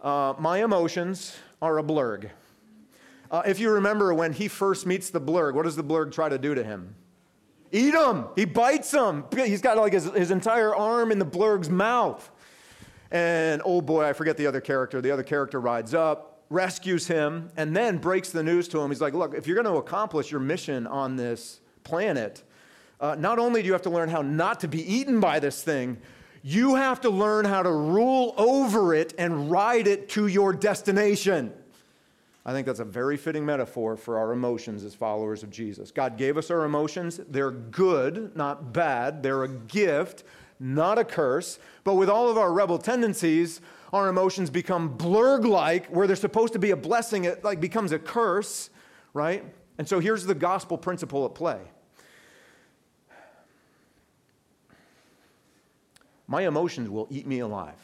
Uh, 0.00 0.34
my 0.38 0.62
emotions 0.62 1.36
are 1.60 1.78
a 1.78 1.82
blurrg. 1.82 2.30
Uh, 3.32 3.42
if 3.46 3.58
you 3.58 3.70
remember 3.70 4.12
when 4.12 4.34
he 4.34 4.46
first 4.46 4.84
meets 4.84 5.08
the 5.08 5.20
blurrg, 5.20 5.54
what 5.54 5.62
does 5.62 5.74
the 5.74 5.82
blurrg 5.82 6.12
try 6.12 6.28
to 6.28 6.36
do 6.36 6.54
to 6.54 6.62
him? 6.62 6.94
Eat 7.72 7.94
him. 7.94 8.26
He 8.36 8.44
bites 8.44 8.92
him. 8.92 9.24
He's 9.34 9.62
got 9.62 9.78
like 9.78 9.94
his, 9.94 10.04
his 10.04 10.30
entire 10.30 10.76
arm 10.76 11.10
in 11.10 11.18
the 11.18 11.24
blurrg's 11.24 11.70
mouth. 11.70 12.30
And 13.10 13.62
oh 13.64 13.80
boy, 13.80 14.04
I 14.04 14.12
forget 14.12 14.36
the 14.36 14.46
other 14.46 14.60
character. 14.60 15.00
The 15.00 15.10
other 15.10 15.22
character 15.22 15.58
rides 15.58 15.94
up, 15.94 16.44
rescues 16.50 17.06
him, 17.06 17.48
and 17.56 17.74
then 17.74 17.96
breaks 17.96 18.28
the 18.28 18.42
news 18.42 18.68
to 18.68 18.80
him. 18.80 18.90
He's 18.90 19.00
like, 19.00 19.14
Look, 19.14 19.34
if 19.34 19.46
you're 19.46 19.60
going 19.60 19.72
to 19.72 19.80
accomplish 19.80 20.30
your 20.30 20.40
mission 20.40 20.86
on 20.86 21.16
this 21.16 21.60
planet, 21.84 22.42
uh, 23.00 23.16
not 23.18 23.38
only 23.38 23.62
do 23.62 23.66
you 23.66 23.72
have 23.72 23.82
to 23.82 23.90
learn 23.90 24.10
how 24.10 24.20
not 24.20 24.60
to 24.60 24.68
be 24.68 24.82
eaten 24.94 25.20
by 25.20 25.40
this 25.40 25.62
thing, 25.64 25.96
you 26.42 26.74
have 26.74 27.00
to 27.00 27.10
learn 27.10 27.46
how 27.46 27.62
to 27.62 27.72
rule 27.72 28.34
over 28.36 28.94
it 28.94 29.14
and 29.16 29.50
ride 29.50 29.86
it 29.86 30.10
to 30.10 30.26
your 30.26 30.52
destination. 30.52 31.54
I 32.44 32.52
think 32.52 32.66
that's 32.66 32.80
a 32.80 32.84
very 32.84 33.16
fitting 33.16 33.46
metaphor 33.46 33.96
for 33.96 34.18
our 34.18 34.32
emotions 34.32 34.82
as 34.82 34.94
followers 34.94 35.44
of 35.44 35.50
Jesus. 35.50 35.92
God 35.92 36.16
gave 36.16 36.36
us 36.36 36.50
our 36.50 36.64
emotions. 36.64 37.20
They're 37.28 37.52
good, 37.52 38.36
not 38.36 38.72
bad. 38.72 39.22
They're 39.22 39.44
a 39.44 39.48
gift, 39.48 40.24
not 40.58 40.98
a 40.98 41.04
curse. 41.04 41.60
But 41.84 41.94
with 41.94 42.08
all 42.08 42.28
of 42.28 42.36
our 42.36 42.52
rebel 42.52 42.78
tendencies, 42.78 43.60
our 43.92 44.08
emotions 44.08 44.50
become 44.50 44.98
blurrg 44.98 45.46
like, 45.46 45.86
where 45.86 46.08
they're 46.08 46.16
supposed 46.16 46.52
to 46.54 46.58
be 46.58 46.72
a 46.72 46.76
blessing, 46.76 47.26
it 47.26 47.44
like 47.44 47.60
becomes 47.60 47.92
a 47.92 47.98
curse, 47.98 48.70
right? 49.14 49.44
And 49.78 49.88
so 49.88 50.00
here's 50.00 50.26
the 50.26 50.34
gospel 50.34 50.76
principle 50.76 51.24
at 51.24 51.36
play. 51.36 51.60
My 56.26 56.42
emotions 56.46 56.88
will 56.88 57.06
eat 57.08 57.26
me 57.26 57.38
alive 57.38 57.78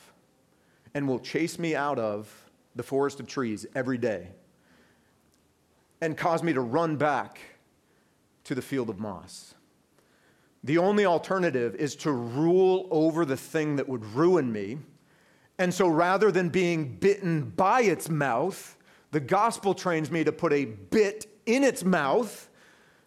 and 0.95 1.07
will 1.07 1.21
chase 1.21 1.61
me 1.61 1.77
out 1.77 2.01
of 2.01 2.33
the 2.75 2.83
forest 2.83 3.21
of 3.21 3.29
trees 3.29 3.65
every 3.77 3.99
day 3.99 4.29
and 6.01 6.17
cause 6.17 6.43
me 6.43 6.53
to 6.53 6.61
run 6.61 6.97
back 6.97 7.41
to 8.45 8.55
the 8.55 8.63
field 8.63 8.91
of 8.91 8.99
moss. 8.99 9.55
The 10.65 10.79
only 10.79 11.07
alternative 11.07 11.75
is 11.77 11.97
to 11.97 12.13
rule 12.13 12.89
over 12.91 13.25
the 13.25 13.37
thing 13.37 13.77
that 13.77 13.89
would 13.89 14.05
ruin 14.05 14.53
me 14.53 14.79
and 15.59 15.75
so 15.75 15.89
rather 15.89 16.31
than 16.31 16.49
being 16.49 16.97
bitten 16.97 17.51
by 17.51 17.83
its 17.83 18.09
mouth, 18.09 18.77
the 19.11 19.21
gospel 19.21 19.75
trains 19.75 20.11
me 20.11 20.23
to 20.25 20.33
put 20.33 20.53
a 20.53 20.65
bit 20.67 21.27
in 21.47 21.65
its 21.65 21.85
mouth. 21.85 22.49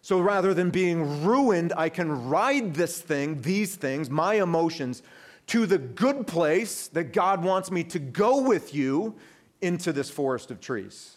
So 0.02 0.20
rather 0.20 0.52
than 0.52 0.70
being 0.70 1.24
ruined, 1.24 1.72
I 1.76 1.88
can 1.88 2.28
ride 2.28 2.74
this 2.74 3.00
thing, 3.00 3.40
these 3.40 3.76
things, 3.76 4.10
my 4.10 4.34
emotions, 4.34 5.02
to 5.48 5.64
the 5.64 5.78
good 5.78 6.26
place 6.26 6.88
that 6.88 7.12
God 7.12 7.42
wants 7.42 7.70
me 7.70 7.84
to 7.84 7.98
go 7.98 8.42
with 8.42 8.74
you 8.74 9.14
into 9.60 9.92
this 9.92 10.10
forest 10.10 10.50
of 10.50 10.60
trees. 10.60 11.16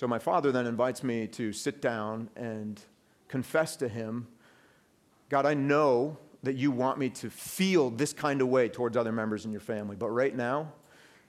So 0.00 0.08
my 0.08 0.18
father 0.18 0.50
then 0.50 0.66
invites 0.66 1.04
me 1.04 1.26
to 1.26 1.52
sit 1.52 1.82
down 1.82 2.30
and 2.34 2.80
confess 3.28 3.76
to 3.76 3.86
him 3.86 4.28
God, 5.28 5.44
I 5.44 5.52
know 5.52 6.16
that 6.42 6.54
you 6.56 6.70
want 6.70 6.98
me 6.98 7.10
to 7.10 7.28
feel 7.28 7.90
this 7.90 8.14
kind 8.14 8.40
of 8.40 8.48
way 8.48 8.70
towards 8.70 8.96
other 8.96 9.12
members 9.12 9.44
in 9.44 9.52
your 9.52 9.60
family. 9.60 9.96
But 9.96 10.08
right 10.08 10.34
now, 10.34 10.72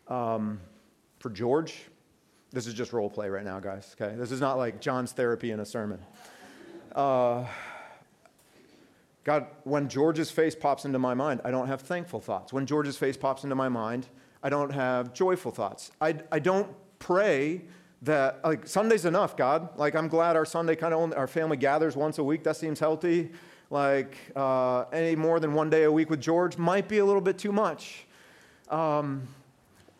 um, 0.07 0.61
for 1.19 1.29
George, 1.29 1.81
this 2.51 2.65
is 2.65 2.73
just 2.73 2.93
role 2.93 3.09
play 3.09 3.27
right 3.27 3.43
now, 3.43 3.59
guys, 3.59 3.93
okay? 3.99 4.15
This 4.15 4.31
is 4.31 4.39
not 4.39 4.57
like 4.57 4.79
Jon's 4.79 5.11
therapy 5.11 5.51
in 5.51 5.59
a 5.59 5.65
sermon. 5.65 5.99
Uh, 6.95 7.45
God, 9.25 9.47
when 9.65 9.89
George's 9.89 10.31
face 10.31 10.55
pops 10.55 10.85
into 10.85 10.97
my 10.97 11.13
mind, 11.13 11.41
I 11.43 11.51
don't 11.51 11.67
have 11.67 11.81
thankful 11.81 12.21
thoughts. 12.21 12.53
When 12.53 12.65
George's 12.65 12.95
face 12.95 13.17
pops 13.17 13.43
into 13.43 13.55
my 13.55 13.67
mind, 13.67 14.07
I 14.41 14.47
don't 14.47 14.71
have 14.71 15.13
joyful 15.13 15.51
thoughts. 15.51 15.91
I, 15.99 16.15
I 16.31 16.39
don't 16.39 16.73
pray 16.99 17.63
that, 18.03 18.43
like, 18.43 18.67
Sunday's 18.67 19.05
enough, 19.05 19.37
God. 19.37 19.77
Like, 19.77 19.95
I'm 19.95 20.07
glad 20.07 20.35
our 20.35 20.45
Sunday 20.45 20.75
kind 20.75 20.93
of, 20.93 21.13
our 21.15 21.27
family 21.27 21.57
gathers 21.57 21.95
once 21.95 22.17
a 22.17 22.23
week. 22.23 22.43
That 22.43 22.55
seems 22.55 22.79
healthy 22.79 23.31
like 23.71 24.17
uh, 24.35 24.83
any 24.91 25.15
more 25.15 25.39
than 25.39 25.53
one 25.53 25.69
day 25.69 25.83
a 25.83 25.91
week 25.91 26.09
with 26.09 26.19
George 26.19 26.57
might 26.57 26.87
be 26.89 26.97
a 26.97 27.05
little 27.05 27.21
bit 27.21 27.37
too 27.37 27.53
much. 27.53 28.05
Um, 28.69 29.27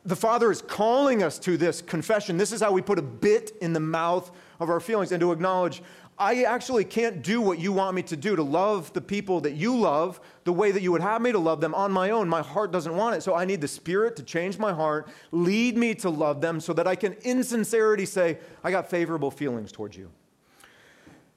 the 0.04 0.16
Father 0.16 0.52
is 0.52 0.62
calling 0.62 1.24
us 1.24 1.40
to 1.40 1.58
this 1.58 1.82
confession. 1.82 2.38
This 2.38 2.52
is 2.52 2.62
how 2.62 2.72
we 2.72 2.82
put 2.82 3.00
a 3.00 3.04
bit 3.04 3.52
in 3.62 3.72
the 3.72 3.80
mouth 3.80 4.30
of 4.60 4.70
our 4.70 4.80
feelings 4.80 5.12
and 5.12 5.22
to 5.22 5.32
acknowledge 5.32 5.82
I 6.22 6.44
actually 6.44 6.86
can't 6.86 7.24
do 7.24 7.42
what 7.42 7.58
you 7.58 7.74
want 7.74 7.96
me 7.96 8.04
to 8.04 8.16
do, 8.16 8.36
to 8.36 8.44
love 8.44 8.94
the 8.94 9.02
people 9.02 9.42
that 9.42 9.54
you 9.54 9.76
love 9.76 10.22
the 10.44 10.54
way 10.54 10.70
that 10.70 10.84
you 10.84 10.92
would 10.92 11.02
have 11.02 11.20
me 11.20 11.32
to 11.32 11.40
love 11.40 11.62
them 11.62 11.74
on 11.74 11.92
my 11.92 12.12
own. 12.12 12.30
My 12.30 12.44
heart 12.44 12.72
doesn't 12.72 12.96
want 12.96 13.16
it. 13.16 13.24
So 13.24 13.34
I 13.34 13.44
need 13.44 13.60
the 13.60 13.68
Spirit 13.68 14.16
to 14.18 14.24
change 14.24 14.60
my 14.60 14.72
heart, 14.72 15.10
lead 15.32 15.76
me 15.78 15.96
to 15.96 16.12
love 16.12 16.40
them 16.40 16.60
so 16.60 16.74
that 16.74 16.86
I 16.86 16.96
can, 16.96 17.14
in 17.24 17.44
sincerity, 17.44 18.06
say, 18.06 18.38
I 18.64 18.70
got 18.70 18.88
favorable 18.88 19.32
feelings 19.32 19.72
towards 19.72 19.98
you. 19.98 20.12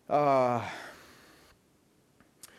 Uh, 0.06 0.60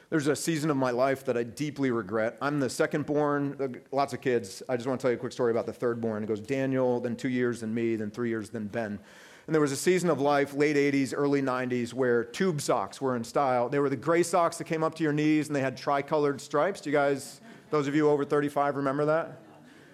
there's 0.09 0.25
a 0.25 0.35
season 0.35 0.71
of 0.71 0.77
my 0.77 0.89
life 0.89 1.25
that 1.25 1.37
I 1.37 1.43
deeply 1.43 1.91
regret. 1.91 2.39
I'm 2.41 2.59
the 2.59 2.71
second 2.71 3.05
born, 3.05 3.55
uh, 3.59 3.95
lots 3.95 4.13
of 4.13 4.21
kids. 4.21 4.63
I 4.67 4.77
just 4.77 4.87
want 4.87 4.99
to 4.99 5.03
tell 5.03 5.11
you 5.11 5.17
a 5.17 5.19
quick 5.19 5.31
story 5.31 5.51
about 5.51 5.67
the 5.67 5.73
third 5.73 6.01
born. 6.01 6.23
It 6.23 6.27
goes 6.27 6.39
Daniel, 6.39 6.99
then 6.99 7.15
two 7.15 7.29
years, 7.29 7.61
then 7.61 7.71
me, 7.71 7.95
then 7.95 8.09
three 8.09 8.29
years, 8.29 8.49
then 8.49 8.65
Ben. 8.65 8.97
And 9.45 9.53
there 9.53 9.61
was 9.61 9.71
a 9.71 9.77
season 9.77 10.09
of 10.09 10.19
life, 10.19 10.55
late 10.55 10.75
80s, 10.75 11.13
early 11.15 11.41
90s, 11.41 11.93
where 11.93 12.23
tube 12.23 12.61
socks 12.61 12.99
were 12.99 13.15
in 13.15 13.23
style. 13.23 13.69
They 13.69 13.77
were 13.77 13.89
the 13.89 13.95
gray 13.95 14.23
socks 14.23 14.57
that 14.57 14.63
came 14.63 14.83
up 14.83 14.95
to 14.95 15.03
your 15.03 15.13
knees 15.13 15.47
and 15.47 15.55
they 15.55 15.61
had 15.61 15.77
tricolored 15.77 16.41
stripes. 16.41 16.81
Do 16.81 16.89
you 16.89 16.95
guys, 16.95 17.41
those 17.69 17.87
of 17.87 17.93
you 17.93 18.09
over 18.09 18.25
35, 18.25 18.75
remember 18.75 19.05
that? 19.05 19.39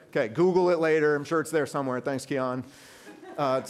Okay, 0.09 0.29
Google 0.29 0.69
it 0.69 0.79
later. 0.79 1.15
I'm 1.15 1.25
sure 1.25 1.41
it's 1.41 1.51
there 1.51 1.65
somewhere. 1.65 1.99
Thanks, 1.99 2.25
Keon. 2.25 2.63
Uh, 3.37 3.61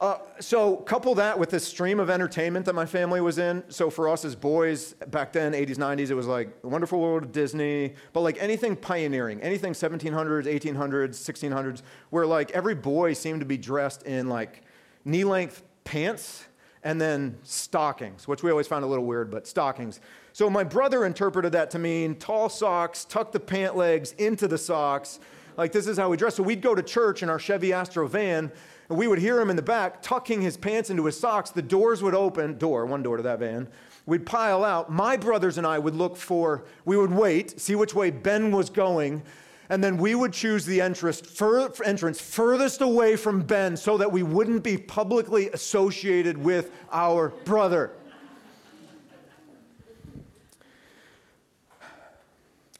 Uh, 0.00 0.18
so 0.40 0.76
couple 0.76 1.14
that 1.14 1.38
with 1.38 1.50
the 1.50 1.60
stream 1.60 2.00
of 2.00 2.10
entertainment 2.10 2.66
that 2.66 2.74
my 2.74 2.84
family 2.84 3.20
was 3.20 3.38
in. 3.38 3.62
So 3.68 3.90
for 3.90 4.08
us 4.08 4.24
as 4.24 4.34
boys 4.34 4.94
back 5.08 5.32
then, 5.32 5.52
80s, 5.52 5.76
90s, 5.76 6.10
it 6.10 6.14
was 6.14 6.26
like 6.26 6.60
the 6.62 6.68
Wonderful 6.68 7.00
World 7.00 7.22
of 7.22 7.32
Disney, 7.32 7.94
but 8.12 8.20
like 8.20 8.36
anything 8.40 8.74
pioneering, 8.74 9.40
anything 9.40 9.72
1700s, 9.72 10.46
1800s, 10.46 11.10
1600s, 11.10 11.82
where 12.10 12.26
like 12.26 12.50
every 12.50 12.74
boy 12.74 13.12
seemed 13.12 13.40
to 13.40 13.46
be 13.46 13.56
dressed 13.56 14.02
in 14.02 14.28
like 14.28 14.62
knee-length 15.04 15.62
pants 15.84 16.44
and 16.82 17.00
then 17.00 17.38
stockings, 17.44 18.26
which 18.26 18.42
we 18.42 18.50
always 18.50 18.66
found 18.66 18.84
a 18.84 18.86
little 18.88 19.06
weird, 19.06 19.30
but 19.30 19.46
stockings. 19.46 20.00
So 20.32 20.50
my 20.50 20.64
brother 20.64 21.04
interpreted 21.04 21.52
that 21.52 21.70
to 21.70 21.78
mean 21.78 22.16
tall 22.16 22.48
socks, 22.48 23.04
tuck 23.04 23.30
the 23.30 23.40
pant 23.40 23.76
legs 23.76 24.12
into 24.18 24.48
the 24.48 24.58
socks. 24.58 25.20
Like 25.56 25.70
this 25.70 25.86
is 25.86 25.96
how 25.96 26.08
we 26.08 26.16
dress. 26.16 26.34
So 26.34 26.42
we'd 26.42 26.60
go 26.60 26.74
to 26.74 26.82
church 26.82 27.22
in 27.22 27.30
our 27.30 27.38
Chevy 27.38 27.72
Astro 27.72 28.08
van 28.08 28.50
and 28.88 28.98
we 28.98 29.06
would 29.06 29.18
hear 29.18 29.40
him 29.40 29.50
in 29.50 29.56
the 29.56 29.62
back 29.62 30.02
tucking 30.02 30.42
his 30.42 30.56
pants 30.56 30.90
into 30.90 31.06
his 31.06 31.18
socks. 31.18 31.50
The 31.50 31.62
doors 31.62 32.02
would 32.02 32.14
open, 32.14 32.58
door, 32.58 32.86
one 32.86 33.02
door 33.02 33.16
to 33.16 33.22
that 33.22 33.38
van. 33.38 33.68
We'd 34.06 34.26
pile 34.26 34.64
out. 34.64 34.92
My 34.92 35.16
brothers 35.16 35.56
and 35.56 35.66
I 35.66 35.78
would 35.78 35.94
look 35.94 36.16
for, 36.16 36.64
we 36.84 36.96
would 36.96 37.12
wait, 37.12 37.58
see 37.58 37.74
which 37.74 37.94
way 37.94 38.10
Ben 38.10 38.50
was 38.52 38.68
going, 38.68 39.22
and 39.70 39.82
then 39.82 39.96
we 39.96 40.14
would 40.14 40.34
choose 40.34 40.66
the 40.66 40.82
entrance, 40.82 41.20
fur, 41.20 41.72
entrance 41.84 42.20
furthest 42.20 42.82
away 42.82 43.16
from 43.16 43.40
Ben 43.40 43.76
so 43.76 43.96
that 43.96 44.12
we 44.12 44.22
wouldn't 44.22 44.62
be 44.62 44.76
publicly 44.76 45.48
associated 45.50 46.36
with 46.36 46.70
our 46.92 47.30
brother. 47.44 47.92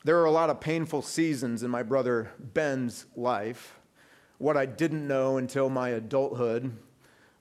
There 0.05 0.20
are 0.20 0.26
a 0.26 0.30
lot 0.30 0.50
of 0.50 0.61
painful 0.61 1.00
seasons 1.00 1.62
in 1.62 1.70
my 1.70 1.82
brother 1.82 2.30
Ben's 2.38 3.07
life. 3.16 3.78
What 4.39 4.57
I 4.57 4.66
didn't 4.66 5.07
know 5.07 5.37
until 5.37 5.68
my 5.70 5.91
adulthood 5.91 6.72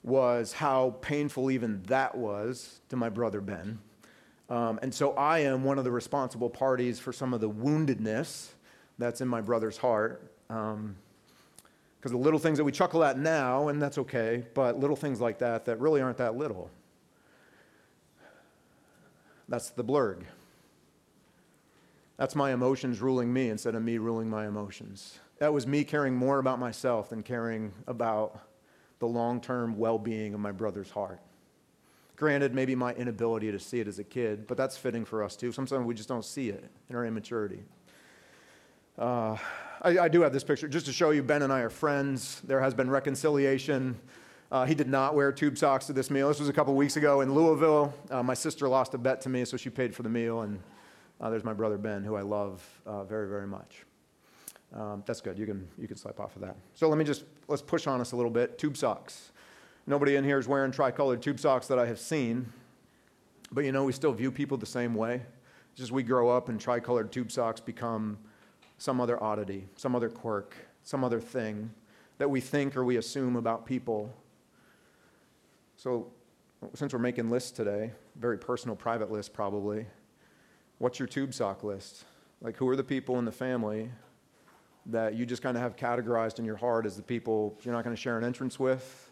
was 0.02 0.52
how 0.52 0.96
painful 1.00 1.50
even 1.50 1.82
that 1.84 2.16
was 2.16 2.80
to 2.90 2.96
my 2.96 3.08
brother 3.08 3.40
Ben. 3.40 3.78
Um, 4.50 4.78
and 4.82 4.94
so 4.94 5.12
I 5.12 5.40
am 5.40 5.64
one 5.64 5.78
of 5.78 5.84
the 5.84 5.90
responsible 5.90 6.50
parties 6.50 7.00
for 7.00 7.12
some 7.12 7.32
of 7.32 7.40
the 7.40 7.48
woundedness 7.48 8.48
that's 8.98 9.20
in 9.20 9.28
my 9.28 9.40
brother's 9.40 9.78
heart. 9.78 10.30
Because 10.46 10.74
um, 10.74 10.96
the 12.02 12.16
little 12.16 12.38
things 12.38 12.58
that 12.58 12.64
we 12.64 12.72
chuckle 12.72 13.02
at 13.02 13.18
now, 13.18 13.68
and 13.68 13.80
that's 13.80 13.96
okay, 13.98 14.44
but 14.52 14.78
little 14.78 14.96
things 14.96 15.20
like 15.20 15.38
that 15.38 15.64
that 15.64 15.80
really 15.80 16.02
aren't 16.02 16.18
that 16.18 16.36
little. 16.36 16.70
That's 19.48 19.70
the 19.70 19.84
blurrg. 19.84 20.22
That's 22.16 22.36
my 22.36 22.52
emotions 22.52 23.00
ruling 23.00 23.32
me 23.32 23.48
instead 23.48 23.74
of 23.74 23.82
me 23.82 23.98
ruling 23.98 24.28
my 24.28 24.46
emotions. 24.46 25.18
That 25.38 25.52
was 25.52 25.66
me 25.66 25.84
caring 25.84 26.14
more 26.14 26.38
about 26.38 26.58
myself 26.58 27.10
than 27.10 27.22
caring 27.22 27.72
about 27.86 28.40
the 29.00 29.06
long 29.06 29.40
term 29.40 29.76
well 29.76 29.98
being 29.98 30.34
of 30.34 30.40
my 30.40 30.52
brother's 30.52 30.90
heart. 30.90 31.20
Granted, 32.16 32.54
maybe 32.54 32.76
my 32.76 32.94
inability 32.94 33.50
to 33.50 33.58
see 33.58 33.80
it 33.80 33.88
as 33.88 33.98
a 33.98 34.04
kid, 34.04 34.46
but 34.46 34.56
that's 34.56 34.76
fitting 34.76 35.04
for 35.04 35.22
us 35.22 35.34
too. 35.34 35.50
Sometimes 35.50 35.84
we 35.84 35.94
just 35.94 36.08
don't 36.08 36.24
see 36.24 36.48
it 36.48 36.64
in 36.88 36.94
our 36.94 37.04
immaturity. 37.04 37.64
Uh, 38.96 39.36
I, 39.82 39.98
I, 39.98 40.08
do 40.08 40.20
have 40.20 40.32
this 40.32 40.44
picture 40.44 40.68
just 40.68 40.86
to 40.86 40.92
show 40.92 41.10
you 41.10 41.24
Ben 41.24 41.42
and 41.42 41.52
I 41.52 41.60
are 41.60 41.70
friends. 41.70 42.40
There 42.44 42.60
has 42.60 42.72
been 42.74 42.88
reconciliation. 42.88 43.98
Uh, 44.52 44.64
he 44.64 44.74
did 44.76 44.88
not 44.88 45.16
wear 45.16 45.32
tube 45.32 45.58
socks 45.58 45.86
to 45.86 45.92
this 45.92 46.12
meal. 46.12 46.28
This 46.28 46.38
was 46.38 46.48
a 46.48 46.52
couple 46.52 46.72
weeks 46.76 46.96
ago 46.96 47.22
in 47.22 47.34
Louisville. 47.34 47.92
Uh, 48.08 48.22
my 48.22 48.34
sister 48.34 48.68
lost 48.68 48.94
a 48.94 48.98
bet 48.98 49.20
to 49.22 49.28
me, 49.28 49.44
so 49.44 49.56
she 49.56 49.68
paid 49.68 49.92
for 49.92 50.04
the 50.04 50.08
meal. 50.08 50.42
And 50.42 50.60
uh, 51.20 51.28
there's 51.28 51.42
my 51.42 51.52
brother 51.52 51.76
Ben, 51.76 52.04
who 52.04 52.14
I 52.14 52.22
love 52.22 52.64
uh, 52.86 53.02
very, 53.02 53.28
very 53.28 53.48
much. 53.48 53.84
Um, 54.74 55.04
that's 55.06 55.20
good. 55.20 55.38
You 55.38 55.46
can, 55.46 55.68
you 55.78 55.86
can 55.86 55.96
slip 55.96 56.18
off 56.18 56.34
of 56.34 56.42
that. 56.42 56.56
So 56.74 56.88
let 56.88 56.98
me 56.98 57.04
just, 57.04 57.24
let's 57.46 57.62
push 57.62 57.86
on 57.86 58.00
us 58.00 58.12
a 58.12 58.16
little 58.16 58.30
bit. 58.30 58.58
Tube 58.58 58.76
socks. 58.76 59.30
Nobody 59.86 60.16
in 60.16 60.24
here 60.24 60.38
is 60.38 60.48
wearing 60.48 60.72
tricolored 60.72 61.22
tube 61.22 61.38
socks 61.38 61.68
that 61.68 61.78
I 61.78 61.86
have 61.86 61.98
seen. 61.98 62.52
But 63.52 63.64
you 63.64 63.72
know, 63.72 63.84
we 63.84 63.92
still 63.92 64.12
view 64.12 64.32
people 64.32 64.56
the 64.56 64.66
same 64.66 64.94
way. 64.94 65.22
Just 65.76 65.92
we 65.92 66.02
grow 66.02 66.28
up 66.28 66.48
and 66.48 66.60
tricolored 66.60 67.12
tube 67.12 67.30
socks 67.30 67.60
become 67.60 68.18
some 68.78 69.00
other 69.00 69.22
oddity, 69.22 69.68
some 69.76 69.94
other 69.94 70.08
quirk, 70.08 70.56
some 70.82 71.04
other 71.04 71.20
thing 71.20 71.70
that 72.18 72.28
we 72.28 72.40
think 72.40 72.76
or 72.76 72.84
we 72.84 72.96
assume 72.96 73.36
about 73.36 73.66
people. 73.66 74.12
So, 75.76 76.08
since 76.74 76.92
we're 76.92 76.98
making 76.98 77.30
lists 77.30 77.50
today, 77.50 77.92
very 78.16 78.38
personal, 78.38 78.74
private 78.74 79.10
list 79.10 79.32
probably, 79.32 79.86
what's 80.78 80.98
your 80.98 81.08
tube 81.08 81.34
sock 81.34 81.62
list? 81.62 82.04
Like, 82.40 82.56
who 82.56 82.68
are 82.68 82.76
the 82.76 82.84
people 82.84 83.18
in 83.18 83.24
the 83.24 83.32
family 83.32 83.90
that 84.86 85.14
you 85.14 85.24
just 85.24 85.42
kind 85.42 85.56
of 85.56 85.62
have 85.62 85.76
categorized 85.76 86.38
in 86.38 86.44
your 86.44 86.56
heart 86.56 86.86
as 86.86 86.96
the 86.96 87.02
people 87.02 87.58
you're 87.62 87.74
not 87.74 87.84
going 87.84 87.96
to 87.96 88.00
share 88.00 88.18
an 88.18 88.24
entrance 88.24 88.58
with, 88.58 89.10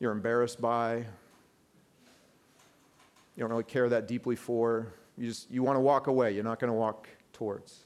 you're 0.00 0.12
embarrassed 0.12 0.60
by, 0.60 0.96
you 3.36 3.40
don't 3.40 3.50
really 3.50 3.64
care 3.64 3.88
that 3.88 4.08
deeply 4.08 4.36
for. 4.36 4.92
You 5.16 5.28
just 5.28 5.50
you 5.50 5.62
want 5.62 5.76
to 5.76 5.80
walk 5.80 6.06
away, 6.06 6.32
you're 6.32 6.44
not 6.44 6.58
going 6.58 6.72
to 6.72 6.78
walk 6.78 7.08
towards. 7.32 7.80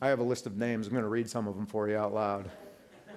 I 0.00 0.08
have 0.08 0.20
a 0.20 0.24
list 0.24 0.46
of 0.46 0.56
names. 0.56 0.86
I'm 0.86 0.92
going 0.92 1.02
to 1.02 1.08
read 1.08 1.28
some 1.28 1.48
of 1.48 1.56
them 1.56 1.66
for 1.66 1.88
you 1.88 1.96
out 1.96 2.14
loud. 2.14 2.50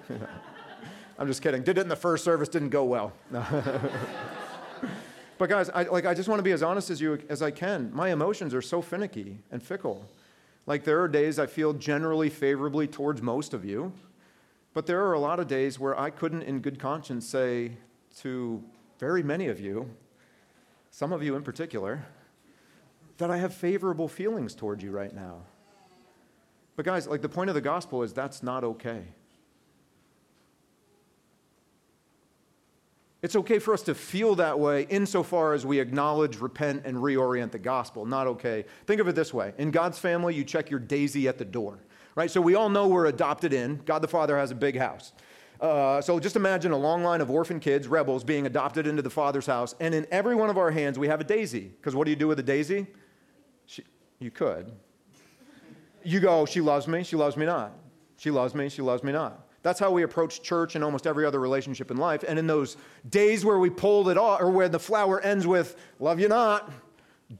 I'm 1.18 1.28
just 1.28 1.40
kidding. 1.40 1.62
Did 1.62 1.78
it 1.78 1.82
in 1.82 1.88
the 1.88 1.94
first 1.94 2.24
service, 2.24 2.48
didn't 2.48 2.70
go 2.70 2.84
well. 2.84 3.12
but 5.42 5.48
guys, 5.48 5.68
I, 5.70 5.82
like, 5.82 6.06
I 6.06 6.14
just 6.14 6.28
want 6.28 6.38
to 6.38 6.44
be 6.44 6.52
as 6.52 6.62
honest 6.62 6.88
as 6.88 7.00
you 7.00 7.18
as 7.28 7.42
I 7.42 7.50
can. 7.50 7.90
My 7.92 8.12
emotions 8.12 8.54
are 8.54 8.62
so 8.62 8.80
finicky 8.80 9.38
and 9.50 9.60
fickle. 9.60 10.08
Like 10.66 10.84
there 10.84 11.02
are 11.02 11.08
days 11.08 11.40
I 11.40 11.46
feel 11.46 11.72
generally 11.72 12.30
favorably 12.30 12.86
towards 12.86 13.20
most 13.20 13.52
of 13.52 13.64
you, 13.64 13.92
but 14.72 14.86
there 14.86 15.04
are 15.04 15.14
a 15.14 15.18
lot 15.18 15.40
of 15.40 15.48
days 15.48 15.80
where 15.80 15.98
I 15.98 16.10
couldn't, 16.10 16.42
in 16.42 16.60
good 16.60 16.78
conscience, 16.78 17.26
say 17.26 17.72
to 18.18 18.62
very 19.00 19.24
many 19.24 19.48
of 19.48 19.58
you, 19.58 19.90
some 20.92 21.12
of 21.12 21.24
you 21.24 21.34
in 21.34 21.42
particular, 21.42 22.06
that 23.18 23.32
I 23.32 23.38
have 23.38 23.52
favorable 23.52 24.06
feelings 24.06 24.54
toward 24.54 24.80
you 24.80 24.92
right 24.92 25.12
now. 25.12 25.40
But, 26.76 26.84
guys, 26.84 27.08
like 27.08 27.20
the 27.20 27.28
point 27.28 27.50
of 27.50 27.54
the 27.54 27.60
gospel 27.60 28.04
is 28.04 28.12
that's 28.12 28.44
not 28.44 28.62
okay. 28.62 29.02
It's 33.22 33.36
okay 33.36 33.58
for 33.58 33.72
us 33.72 33.82
to 33.82 33.94
feel 33.94 34.34
that 34.34 34.58
way 34.58 34.86
insofar 34.90 35.52
as 35.52 35.64
we 35.64 35.78
acknowledge, 35.78 36.38
repent, 36.38 36.82
and 36.84 36.96
reorient 36.96 37.52
the 37.52 37.58
gospel. 37.58 38.04
Not 38.04 38.26
okay. 38.26 38.64
Think 38.86 39.00
of 39.00 39.08
it 39.08 39.14
this 39.14 39.32
way 39.32 39.54
In 39.58 39.70
God's 39.70 39.98
family, 39.98 40.34
you 40.34 40.44
check 40.44 40.70
your 40.70 40.80
daisy 40.80 41.28
at 41.28 41.38
the 41.38 41.44
door, 41.44 41.78
right? 42.14 42.30
So 42.30 42.40
we 42.40 42.54
all 42.54 42.68
know 42.68 42.88
we're 42.88 43.06
adopted 43.06 43.52
in. 43.52 43.80
God 43.84 44.00
the 44.00 44.08
Father 44.08 44.36
has 44.36 44.50
a 44.50 44.56
big 44.56 44.76
house. 44.76 45.12
Uh, 45.60 46.00
so 46.00 46.18
just 46.18 46.34
imagine 46.34 46.72
a 46.72 46.76
long 46.76 47.04
line 47.04 47.20
of 47.20 47.30
orphan 47.30 47.60
kids, 47.60 47.86
rebels, 47.86 48.24
being 48.24 48.46
adopted 48.46 48.86
into 48.86 49.00
the 49.00 49.10
Father's 49.10 49.46
house. 49.46 49.76
And 49.78 49.94
in 49.94 50.08
every 50.10 50.34
one 50.34 50.50
of 50.50 50.58
our 50.58 50.72
hands, 50.72 50.98
we 50.98 51.06
have 51.06 51.20
a 51.20 51.24
daisy. 51.24 51.70
Because 51.76 51.94
what 51.94 52.04
do 52.04 52.10
you 52.10 52.16
do 52.16 52.26
with 52.26 52.40
a 52.40 52.42
daisy? 52.42 52.88
She, 53.66 53.84
you 54.18 54.32
could 54.32 54.72
you 56.04 56.20
go, 56.20 56.46
she 56.46 56.60
loves 56.60 56.88
me, 56.88 57.02
she 57.02 57.16
loves 57.16 57.36
me 57.36 57.46
not. 57.46 57.72
She 58.16 58.30
loves 58.30 58.54
me, 58.54 58.68
she 58.68 58.82
loves 58.82 59.02
me 59.02 59.12
not. 59.12 59.41
That's 59.62 59.78
how 59.78 59.90
we 59.90 60.02
approach 60.02 60.42
church 60.42 60.74
and 60.74 60.82
almost 60.82 61.06
every 61.06 61.24
other 61.24 61.38
relationship 61.38 61.90
in 61.90 61.96
life. 61.96 62.24
And 62.26 62.38
in 62.38 62.46
those 62.46 62.76
days 63.08 63.44
where 63.44 63.58
we 63.58 63.70
pulled 63.70 64.08
it 64.08 64.18
off, 64.18 64.40
or 64.40 64.50
where 64.50 64.68
the 64.68 64.80
flower 64.80 65.20
ends 65.20 65.46
with, 65.46 65.76
love 66.00 66.18
you 66.18 66.28
not, 66.28 66.70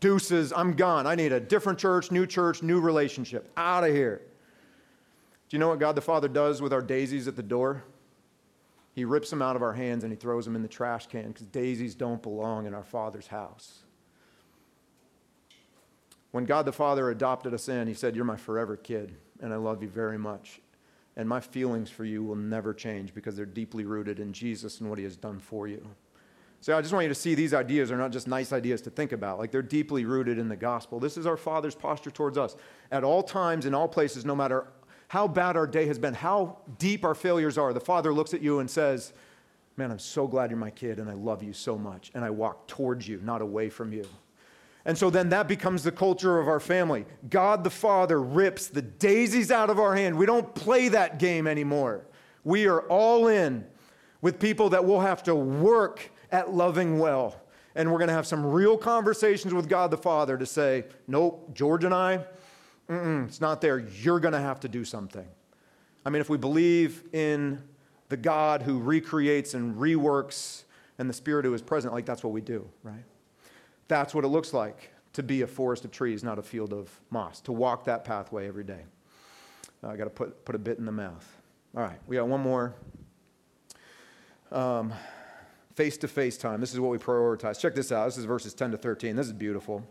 deuces, 0.01 0.53
I'm 0.53 0.75
gone. 0.75 1.07
I 1.07 1.17
need 1.17 1.33
a 1.33 1.41
different 1.41 1.79
church, 1.79 2.11
new 2.11 2.27
church, 2.27 2.63
new 2.63 2.81
relationship. 2.81 3.51
Out 3.57 3.85
of 3.85 3.91
here. 3.91 4.23
Do 5.49 5.57
you 5.57 5.59
know 5.59 5.69
what 5.69 5.81
God 5.81 5.97
the 5.97 6.01
Father 6.01 6.29
does 6.29 6.63
with 6.63 6.73
our 6.73 6.81
daisies 6.81 7.27
at 7.27 7.37
the 7.37 7.43
door? 7.43 7.83
He 8.95 9.05
rips 9.05 9.31
them 9.31 9.43
out 9.43 9.57
of 9.57 9.63
our 9.63 9.73
hands 9.73 10.05
and 10.05 10.13
he 10.13 10.17
throws 10.17 10.45
them 10.45 10.55
in 10.55 10.63
the 10.63 10.69
trash 10.69 11.07
can 11.07 11.29
because 11.29 11.47
daisies 11.47 11.95
don't 11.95 12.23
belong 12.23 12.67
in 12.67 12.75
our 12.75 12.85
Father's 12.85 13.27
house. 13.27 13.83
When 16.31 16.45
God 16.45 16.65
the 16.65 16.73
Father 16.73 17.11
adopted 17.11 17.53
us 17.53 17.69
in, 17.69 17.87
He 17.87 17.95
said, 17.95 18.17
You're 18.17 18.25
my 18.25 18.37
forever 18.37 18.77
kid, 18.77 19.15
and 19.41 19.53
I 19.53 19.57
love 19.57 19.83
you 19.83 19.89
very 19.89 20.19
much. 20.19 20.61
And 21.17 21.29
my 21.29 21.41
feelings 21.41 21.91
for 21.91 22.05
you 22.05 22.23
will 22.23 22.37
never 22.37 22.73
change 22.73 23.15
because 23.15 23.37
they're 23.37 23.45
deeply 23.45 23.85
rooted 23.85 24.19
in 24.19 24.33
Jesus 24.33 24.81
and 24.81 24.89
what 24.89 24.99
He 24.99 25.05
has 25.05 25.17
done 25.17 25.39
for 25.39 25.69
you. 25.69 25.87
So 26.63 26.79
I 26.79 26.81
just 26.81 26.95
want 26.95 27.03
you 27.03 27.09
to 27.09 27.15
see 27.15 27.35
these 27.35 27.55
ideas 27.55 27.91
are 27.91 27.97
not 27.97 28.13
just 28.13 28.29
nice 28.29 28.53
ideas 28.53 28.81
to 28.83 28.91
think 28.91 29.11
about. 29.11 29.39
Like 29.41 29.51
they're 29.51 29.63
deeply 29.63 30.05
rooted 30.05 30.39
in 30.39 30.49
the 30.49 30.57
gospel. 30.57 31.01
This 31.01 31.17
is 31.17 31.27
our 31.27 31.37
Father's 31.37 31.75
posture 31.75 32.13
towards 32.13 32.39
us. 32.39 32.55
At 32.93 33.03
all 33.03 33.23
times, 33.23 33.67
in 33.67 33.75
all 33.75 33.89
places, 33.89 34.25
no 34.25 34.37
matter 34.37 34.69
how 35.09 35.27
bad 35.27 35.57
our 35.57 35.67
day 35.67 35.87
has 35.87 35.99
been, 35.99 36.15
how 36.15 36.59
deep 36.79 37.05
our 37.05 37.17
failures 37.17 37.59
are, 37.59 37.73
the 37.73 37.81
Father 37.81 38.15
looks 38.15 38.33
at 38.33 38.43
you 38.43 38.61
and 38.61 38.71
says, 38.71 39.13
Man, 39.77 39.91
I'm 39.91 39.99
so 39.99 40.29
glad 40.29 40.51
you're 40.51 40.59
my 40.59 40.71
kid 40.71 40.99
and 40.99 41.11
I 41.11 41.15
love 41.15 41.43
you 41.43 41.53
so 41.53 41.77
much. 41.77 42.13
And 42.15 42.25
I 42.25 42.31
walk 42.31 42.69
towards 42.69 43.09
you, 43.09 43.21
not 43.25 43.43
away 43.43 43.69
from 43.69 43.93
you. 43.93 44.07
And 44.85 44.99
so 44.99 45.11
then 45.11 45.29
that 45.29 45.47
becomes 45.47 45.85
the 45.85 45.93
culture 45.93 46.39
of 46.39 46.49
our 46.49 46.59
family. 46.61 47.07
God 47.31 47.63
the 47.63 47.71
Father 47.71 48.21
rips 48.21 48.67
the 48.67 48.83
daisies 48.83 49.51
out 49.51 49.71
of 49.71 49.79
our 49.79 49.95
hand. 49.95 50.19
We 50.19 50.27
don't 50.27 50.55
play 50.55 50.89
that 50.89 51.19
game 51.19 51.47
anymore. 51.47 52.07
We 52.45 52.67
are 52.67 52.81
all 52.89 53.29
in 53.29 53.65
with 54.21 54.41
people 54.41 54.71
that 54.71 54.85
we'll 54.85 55.01
have 55.01 55.23
to 55.25 55.35
work 55.35 56.11
at 56.31 56.53
loving 56.53 56.99
well 56.99 57.41
And 57.75 57.91
we're 57.91 57.99
going 57.99 58.09
to 58.09 58.15
have 58.15 58.27
some 58.27 58.45
real 58.45 58.77
conversations 58.77 59.55
with 59.55 59.69
God 59.69 59.91
the 59.91 59.97
Father 59.97 60.37
to 60.37 60.47
say, 60.47 60.85
nope, 61.07 61.55
George 61.55 61.85
and 61.85 61.95
I, 61.95 62.25
it's 62.89 63.41
not 63.41 63.61
there. 63.61 63.79
You're 63.79 64.21
going 64.21 64.33
to 64.35 64.41
have 64.41 64.61
to 64.61 64.69
do 64.69 64.85
something. 64.85 65.27
I 66.05 66.11
mean, 66.11 66.21
if 66.21 66.29
we 66.29 66.37
believe 66.37 67.05
in 67.13 67.63
the 68.09 68.17
God 68.17 68.63
who 68.63 68.79
recreates 68.79 69.55
and 69.55 69.77
reworks 69.77 70.65
and 70.99 71.09
the 71.09 71.15
Spirit 71.15 71.47
who 71.47 71.55
is 71.55 71.63
present, 71.63 71.95
like 71.95 72.05
that's 72.05 72.23
what 72.23 72.33
we 72.33 72.43
do, 72.43 72.69
right? 72.83 73.05
That's 73.89 74.15
what 74.15 74.25
it 74.25 74.29
looks 74.29 74.53
like 74.53 74.91
to 75.15 75.23
be 75.23 75.43
a 75.43 75.47
forest 75.47 75.85
of 75.85 75.91
trees, 75.91 76.25
not 76.25 76.39
a 76.39 76.43
field 76.43 76.73
of 76.73 76.89
moss, 77.11 77.41
to 77.43 77.53
walk 77.53 77.85
that 77.85 78.05
pathway 78.05 78.49
every 78.49 78.65
day. 78.65 78.81
Uh, 79.85 79.89
I 79.89 79.97
got 79.97 80.05
to 80.05 80.11
put, 80.11 80.45
put 80.45 80.55
a 80.55 80.59
bit 80.59 80.79
in 80.79 80.87
the 80.87 80.93
mouth. 80.93 81.27
All 81.77 81.83
right, 81.83 81.99
we 82.07 82.17
got 82.17 82.29
one 82.29 82.41
more. 82.41 82.75
Face 85.75 85.97
to 85.99 86.09
face 86.09 86.37
time. 86.37 86.61
This 86.61 86.75
is 86.75 86.81
what 86.81 86.91
we 86.91 86.99
prioritize. 86.99 87.59
Check 87.59 87.75
this 87.75 87.93
out. 87.93 88.05
This 88.05 88.19
is 88.19 88.27
verses 88.27 88.53
10 88.53 88.73
to 88.73 88.77
13. 88.77 89.17
This 89.17 89.27
is 89.27 89.33
beautiful. 89.33 89.83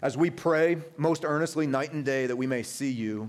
As 0.00 0.16
we 0.16 0.30
pray 0.30 0.78
most 0.96 1.24
earnestly, 1.24 1.66
night 1.66 1.92
and 1.92 2.04
day, 2.04 2.26
that 2.26 2.36
we 2.36 2.46
may 2.46 2.62
see 2.62 2.90
you, 2.90 3.28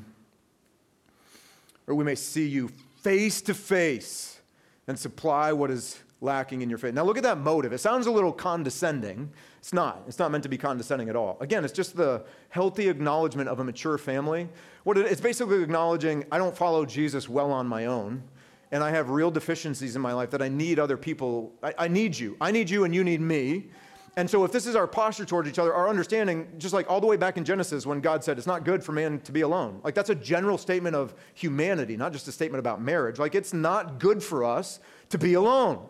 or 1.88 1.96
we 1.96 2.04
may 2.04 2.14
see 2.14 2.48
you 2.48 2.70
face 3.02 3.42
to 3.42 3.56
face 3.56 4.40
and 4.88 5.00
supply 5.00 5.52
what 5.52 5.72
is 5.72 5.98
lacking 6.22 6.62
in 6.62 6.70
your 6.70 6.78
faith. 6.78 6.94
Now, 6.94 7.04
look 7.04 7.18
at 7.18 7.24
that 7.24 7.40
motive. 7.40 7.74
It 7.74 7.80
sounds 7.80 8.06
a 8.06 8.12
little 8.12 8.32
condescending. 8.32 9.32
It's 9.60 9.74
not. 9.74 10.04
It's 10.08 10.20
not 10.20 10.32
meant 10.32 10.44
to 10.44 10.50
be 10.50 10.58
condescending 10.58 11.10
at 11.10 11.16
all. 11.16 11.38
Again, 11.42 11.64
it's 11.64 11.74
just 11.74 11.96
the 11.96 12.24
healthy 12.48 12.88
acknowledgement 12.88 13.50
of 13.50 13.60
a 13.60 13.64
mature 13.64 13.98
family. 13.98 14.48
What 14.84 14.98
it, 14.98 15.06
it's 15.06 15.22
basically 15.22 15.62
acknowledging 15.62 16.26
I 16.32 16.38
don't 16.38 16.56
follow 16.56 16.86
Jesus 16.86 17.28
well 17.28 17.52
on 17.52 17.68
my 17.68 17.86
own, 17.86 18.24
and 18.72 18.84
I 18.84 18.92
have 18.92 19.10
real 19.10 19.30
deficiencies 19.30 19.96
in 19.96 20.02
my 20.02 20.14
life 20.14 20.32
that 20.32 20.42
I 20.42 20.48
need 20.48 20.80
other 20.80 20.96
people. 20.96 21.52
I, 21.62 21.74
I 21.78 21.88
need 21.90 22.18
you. 22.18 22.38
I 22.40 22.52
need 22.52 22.70
you, 22.70 22.86
and 22.86 22.96
you 22.96 23.04
need 23.04 23.20
me. 23.22 23.66
And 24.16 24.30
so, 24.30 24.44
if 24.44 24.52
this 24.52 24.66
is 24.66 24.76
our 24.76 24.88
posture 24.88 25.26
towards 25.26 25.50
each 25.50 25.60
other, 25.60 25.74
our 25.74 25.90
understanding, 25.90 26.48
just 26.58 26.74
like 26.74 26.90
all 26.90 27.02
the 27.02 27.08
way 27.08 27.18
back 27.18 27.38
in 27.38 27.44
Genesis 27.44 27.86
when 27.86 28.00
God 28.00 28.24
said 28.24 28.38
it's 28.38 28.48
not 28.48 28.64
good 28.64 28.84
for 28.84 28.94
man 28.94 29.20
to 29.22 29.32
be 29.32 29.42
alone, 29.42 29.82
like 29.84 29.94
that's 29.94 30.10
a 30.10 30.16
general 30.16 30.58
statement 30.58 30.96
of 30.96 31.14
humanity, 31.34 31.98
not 31.98 32.14
just 32.14 32.28
a 32.30 32.32
statement 32.32 32.60
about 32.60 32.82
marriage. 32.82 33.20
Like 33.20 33.36
it's 33.36 33.54
not 33.54 34.00
good 34.00 34.24
for 34.24 34.46
us 34.46 34.80
to 35.10 35.18
be 35.18 35.34
alone. 35.34 35.88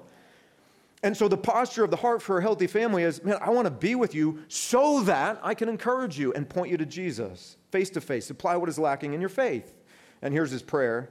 And 1.01 1.15
so, 1.15 1.27
the 1.27 1.37
posture 1.37 1.83
of 1.83 1.91
the 1.91 1.97
heart 1.97 2.21
for 2.21 2.39
a 2.39 2.41
healthy 2.41 2.67
family 2.67 3.03
is 3.03 3.23
man, 3.23 3.37
I 3.41 3.51
want 3.51 3.65
to 3.65 3.71
be 3.71 3.95
with 3.95 4.13
you 4.13 4.43
so 4.47 5.01
that 5.03 5.39
I 5.41 5.53
can 5.53 5.69
encourage 5.69 6.19
you 6.19 6.33
and 6.33 6.47
point 6.47 6.71
you 6.71 6.77
to 6.77 6.85
Jesus 6.85 7.57
face 7.71 7.89
to 7.91 8.01
face, 8.01 8.25
supply 8.25 8.55
what 8.55 8.67
is 8.69 8.79
lacking 8.79 9.13
in 9.13 9.19
your 9.19 9.29
faith. 9.29 9.75
And 10.21 10.33
here's 10.33 10.51
his 10.51 10.63
prayer. 10.63 11.09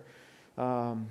Um, 0.57 1.09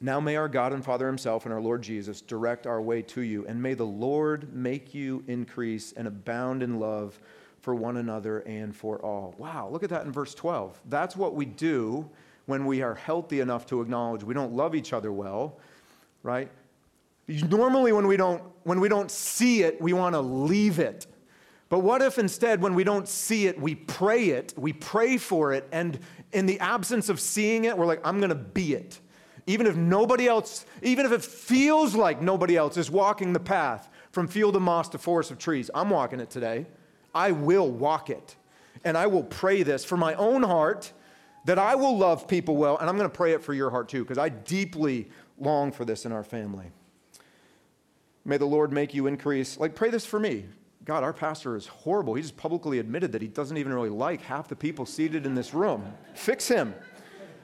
now 0.00 0.20
may 0.20 0.36
our 0.36 0.48
God 0.48 0.72
and 0.72 0.84
Father 0.84 1.06
Himself 1.06 1.44
and 1.44 1.54
our 1.54 1.60
Lord 1.60 1.80
Jesus 1.82 2.20
direct 2.20 2.66
our 2.66 2.82
way 2.82 3.02
to 3.02 3.20
you, 3.20 3.46
and 3.46 3.62
may 3.62 3.74
the 3.74 3.86
Lord 3.86 4.52
make 4.52 4.94
you 4.94 5.22
increase 5.28 5.92
and 5.92 6.08
abound 6.08 6.62
in 6.62 6.80
love 6.80 7.18
for 7.60 7.74
one 7.74 7.96
another 7.96 8.40
and 8.40 8.74
for 8.74 8.98
all. 8.98 9.34
Wow, 9.38 9.68
look 9.70 9.84
at 9.84 9.90
that 9.90 10.04
in 10.04 10.10
verse 10.10 10.34
12. 10.34 10.80
That's 10.88 11.16
what 11.16 11.36
we 11.36 11.44
do 11.44 12.10
when 12.46 12.66
we 12.66 12.82
are 12.82 12.96
healthy 12.96 13.38
enough 13.38 13.64
to 13.66 13.80
acknowledge 13.80 14.24
we 14.24 14.34
don't 14.34 14.52
love 14.52 14.74
each 14.74 14.92
other 14.92 15.12
well, 15.12 15.58
right? 16.24 16.50
Normally, 17.28 17.92
when 17.92 18.06
we 18.06 18.16
don't, 18.16 18.42
when 18.64 18.80
we 18.80 18.88
don't 18.88 19.10
see 19.10 19.62
it, 19.62 19.80
we 19.80 19.92
want 19.92 20.14
to 20.14 20.20
leave 20.20 20.78
it. 20.78 21.06
But 21.68 21.78
what 21.78 22.02
if 22.02 22.18
instead, 22.18 22.60
when 22.60 22.74
we 22.74 22.84
don't 22.84 23.08
see 23.08 23.46
it, 23.46 23.58
we 23.58 23.74
pray 23.74 24.30
it, 24.30 24.52
we 24.58 24.74
pray 24.74 25.16
for 25.16 25.54
it, 25.54 25.66
and 25.72 25.98
in 26.32 26.44
the 26.44 26.60
absence 26.60 27.08
of 27.08 27.18
seeing 27.18 27.64
it, 27.64 27.78
we're 27.78 27.86
like, 27.86 28.00
I'm 28.04 28.18
going 28.18 28.28
to 28.28 28.34
be 28.34 28.74
it. 28.74 29.00
Even 29.46 29.66
if 29.66 29.74
nobody 29.74 30.28
else, 30.28 30.66
even 30.82 31.06
if 31.06 31.12
it 31.12 31.22
feels 31.22 31.94
like 31.94 32.20
nobody 32.20 32.56
else 32.56 32.76
is 32.76 32.90
walking 32.90 33.32
the 33.32 33.40
path 33.40 33.88
from 34.10 34.28
field 34.28 34.54
of 34.54 34.62
moss 34.62 34.88
to 34.90 34.98
forest 34.98 35.30
of 35.30 35.38
trees, 35.38 35.70
I'm 35.74 35.88
walking 35.88 36.20
it 36.20 36.28
today. 36.28 36.66
I 37.14 37.32
will 37.32 37.70
walk 37.70 38.10
it. 38.10 38.36
And 38.84 38.96
I 38.96 39.06
will 39.06 39.24
pray 39.24 39.62
this 39.62 39.84
for 39.84 39.96
my 39.96 40.14
own 40.14 40.42
heart 40.42 40.92
that 41.46 41.58
I 41.58 41.74
will 41.74 41.96
love 41.96 42.28
people 42.28 42.56
well. 42.56 42.76
And 42.78 42.88
I'm 42.88 42.96
going 42.96 43.10
to 43.10 43.16
pray 43.16 43.32
it 43.32 43.42
for 43.42 43.54
your 43.54 43.70
heart 43.70 43.88
too, 43.88 44.04
because 44.04 44.18
I 44.18 44.28
deeply 44.28 45.08
long 45.38 45.72
for 45.72 45.84
this 45.84 46.04
in 46.04 46.12
our 46.12 46.24
family. 46.24 46.70
May 48.24 48.36
the 48.36 48.46
Lord 48.46 48.72
make 48.72 48.94
you 48.94 49.06
increase. 49.06 49.58
Like, 49.58 49.74
pray 49.74 49.90
this 49.90 50.06
for 50.06 50.20
me. 50.20 50.44
God, 50.84 51.04
our 51.04 51.12
pastor 51.12 51.56
is 51.56 51.66
horrible. 51.66 52.14
He 52.14 52.22
just 52.22 52.36
publicly 52.36 52.78
admitted 52.78 53.12
that 53.12 53.22
he 53.22 53.28
doesn't 53.28 53.56
even 53.56 53.72
really 53.72 53.88
like 53.88 54.20
half 54.22 54.48
the 54.48 54.56
people 54.56 54.84
seated 54.84 55.26
in 55.26 55.34
this 55.34 55.54
room. 55.54 55.84
Fix 56.14 56.48
him. 56.48 56.74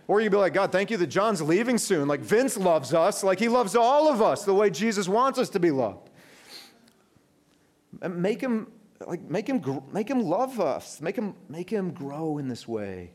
Or 0.08 0.20
you'd 0.20 0.30
be 0.30 0.38
like, 0.38 0.54
God, 0.54 0.72
thank 0.72 0.90
you 0.90 0.96
that 0.96 1.08
Jon's 1.08 1.42
leaving 1.42 1.78
soon. 1.78 2.08
Like 2.08 2.20
Vince 2.20 2.56
loves 2.56 2.94
us, 2.94 3.22
like 3.22 3.38
he 3.38 3.48
loves 3.48 3.76
all 3.76 4.08
of 4.08 4.22
us 4.22 4.44
the 4.44 4.54
way 4.54 4.70
Jesus 4.70 5.08
wants 5.08 5.38
us 5.38 5.50
to 5.50 5.60
be 5.60 5.70
loved. 5.70 6.10
And 8.00 8.20
make 8.22 8.40
him, 8.40 8.72
like, 9.06 9.22
make 9.22 9.46
him, 9.46 9.82
make 9.92 10.08
him 10.08 10.20
love 10.20 10.60
us. 10.60 11.00
Make 11.00 11.16
him, 11.16 11.34
make 11.48 11.70
him 11.70 11.90
grow 11.90 12.38
in 12.38 12.48
this 12.48 12.66
way, 12.66 13.12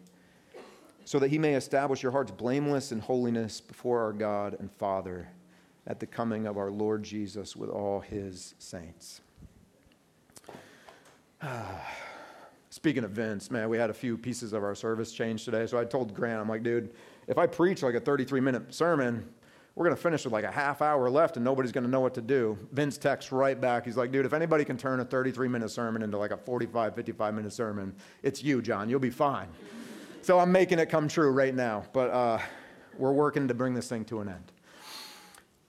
so 1.04 1.20
that 1.20 1.32
he 1.32 1.40
may 1.40 1.56
establish 1.56 2.04
your 2.04 2.12
hearts 2.12 2.32
blameless 2.32 2.92
in 2.92 3.00
holiness 3.00 3.60
before 3.60 4.02
our 4.02 4.14
God 4.14 4.56
and 4.60 4.72
Father 4.72 5.30
at 5.86 6.00
the 6.00 6.08
coming 6.08 6.46
of 6.48 6.58
our 6.58 6.72
Lord 6.72 7.04
Jesus 7.04 7.56
with 7.56 7.70
all 7.70 8.00
his 8.00 8.56
saints. 8.60 9.22
Speaking 12.70 13.04
of 13.04 13.12
Vince, 13.12 13.52
man, 13.52 13.70
we 13.70 13.78
had 13.78 13.90
a 13.90 13.94
few 13.94 14.18
pieces 14.18 14.54
of 14.54 14.64
our 14.64 14.76
service 14.76 15.12
change 15.12 15.46
today. 15.46 15.68
So 15.68 15.78
I 15.78 15.86
told 15.86 16.14
Grant, 16.14 16.40
I'm 16.40 16.50
like, 16.50 16.64
dude, 16.64 16.94
if 17.28 17.38
I 17.38 17.46
preach 17.46 17.84
like 17.84 17.96
a 17.96 18.00
33 18.00 18.40
minute 18.40 18.74
sermon, 18.74 19.30
we're 19.76 19.86
going 19.86 19.96
to 19.96 20.02
finish 20.02 20.24
with 20.24 20.34
like 20.34 20.44
a 20.44 20.52
half 20.52 20.82
hour 20.82 21.10
left 21.10 21.36
and 21.36 21.44
nobody's 21.44 21.72
going 21.72 21.84
to 21.84 21.90
know 21.90 22.00
what 22.00 22.14
to 22.14 22.22
do. 22.22 22.58
Vince 22.72 22.98
texts 22.98 23.32
right 23.32 23.60
back. 23.60 23.86
He's 23.86 23.98
like, 23.98 24.12
dude, 24.12 24.26
if 24.26 24.34
anybody 24.34 24.64
can 24.64 24.78
turn 24.78 25.00
a 25.00 25.06
33 25.06 25.48
minute 25.48 25.70
sermon 25.70 26.04
into 26.04 26.18
like 26.18 26.32
a 26.32 26.38
45, 26.38 26.96
55 26.96 27.34
minute 27.34 27.54
sermon, 27.54 27.94
it's 28.22 28.44
you, 28.44 28.62
Jon. 28.62 28.90
You'll 28.90 29.00
be 29.00 29.10
fine. 29.10 29.48
so 30.22 30.40
I'm 30.40 30.52
making 30.52 30.80
it 30.80 30.90
come 30.90 31.08
true 31.08 31.32
right 31.32 31.54
now. 31.54 31.86
But 31.92 32.10
uh, 32.12 32.40
we're 32.98 33.14
working 33.14 33.48
to 33.48 33.54
bring 33.54 33.74
this 33.74 33.90
thing 33.90 34.06
to 34.06 34.22
an 34.22 34.30
end. 34.30 34.52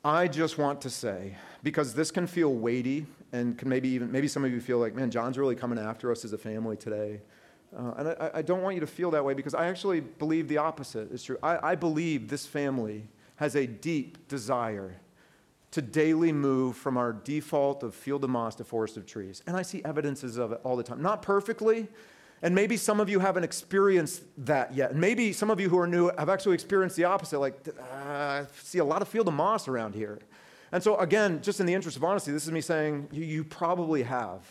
I 0.05 0.29
just 0.29 0.59
want 0.59 0.83
to 0.83 0.91
say, 0.91 1.35
because 1.63 1.95
this 1.95 2.11
can 2.11 2.27
feel 2.27 2.53
weighty 2.53 3.07
and 3.33 3.57
can 3.57 3.71
maybe 3.71 3.89
even, 3.89 4.13
maybe 4.13 4.29
some 4.29 4.45
of 4.45 4.53
you 4.53 4.61
feel 4.61 4.79
like, 4.79 4.95
man, 4.95 5.11
Jon's 5.11 5.39
really 5.39 5.57
coming 5.57 5.79
after 5.79 6.13
us 6.13 6.27
as 6.27 6.35
a 6.35 6.39
family 6.39 6.77
today. 6.77 7.23
Uh, 7.75 7.95
and 7.97 8.09
I, 8.09 8.31
I, 8.35 8.43
don't 8.43 8.61
want 8.61 8.75
you 8.75 8.81
to 8.81 8.87
feel 8.87 9.11
that 9.13 9.25
way 9.25 9.33
because 9.33 9.55
I 9.55 9.67
actually 9.67 10.01
believe 10.01 10.47
the 10.47 10.59
opposite 10.59 11.11
is 11.11 11.25
true. 11.25 11.39
I, 11.43 11.71
I 11.71 11.75
believe 11.75 12.29
this 12.29 12.47
family 12.47 13.09
has 13.37 13.57
a 13.57 13.67
deep 13.67 14.29
desire 14.29 14.95
to 15.71 15.81
daily 15.81 16.33
move 16.33 16.77
from 16.77 16.99
our 16.99 17.15
default 17.15 17.83
of 17.83 17.95
field 17.95 18.25
of 18.25 18.31
moss 18.31 18.55
to 18.57 18.65
forest 18.65 18.99
of 18.99 19.07
trees. 19.07 19.43
And 19.47 19.57
I 19.57 19.63
see 19.63 19.83
evidences 19.87 20.37
of 20.37 20.53
it 20.53 20.61
all 20.65 20.77
the 20.77 20.85
time. 20.85 21.01
Not 21.01 21.23
perfectly, 21.23 21.89
and 22.45 22.55
maybe 22.55 22.77
some 22.77 23.01
of 23.01 23.09
you 23.09 23.21
haven't 23.21 23.43
experienced 23.43 24.23
that 24.45 24.75
yet. 24.75 24.91
And 24.91 25.01
maybe 25.01 25.33
some 25.33 25.49
of 25.49 25.59
you 25.59 25.71
who 25.71 25.79
are 25.79 25.87
new 25.87 26.11
have 26.19 26.29
actually 26.29 26.53
experienced 26.53 26.95
the 26.95 27.05
opposite. 27.05 27.41
Like, 27.41 27.55
uh, 27.67 27.95
I 28.05 28.47
see 28.63 28.81
a 28.81 28.85
lot 28.85 29.01
of 29.01 29.09
field 29.09 29.29
of 29.29 29.35
moss 29.35 29.67
around 29.67 29.95
here. 29.95 30.19
And 30.71 30.83
so, 30.83 30.99
again, 30.99 31.41
just 31.41 31.59
in 31.61 31.65
the 31.65 31.73
interest 31.73 31.97
of 31.97 32.05
honesty, 32.05 32.33
this 32.33 32.45
is 32.45 32.53
me 32.53 32.61
saying 32.61 33.09
you, 33.11 33.25
you 33.25 33.45
probably 33.45 34.03
have. 34.03 34.43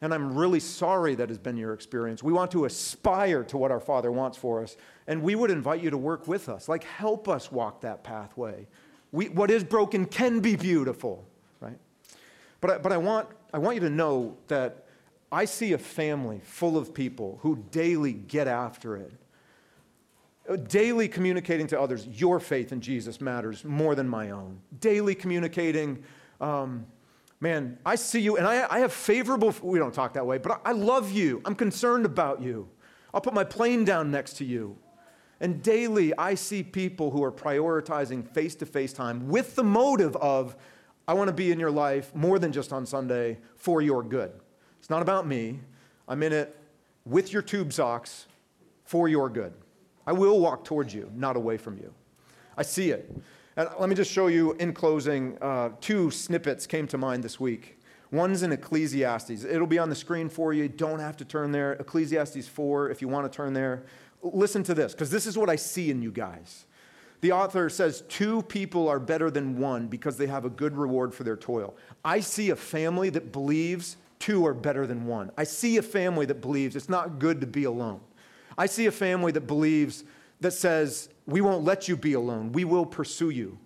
And 0.00 0.12
I'm 0.12 0.36
really 0.36 0.58
sorry 0.58 1.14
that 1.14 1.28
has 1.28 1.38
been 1.38 1.56
your 1.56 1.74
experience. 1.74 2.24
We 2.24 2.32
want 2.32 2.50
to 2.50 2.64
aspire 2.64 3.44
to 3.44 3.56
what 3.56 3.70
our 3.70 3.78
Father 3.78 4.10
wants 4.10 4.36
for 4.36 4.60
us. 4.60 4.76
And 5.06 5.22
we 5.22 5.36
would 5.36 5.52
invite 5.52 5.80
you 5.80 5.90
to 5.90 5.98
work 5.98 6.26
with 6.26 6.48
us. 6.48 6.68
Like, 6.68 6.82
help 6.82 7.28
us 7.28 7.52
walk 7.52 7.82
that 7.82 8.02
pathway. 8.02 8.66
We, 9.12 9.28
what 9.28 9.48
is 9.48 9.62
broken 9.62 10.06
can 10.06 10.40
be 10.40 10.56
beautiful, 10.56 11.24
right? 11.60 11.78
But, 12.60 12.70
I, 12.72 12.78
but 12.78 12.90
I, 12.90 12.96
want, 12.96 13.28
I 13.54 13.58
want 13.58 13.76
you 13.76 13.80
to 13.82 13.90
know 13.90 14.36
that 14.48 14.86
I 15.32 15.46
see 15.46 15.72
a 15.72 15.78
family 15.78 16.40
full 16.44 16.76
of 16.76 16.94
people 16.94 17.38
who 17.42 17.64
daily 17.70 18.12
get 18.12 18.46
after 18.46 18.96
it 18.96 19.12
daily 20.68 21.08
communicating 21.08 21.66
to 21.68 21.80
others, 21.80 22.06
your 22.06 22.40
faith 22.40 22.72
in 22.72 22.80
Jesus 22.80 23.20
matters 23.20 23.64
more 23.64 23.94
than 23.94 24.08
my 24.08 24.30
own. 24.30 24.58
Daily 24.80 25.14
communicating, 25.14 26.02
um, 26.40 26.86
man, 27.40 27.78
I 27.86 27.94
see 27.94 28.20
you, 28.20 28.36
and 28.36 28.46
I, 28.46 28.66
I, 28.68 28.80
have 28.80 28.92
favorable, 28.92 29.54
we 29.62 29.78
don't 29.78 29.94
talk 29.94 30.14
that 30.14 30.26
way, 30.26 30.38
but 30.38 30.60
I, 30.64 30.70
I 30.70 30.72
love 30.72 31.12
you. 31.12 31.40
I'm 31.44 31.54
concerned 31.54 32.04
about 32.04 32.42
you. 32.42 32.68
I'll 33.14 33.20
put 33.20 33.34
my 33.34 33.44
plane 33.44 33.84
down 33.84 34.10
next 34.10 34.34
to 34.38 34.44
you. 34.44 34.76
And 35.40 35.62
daily, 35.62 36.16
I 36.16 36.34
see 36.34 36.62
people 36.62 37.10
who 37.10 37.22
are 37.22 37.32
prioritizing 37.32 38.26
face 38.28 38.54
to 38.56 38.66
face 38.66 38.92
time 38.92 39.28
with 39.28 39.56
the 39.56 39.64
motive 39.64 40.16
of, 40.16 40.56
I 41.06 41.14
want 41.14 41.28
to 41.28 41.34
be 41.34 41.50
in 41.50 41.58
your 41.58 41.70
life 41.70 42.14
more 42.14 42.38
than 42.38 42.52
just 42.52 42.72
on 42.72 42.86
Sunday 42.86 43.38
for 43.56 43.82
your 43.82 44.02
good. 44.02 44.32
It's 44.82 44.90
not 44.90 45.00
about 45.00 45.28
me. 45.28 45.60
I'm 46.08 46.24
in 46.24 46.32
it 46.32 46.56
with 47.06 47.32
your 47.32 47.40
tube 47.40 47.72
socks 47.72 48.26
for 48.84 49.06
your 49.06 49.30
good. 49.30 49.52
I 50.08 50.12
will 50.12 50.40
walk 50.40 50.64
towards 50.64 50.92
you, 50.92 51.08
not 51.14 51.36
away 51.36 51.56
from 51.56 51.78
you. 51.78 51.94
I 52.56 52.62
see 52.62 52.90
it. 52.90 53.08
And 53.56 53.68
let 53.78 53.88
me 53.88 53.94
just 53.94 54.10
show 54.10 54.26
you 54.26 54.54
in 54.54 54.74
closing 54.74 55.38
uh, 55.40 55.70
two 55.80 56.10
snippets 56.10 56.66
came 56.66 56.88
to 56.88 56.98
mind 56.98 57.22
this 57.22 57.38
week. 57.38 57.78
One's 58.10 58.42
in 58.42 58.50
Ecclesiastes. 58.50 59.44
It'll 59.44 59.68
be 59.68 59.78
on 59.78 59.88
the 59.88 59.94
screen 59.94 60.28
for 60.28 60.52
you. 60.52 60.68
Don't 60.68 60.98
have 60.98 61.16
to 61.18 61.24
turn 61.24 61.52
there. 61.52 61.74
Ecclesiastes 61.74 62.48
4, 62.48 62.90
if 62.90 63.00
you 63.00 63.06
want 63.06 63.30
to 63.30 63.34
turn 63.34 63.52
there. 63.52 63.84
Listen 64.20 64.64
to 64.64 64.74
this, 64.74 64.94
because 64.94 65.10
this 65.10 65.26
is 65.26 65.38
what 65.38 65.48
I 65.48 65.54
see 65.54 65.92
in 65.92 66.02
you 66.02 66.10
guys. 66.10 66.66
The 67.20 67.30
author 67.30 67.70
says 67.70 68.02
two 68.08 68.42
people 68.42 68.88
are 68.88 68.98
better 68.98 69.30
than 69.30 69.60
one 69.60 69.86
because 69.86 70.16
they 70.16 70.26
have 70.26 70.44
a 70.44 70.50
good 70.50 70.76
reward 70.76 71.14
for 71.14 71.22
their 71.22 71.36
toil. 71.36 71.76
I 72.04 72.18
see 72.18 72.50
a 72.50 72.56
family 72.56 73.10
that 73.10 73.30
believes 73.30 73.96
two 74.22 74.46
are 74.46 74.54
better 74.54 74.86
than 74.86 75.04
one. 75.04 75.32
I 75.36 75.42
see 75.42 75.78
a 75.78 75.82
family 75.82 76.26
that 76.26 76.40
believes 76.40 76.76
it's 76.76 76.88
not 76.88 77.18
good 77.18 77.40
to 77.40 77.46
be 77.46 77.64
alone. 77.64 78.00
I 78.56 78.66
see 78.66 78.86
a 78.86 78.92
family 78.92 79.32
that 79.32 79.48
believes, 79.48 80.04
that 80.40 80.52
says, 80.52 81.08
we 81.26 81.40
won't 81.40 81.64
let 81.64 81.88
you 81.88 81.96
be 81.96 82.12
alone, 82.12 82.52
we 82.52 82.64
will 82.64 82.86
pursue 82.86 83.30
you. 83.30 83.58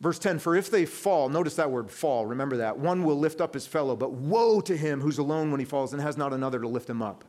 Verse 0.00 0.18
10 0.18 0.38
For 0.38 0.56
if 0.56 0.70
they 0.70 0.86
fall, 0.86 1.28
notice 1.28 1.56
that 1.56 1.70
word 1.70 1.90
fall, 1.90 2.24
remember 2.24 2.56
that. 2.56 2.78
One 2.78 3.04
will 3.04 3.18
lift 3.18 3.42
up 3.42 3.52
his 3.52 3.66
fellow, 3.66 3.94
but 3.94 4.12
woe 4.12 4.62
to 4.62 4.74
him 4.74 5.02
who's 5.02 5.18
alone 5.18 5.50
when 5.50 5.60
he 5.60 5.66
falls 5.66 5.92
and 5.92 6.00
has 6.00 6.16
not 6.16 6.32
another 6.32 6.60
to 6.60 6.68
lift 6.68 6.88
him 6.88 7.02
up. 7.02 7.24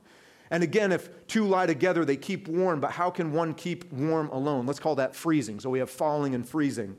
And 0.49 0.63
again, 0.63 0.93
if 0.93 1.27
two 1.27 1.45
lie 1.45 1.65
together, 1.65 2.05
they 2.05 2.15
keep 2.15 2.47
warm, 2.47 2.79
but 2.79 2.91
how 2.91 3.09
can 3.09 3.33
one 3.33 3.53
keep 3.53 3.91
warm 3.91 4.29
alone? 4.29 4.65
Let's 4.65 4.79
call 4.79 4.95
that 4.95 5.13
freezing. 5.13 5.59
So 5.59 5.69
we 5.69 5.79
have 5.79 5.89
falling 5.89 6.35
and 6.35 6.47
freezing. 6.47 6.95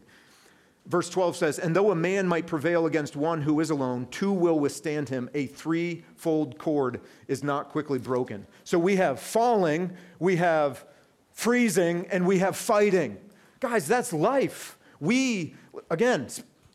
Verse 0.86 1.08
12 1.08 1.36
says, 1.36 1.58
And 1.58 1.76
though 1.76 1.90
a 1.90 1.96
man 1.96 2.26
might 2.26 2.46
prevail 2.46 2.86
against 2.86 3.14
one 3.16 3.42
who 3.42 3.60
is 3.60 3.70
alone, 3.70 4.06
two 4.10 4.32
will 4.32 4.58
withstand 4.58 5.08
him. 5.08 5.28
A 5.34 5.46
threefold 5.46 6.58
cord 6.58 7.00
is 7.28 7.44
not 7.44 7.68
quickly 7.68 7.98
broken. 7.98 8.46
So 8.64 8.78
we 8.78 8.96
have 8.96 9.20
falling, 9.20 9.96
we 10.18 10.36
have 10.36 10.84
freezing, 11.32 12.06
and 12.10 12.26
we 12.26 12.38
have 12.38 12.56
fighting. 12.56 13.18
Guys, 13.60 13.86
that's 13.86 14.12
life. 14.12 14.78
We, 14.98 15.54
again, 15.90 16.28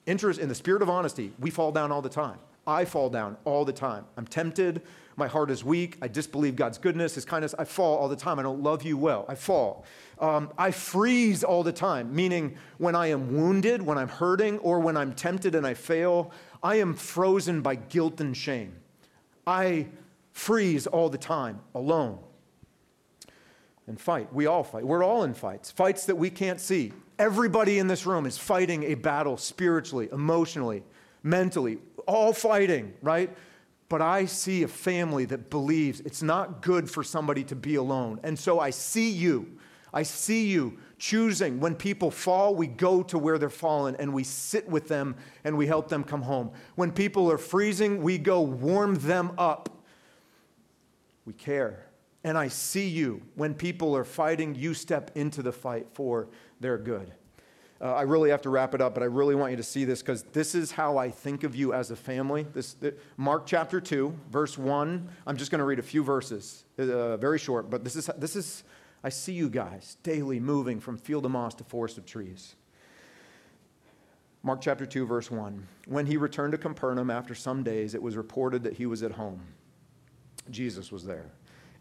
interest 0.06 0.39
in 0.39 0.49
the 0.49 0.56
spirit 0.56 0.82
of 0.82 0.89
honesty, 0.89 1.34
we 1.39 1.49
fall 1.49 1.72
down 1.72 1.91
all 1.91 2.01
the 2.01 2.10
time. 2.10 2.39
I 2.68 2.86
fall 2.86 3.10
down 3.10 3.38
all 3.45 3.66
the 3.66 3.74
time. 3.74 4.06
I'm 4.18 4.26
tempted. 4.26 4.82
My 5.18 5.28
heart 5.28 5.49
is 5.49 5.63
weak. 5.63 5.97
I 6.01 6.07
disbelieve 6.07 6.55
God's 6.55 6.78
goodness, 6.78 7.16
His 7.16 7.26
kindness. 7.26 7.55
I 7.57 7.63
fall 7.63 7.97
all 7.97 8.09
the 8.09 8.16
time. 8.16 8.38
I 8.38 8.43
don't 8.43 8.61
love 8.61 8.84
you 8.84 8.97
well. 8.97 9.26
I 9.30 9.36
fall. 9.36 9.86
Um, 10.20 10.51
I 10.57 10.72
freeze 10.72 11.43
all 11.43 11.63
the 11.63 11.72
time, 11.72 12.13
meaning 12.13 12.57
when 12.78 12.95
I 12.95 13.07
am 13.07 13.34
wounded, 13.34 13.82
when 13.82 13.97
I'm 13.97 14.07
hurting, 14.07 14.59
or 14.59 14.80
when 14.80 14.97
I'm 14.97 15.13
tempted 15.13 15.55
and 15.55 15.66
I 15.66 15.74
fail, 15.74 16.32
I 16.61 16.76
am 16.78 16.93
frozen 16.93 17.61
by 17.61 17.76
guilt 17.76 18.20
and 18.20 18.36
shame. 18.36 18.76
I 19.47 19.88
freeze 20.32 20.88
all 20.88 21.09
the 21.09 21.18
time, 21.18 21.61
alone. 21.74 22.20
And 23.88 23.99
fight. 23.99 24.34
We 24.34 24.47
all 24.47 24.63
fight. 24.63 24.86
We're 24.86 25.03
all 25.03 25.24
in 25.24 25.34
fights, 25.34 25.72
fights 25.72 26.07
that 26.07 26.16
we 26.16 26.30
can't 26.30 26.59
see. 26.59 26.91
Everybody 27.20 27.80
in 27.80 27.88
this 27.88 28.05
room 28.05 28.26
is 28.26 28.38
fighting 28.38 28.84
a 28.84 28.95
battle 28.95 29.38
spiritually, 29.38 30.09
emotionally, 30.11 30.84
mentally, 31.24 31.78
all 32.07 32.34
fighting, 32.34 32.93
right? 33.01 33.30
But 33.88 34.01
I 34.01 34.25
see 34.25 34.63
a 34.63 34.67
family 34.67 35.25
that 35.25 35.49
believes 35.49 35.99
it's 36.01 36.23
not 36.23 36.61
good 36.61 36.89
for 36.89 37.03
somebody 37.03 37.43
to 37.45 37.55
be 37.55 37.75
alone. 37.75 38.19
And 38.23 38.38
so 38.38 38.59
I 38.59 38.71
see 38.71 39.09
you. 39.09 39.57
I 39.93 40.03
see 40.03 40.47
you 40.47 40.77
choosing 40.97 41.59
when 41.59 41.75
people 41.75 42.11
fall, 42.11 42.55
we 42.55 42.67
go 42.67 43.03
to 43.03 43.17
where 43.17 43.38
they're 43.38 43.49
fallen 43.49 43.95
and 43.97 44.13
we 44.13 44.23
sit 44.23 44.67
with 44.67 44.88
them 44.88 45.15
and 45.43 45.57
we 45.57 45.67
help 45.67 45.88
them 45.88 46.03
come 46.03 46.21
home. 46.21 46.51
When 46.75 46.91
people 46.91 47.31
are 47.31 47.38
freezing, 47.38 48.01
we 48.01 48.17
go 48.17 48.41
warm 48.41 48.95
them 48.95 49.31
up. 49.38 49.69
We 51.25 51.33
care. 51.33 51.88
And 52.23 52.38
I 52.38 52.47
see 52.47 52.88
you. 52.88 53.21
When 53.36 53.53
people 53.53 53.95
are 53.95 54.03
fighting, 54.03 54.55
you 54.55 54.73
step 54.73 55.11
into 55.15 55.41
the 55.41 55.51
fight 55.51 55.88
for 55.93 56.27
their 56.59 56.77
good. 56.77 57.13
Uh, 57.82 57.93
I 57.93 58.03
really 58.03 58.30
have 58.30 58.41
to 58.43 58.49
wrap 58.49 58.73
it 58.73 58.82
up, 58.82 58.93
but 58.93 59.03
I 59.03 59.07
really 59.07 59.36
want 59.36 59.51
you 59.51 59.57
to 59.57 59.63
see 59.63 59.84
this 59.84 60.01
because 60.01 60.23
this 60.23 60.55
is 60.55 60.71
how 60.71 60.97
I 60.97 61.09
think 61.09 61.43
of 61.43 61.55
you 61.55 61.73
as 61.73 61.91
a 61.91 61.95
family. 61.95 62.47
This, 62.53 62.73
the, 62.73 62.95
Mark 63.17 63.45
chapter 63.45 63.82
2, 63.82 64.15
verse 64.32 64.57
1. 64.57 65.09
I'm 65.28 65.38
just 65.38 65.51
going 65.51 65.59
to 65.59 65.65
read 65.65 65.80
a 65.80 65.84
few 65.84 66.01
verses, 66.01 66.63
uh, 66.80 67.17
very 67.17 67.38
short, 67.38 67.69
but 67.69 67.84
this 67.84 67.97
is, 67.97 68.09
this 68.17 68.38
is, 68.38 68.63
I 69.03 69.09
see 69.09 69.34
you 69.34 69.49
guys 69.49 69.97
daily 70.03 70.39
moving 70.39 70.80
from 70.80 70.97
field 70.97 71.26
of 71.26 71.32
moss 71.32 71.53
to 71.55 71.65
forest 71.65 71.97
of 71.97 72.05
trees. 72.05 72.55
Mark 74.41 74.61
chapter 74.61 74.86
2, 74.86 75.05
verse 75.05 75.30
1. 75.30 75.67
When 75.88 76.05
he 76.05 76.15
returned 76.15 76.53
to 76.53 76.57
Capernaum 76.57 77.09
after 77.09 77.36
some 77.36 77.61
days, 77.61 77.93
it 77.93 78.01
was 78.01 78.15
reported 78.15 78.63
that 78.63 78.73
he 78.73 78.86
was 78.86 79.03
at 79.03 79.11
home. 79.11 79.41
Jesus 80.49 80.93
was 80.93 81.03
there. 81.03 81.32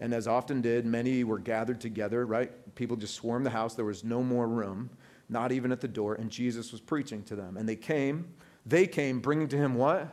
And 0.01 0.13
as 0.13 0.27
often 0.27 0.61
did, 0.61 0.87
many 0.87 1.23
were 1.23 1.39
gathered 1.39 1.81
together, 1.81 2.27
right? 2.27 2.51
People 2.75 2.97
just 2.97 3.15
swarmed 3.15 3.47
the 3.47 3.51
house. 3.51 3.75
There 3.75 3.85
was 3.85 4.03
no 4.03 4.25
more 4.25 4.49
room 4.49 4.91
not 5.29 5.53
even 5.53 5.73
at 5.73 5.81
the 5.81 5.89
door, 5.89 6.15
and 6.15 6.31
Jesus 6.31 6.73
was 6.73 6.81
preaching 6.81 7.23
to 7.25 7.37
them. 7.37 7.57
And 7.57 7.69
they 7.69 7.77
came, 7.77 8.27
they 8.67 8.87
came 8.87 9.21
bringing 9.21 9.49
to 9.49 9.57
him 9.57 9.75
what? 9.75 10.09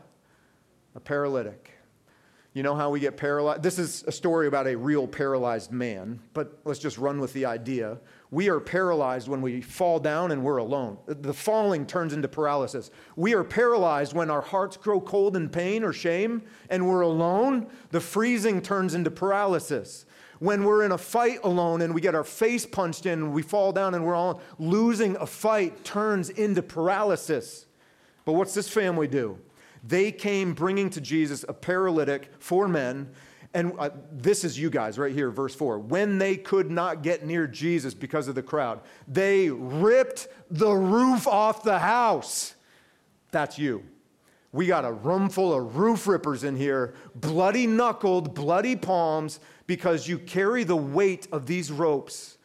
A 0.96 1.00
paralytic. 1.00 1.72
You 2.54 2.64
know 2.64 2.76
how 2.76 2.90
we 2.90 3.00
get 3.00 3.16
paralyzed? 3.16 3.64
This 3.64 3.80
is 3.80 4.04
a 4.08 4.12
story 4.12 4.48
about 4.48 4.68
a 4.68 4.76
real 4.76 5.08
paralyzed 5.08 5.72
man, 5.72 6.20
but 6.34 6.60
let's 6.66 6.80
just 6.80 6.98
run 6.98 7.22
with 7.22 7.32
the 7.32 7.46
idea. 7.46 7.98
We 8.30 8.50
are 8.50 8.60
paralyzed 8.60 9.30
when 9.30 9.42
we 9.42 9.62
fall 9.62 10.00
down 10.00 10.32
and 10.32 10.44
we're 10.44 10.58
alone. 10.58 10.98
The 11.06 11.34
falling 11.34 11.86
turns 11.86 12.12
into 12.12 12.28
paralysis. 12.28 12.92
We 13.16 13.36
are 13.36 13.46
paralyzed 13.46 14.12
when 14.12 14.30
our 14.30 14.42
hearts 14.42 14.76
grow 14.76 15.00
cold 15.00 15.38
in 15.38 15.48
pain 15.48 15.82
or 15.82 15.94
shame 15.94 16.42
and 16.70 16.90
we're 16.90 17.02
alone. 17.02 17.68
The 17.92 18.02
freezing 18.02 18.62
turns 18.62 18.96
into 18.96 19.12
paralysis 19.12 20.06
when 20.42 20.64
we're 20.64 20.84
in 20.84 20.92
a 20.92 20.98
fight 20.98 21.38
alone 21.44 21.84
and 21.84 21.94
we 21.94 22.02
get 22.02 22.16
our 22.16 22.24
face 22.24 22.66
punched 22.66 23.06
in 23.06 23.20
and 23.20 23.32
we 23.32 23.44
fall 23.44 23.72
down 23.72 23.94
and 23.94 24.04
we're 24.04 24.16
all 24.16 24.42
losing 24.58 25.16
a 25.18 25.28
fight 25.28 25.84
turns 25.84 26.32
into 26.32 26.64
paralysis. 26.64 27.68
But 28.26 28.34
what's 28.34 28.56
this 28.56 28.68
family 28.68 29.08
do? 29.08 29.38
They 29.84 30.12
came 30.12 30.56
bringing 30.56 30.90
to 30.92 31.00
Jesus 31.00 31.46
a 31.48 31.54
paralytic, 31.54 32.32
four 32.40 32.68
men, 32.68 33.12
and 33.54 33.74
uh, 33.78 33.92
this 34.12 34.44
is 34.44 34.58
you 34.58 34.72
guys 34.72 34.98
right 34.98 35.14
here, 35.14 35.30
verse 35.30 35.54
4. 35.54 35.78
When 35.78 36.18
they 36.18 36.38
could 36.38 36.72
not 36.72 37.04
get 37.04 37.24
near 37.24 37.46
Jesus 37.46 37.94
because 37.94 38.28
of 38.28 38.34
the 38.34 38.42
crowd, 38.42 38.82
they 39.08 39.52
ripped 39.52 40.28
the 40.50 40.72
roof 40.72 41.28
off 41.28 41.62
the 41.62 41.78
house. 41.78 42.56
That's 43.30 43.60
you. 43.60 43.84
We 44.54 44.66
got 44.66 44.86
a 44.86 44.92
room 44.92 45.30
full 45.30 45.54
of 45.54 45.78
roof 45.78 46.08
rippers 46.08 46.44
in 46.44 46.56
here, 46.58 46.94
bloody 47.16 47.68
knuckled, 47.68 48.34
bloody 48.34 48.76
palms, 48.76 49.40
because 49.72 50.06
you 50.06 50.20
carry 50.20 50.66
the 50.66 50.76
weight 50.76 51.30
of 51.32 51.46
these 51.46 51.72
ropes 51.72 52.38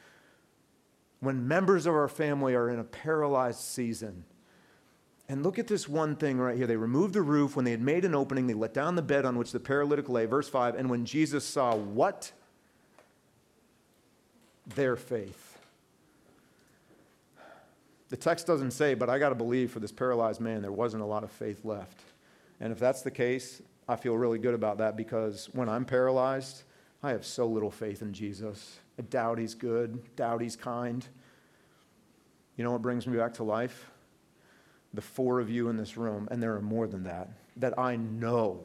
when 1.19 1.49
members 1.49 1.85
of 1.85 1.93
our 1.93 2.07
family 2.07 2.55
are 2.55 2.71
in 2.71 2.79
a 2.79 2.85
paralyzed 2.85 3.59
season. 3.59 4.25
And 5.29 5.43
look 5.43 5.59
at 5.59 5.67
this 5.67 5.89
one 5.89 6.15
thing 6.15 6.39
right 6.39 6.57
here. 6.57 6.69
They 6.69 6.77
removed 6.77 7.15
the 7.15 7.23
roof. 7.23 7.57
When 7.57 7.65
they 7.65 7.73
had 7.73 7.81
made 7.81 8.05
an 8.05 8.15
opening, 8.15 8.47
they 8.47 8.55
let 8.55 8.73
down 8.73 8.95
the 8.95 9.03
bed 9.03 9.25
on 9.25 9.37
which 9.37 9.51
the 9.51 9.59
paralytic 9.59 10.09
lay. 10.09 10.27
Verse 10.27 10.49
5 10.49 10.77
And 10.77 10.89
when 10.89 11.05
Jesus 11.05 11.45
saw 11.45 11.75
what? 11.75 12.31
Their 14.77 14.95
faith. 14.95 15.59
The 18.09 18.17
text 18.17 18.47
doesn't 18.47 18.71
say, 18.71 18.95
but 18.95 19.11
I 19.11 19.19
got 19.19 19.31
to 19.31 19.35
believe 19.35 19.73
for 19.73 19.81
this 19.81 19.91
paralyzed 19.91 20.41
man, 20.41 20.63
there 20.63 20.71
wasn't 20.71 21.03
a 21.03 21.07
lot 21.07 21.25
of 21.25 21.33
faith 21.33 21.65
left. 21.65 22.03
And 22.61 22.73
if 22.73 22.79
that's 22.79 23.03
the 23.03 23.11
case, 23.11 23.63
I 23.89 23.97
feel 23.97 24.17
really 24.17 24.39
good 24.39 24.55
about 24.55 24.79
that 24.79 24.97
because 24.97 25.49
when 25.55 25.69
I'm 25.69 25.85
paralyzed, 25.85 26.63
I 27.07 27.11
have 27.11 27.25
so 27.25 27.47
little 27.47 27.71
faith 27.71 28.03
in 28.03 28.13
Jesus. 28.13 28.81
I 28.99 29.03
doubt 29.03 29.39
he's 29.39 29.55
good, 29.55 30.17
doubt 30.17 30.41
he's 30.41 30.57
kind. 30.57 31.07
You 32.57 32.65
know 32.65 32.73
what 32.73 32.83
brings 32.83 33.07
me 33.07 33.17
back 33.17 33.35
to 33.35 33.45
life? 33.45 33.89
The 34.93 35.03
four 35.03 35.39
of 35.39 35.49
you 35.49 35.69
in 35.69 35.77
this 35.77 35.97
room, 35.97 36.27
and 36.33 36.43
there 36.43 36.57
are 36.57 36.61
more 36.61 36.89
than 36.89 37.05
that, 37.05 37.29
that 37.59 37.79
I 37.79 37.95
know 37.95 38.65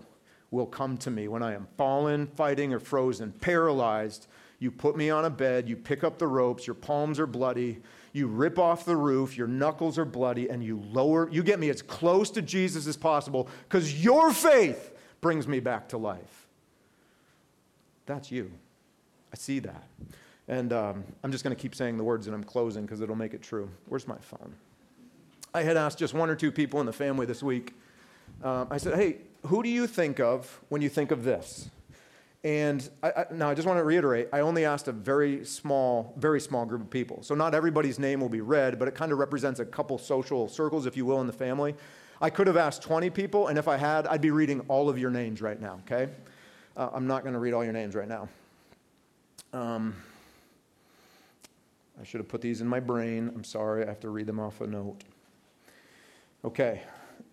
will 0.50 0.66
come 0.66 0.98
to 0.98 1.12
me 1.12 1.28
when 1.28 1.44
I 1.44 1.54
am 1.54 1.68
fallen, 1.78 2.26
fighting, 2.36 2.74
or 2.74 2.80
frozen, 2.80 3.32
paralyzed. 3.32 4.26
You 4.58 4.72
put 4.72 4.98
me 4.98 5.12
on 5.12 5.26
a 5.26 5.30
bed, 5.30 5.70
you 5.70 5.76
pick 5.76 6.04
up 6.04 6.18
the 6.18 6.26
ropes, 6.26 6.66
your 6.66 6.74
palms 6.74 7.20
are 7.20 7.28
bloody, 7.28 7.78
you 8.12 8.26
rip 8.26 8.58
off 8.58 8.86
the 8.86 8.98
roof, 8.98 9.38
your 9.38 9.48
knuckles 9.48 10.00
are 10.00 10.06
bloody, 10.06 10.50
and 10.50 10.64
you 10.64 10.82
lower, 10.90 11.30
you 11.30 11.44
get 11.44 11.60
me 11.60 11.70
as 11.70 11.84
close 11.84 12.32
to 12.32 12.42
Jesus 12.42 12.88
as 12.88 12.98
possible 12.98 13.48
because 13.70 14.04
your 14.04 14.34
faith 14.34 14.98
brings 15.22 15.48
me 15.48 15.60
back 15.60 15.90
to 15.90 16.00
life. 16.00 16.41
That's 18.12 18.30
you. 18.30 18.52
I 19.32 19.38
see 19.38 19.60
that. 19.60 19.84
And 20.50 20.74
um, 20.74 21.06
I'm 21.24 21.32
just 21.32 21.46
going 21.46 21.56
to 21.56 21.62
keep 21.62 21.74
saying 21.74 21.96
the 21.96 22.04
words 22.04 22.28
and 22.28 22.36
I'm 22.36 22.44
closing 22.44 22.82
because 22.82 23.00
it'll 23.00 23.16
make 23.16 23.34
it 23.34 23.42
true. 23.42 23.70
Where's 23.88 24.06
my 24.06 24.18
phone? 24.18 24.54
I 25.54 25.64
had 25.64 25.78
asked 25.78 25.98
just 25.98 26.14
one 26.14 26.30
or 26.30 26.36
two 26.36 26.52
people 26.52 26.82
in 26.82 26.86
the 26.86 26.92
family 26.92 27.26
this 27.26 27.42
week. 27.42 27.74
Um, 28.44 28.68
I 28.70 28.76
said, 28.76 28.96
hey, 28.96 29.20
who 29.46 29.64
do 29.64 29.70
you 29.70 29.88
think 29.88 30.20
of 30.20 30.60
when 30.68 30.82
you 30.82 30.90
think 30.90 31.12
of 31.12 31.24
this? 31.24 31.70
And 32.44 32.90
I, 33.02 33.12
I, 33.12 33.26
now 33.32 33.50
I 33.50 33.54
just 33.54 33.66
want 33.66 33.80
to 33.80 33.84
reiterate, 33.86 34.28
I 34.34 34.42
only 34.42 34.66
asked 34.66 34.90
a 34.90 34.92
very 34.92 35.46
small, 35.46 36.14
very 36.18 36.42
small 36.42 36.66
group 36.66 36.82
of 36.82 36.90
people. 36.90 37.24
So 37.24 37.34
not 37.34 37.56
everybody's 37.56 37.98
name 37.98 38.20
will 38.20 38.28
be 38.28 38.42
read, 38.42 38.78
but 38.78 38.90
it 38.90 38.94
kind 38.94 39.14
of 39.14 39.20
represents 39.20 39.62
a 39.62 39.66
couple 39.66 39.98
social 39.98 40.50
circles, 40.50 40.86
if 40.86 40.98
you 40.98 41.06
will, 41.06 41.22
in 41.22 41.28
the 41.28 41.34
family. 41.34 41.76
I 42.20 42.30
could 42.30 42.48
have 42.48 42.58
asked 42.58 42.82
20 42.82 43.10
people, 43.10 43.48
and 43.48 43.58
if 43.58 43.70
I 43.70 43.78
had, 43.78 44.06
I'd 44.06 44.22
be 44.22 44.32
reading 44.32 44.60
all 44.68 44.90
of 44.90 45.00
your 45.00 45.12
names 45.12 45.42
right 45.42 45.62
now, 45.62 45.80
okay? 45.86 46.12
Uh, 46.76 46.90
I'm 46.94 47.08
not 47.08 47.24
going 47.24 47.34
to 47.34 47.40
read 47.40 47.54
all 47.54 47.64
your 47.64 47.74
names 47.74 47.96
right 47.96 48.08
now. 48.08 48.30
Um, 49.54 49.96
I 52.00 52.04
should 52.04 52.20
have 52.20 52.28
put 52.28 52.42
these 52.42 52.62
in 52.62 52.68
my 52.68 52.80
brain. 52.80 53.32
I'm 53.36 53.44
sorry, 53.44 53.84
I 53.84 53.88
have 53.88 54.00
to 54.02 54.10
read 54.10 54.26
them 54.26 54.40
off 54.40 54.62
a 54.62 54.68
note. 54.68 55.04
Okay, 56.44 56.82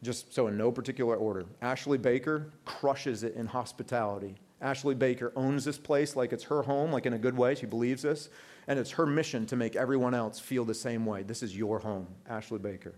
just 0.03 0.35
so 0.35 0.49
in 0.49 0.57
no 0.59 0.71
particular 0.71 1.17
order. 1.17 1.47
Ashley 1.63 1.99
Baker 1.99 2.51
crushes 2.65 3.23
it 3.23 3.35
in 3.37 3.47
hospitality 3.47 4.37
Ashley 4.61 4.95
Baker 4.95 5.33
owns 5.37 5.65
this 5.65 5.79
place 5.79 6.17
like 6.17 6.33
it's 6.33 6.45
her 6.45 6.63
home, 6.63 6.91
like 6.91 7.07
in 7.07 7.13
a 7.13 7.19
good 7.19 7.37
way. 7.37 7.55
She 7.55 7.67
believes 7.67 8.03
this. 8.03 8.29
And 8.67 8.79
it's 8.79 8.91
her 8.93 9.07
mission 9.07 9.47
to 9.47 9.57
make 9.57 9.77
everyone 9.77 10.15
else 10.15 10.39
feel 10.39 10.65
the 10.65 10.75
same 10.75 11.07
way. 11.07 11.23
This 11.23 11.43
is 11.43 11.57
your 11.57 11.79
home, 11.79 12.07
Ashley 12.29 12.59
Baker. 12.59 12.95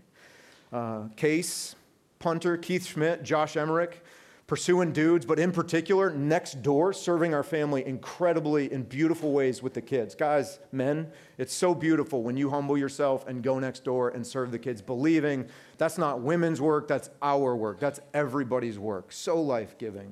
Uh, 0.73 1.07
Case, 1.15 1.75
Punter, 2.19 2.57
Keith 2.57 2.85
Schmidt, 2.85 3.23
Josh 3.23 3.55
Emmerich, 3.55 4.03
pursuing 4.51 4.91
dudes, 4.91 5.25
but 5.25 5.39
in 5.39 5.49
particular, 5.49 6.09
next 6.09 6.61
door, 6.61 6.91
serving 6.91 7.33
our 7.33 7.41
family 7.41 7.87
incredibly 7.87 8.69
in 8.73 8.83
beautiful 8.83 9.31
ways 9.31 9.63
with 9.63 9.73
the 9.73 9.81
kids. 9.81 10.13
Guys, 10.13 10.59
men, 10.73 11.09
it's 11.37 11.53
so 11.53 11.73
beautiful 11.73 12.21
when 12.21 12.35
you 12.35 12.49
humble 12.49 12.77
yourself 12.77 13.25
and 13.29 13.41
go 13.41 13.59
next 13.59 13.85
door 13.85 14.09
and 14.09 14.27
serve 14.27 14.51
the 14.51 14.59
kids, 14.59 14.81
believing 14.81 15.47
that's 15.77 15.97
not 15.97 16.19
women's 16.19 16.59
work, 16.59 16.85
that's 16.85 17.09
our 17.21 17.55
work, 17.55 17.79
that's 17.79 18.01
everybody's 18.13 18.77
work. 18.77 19.13
So 19.13 19.41
life 19.41 19.77
giving. 19.77 20.11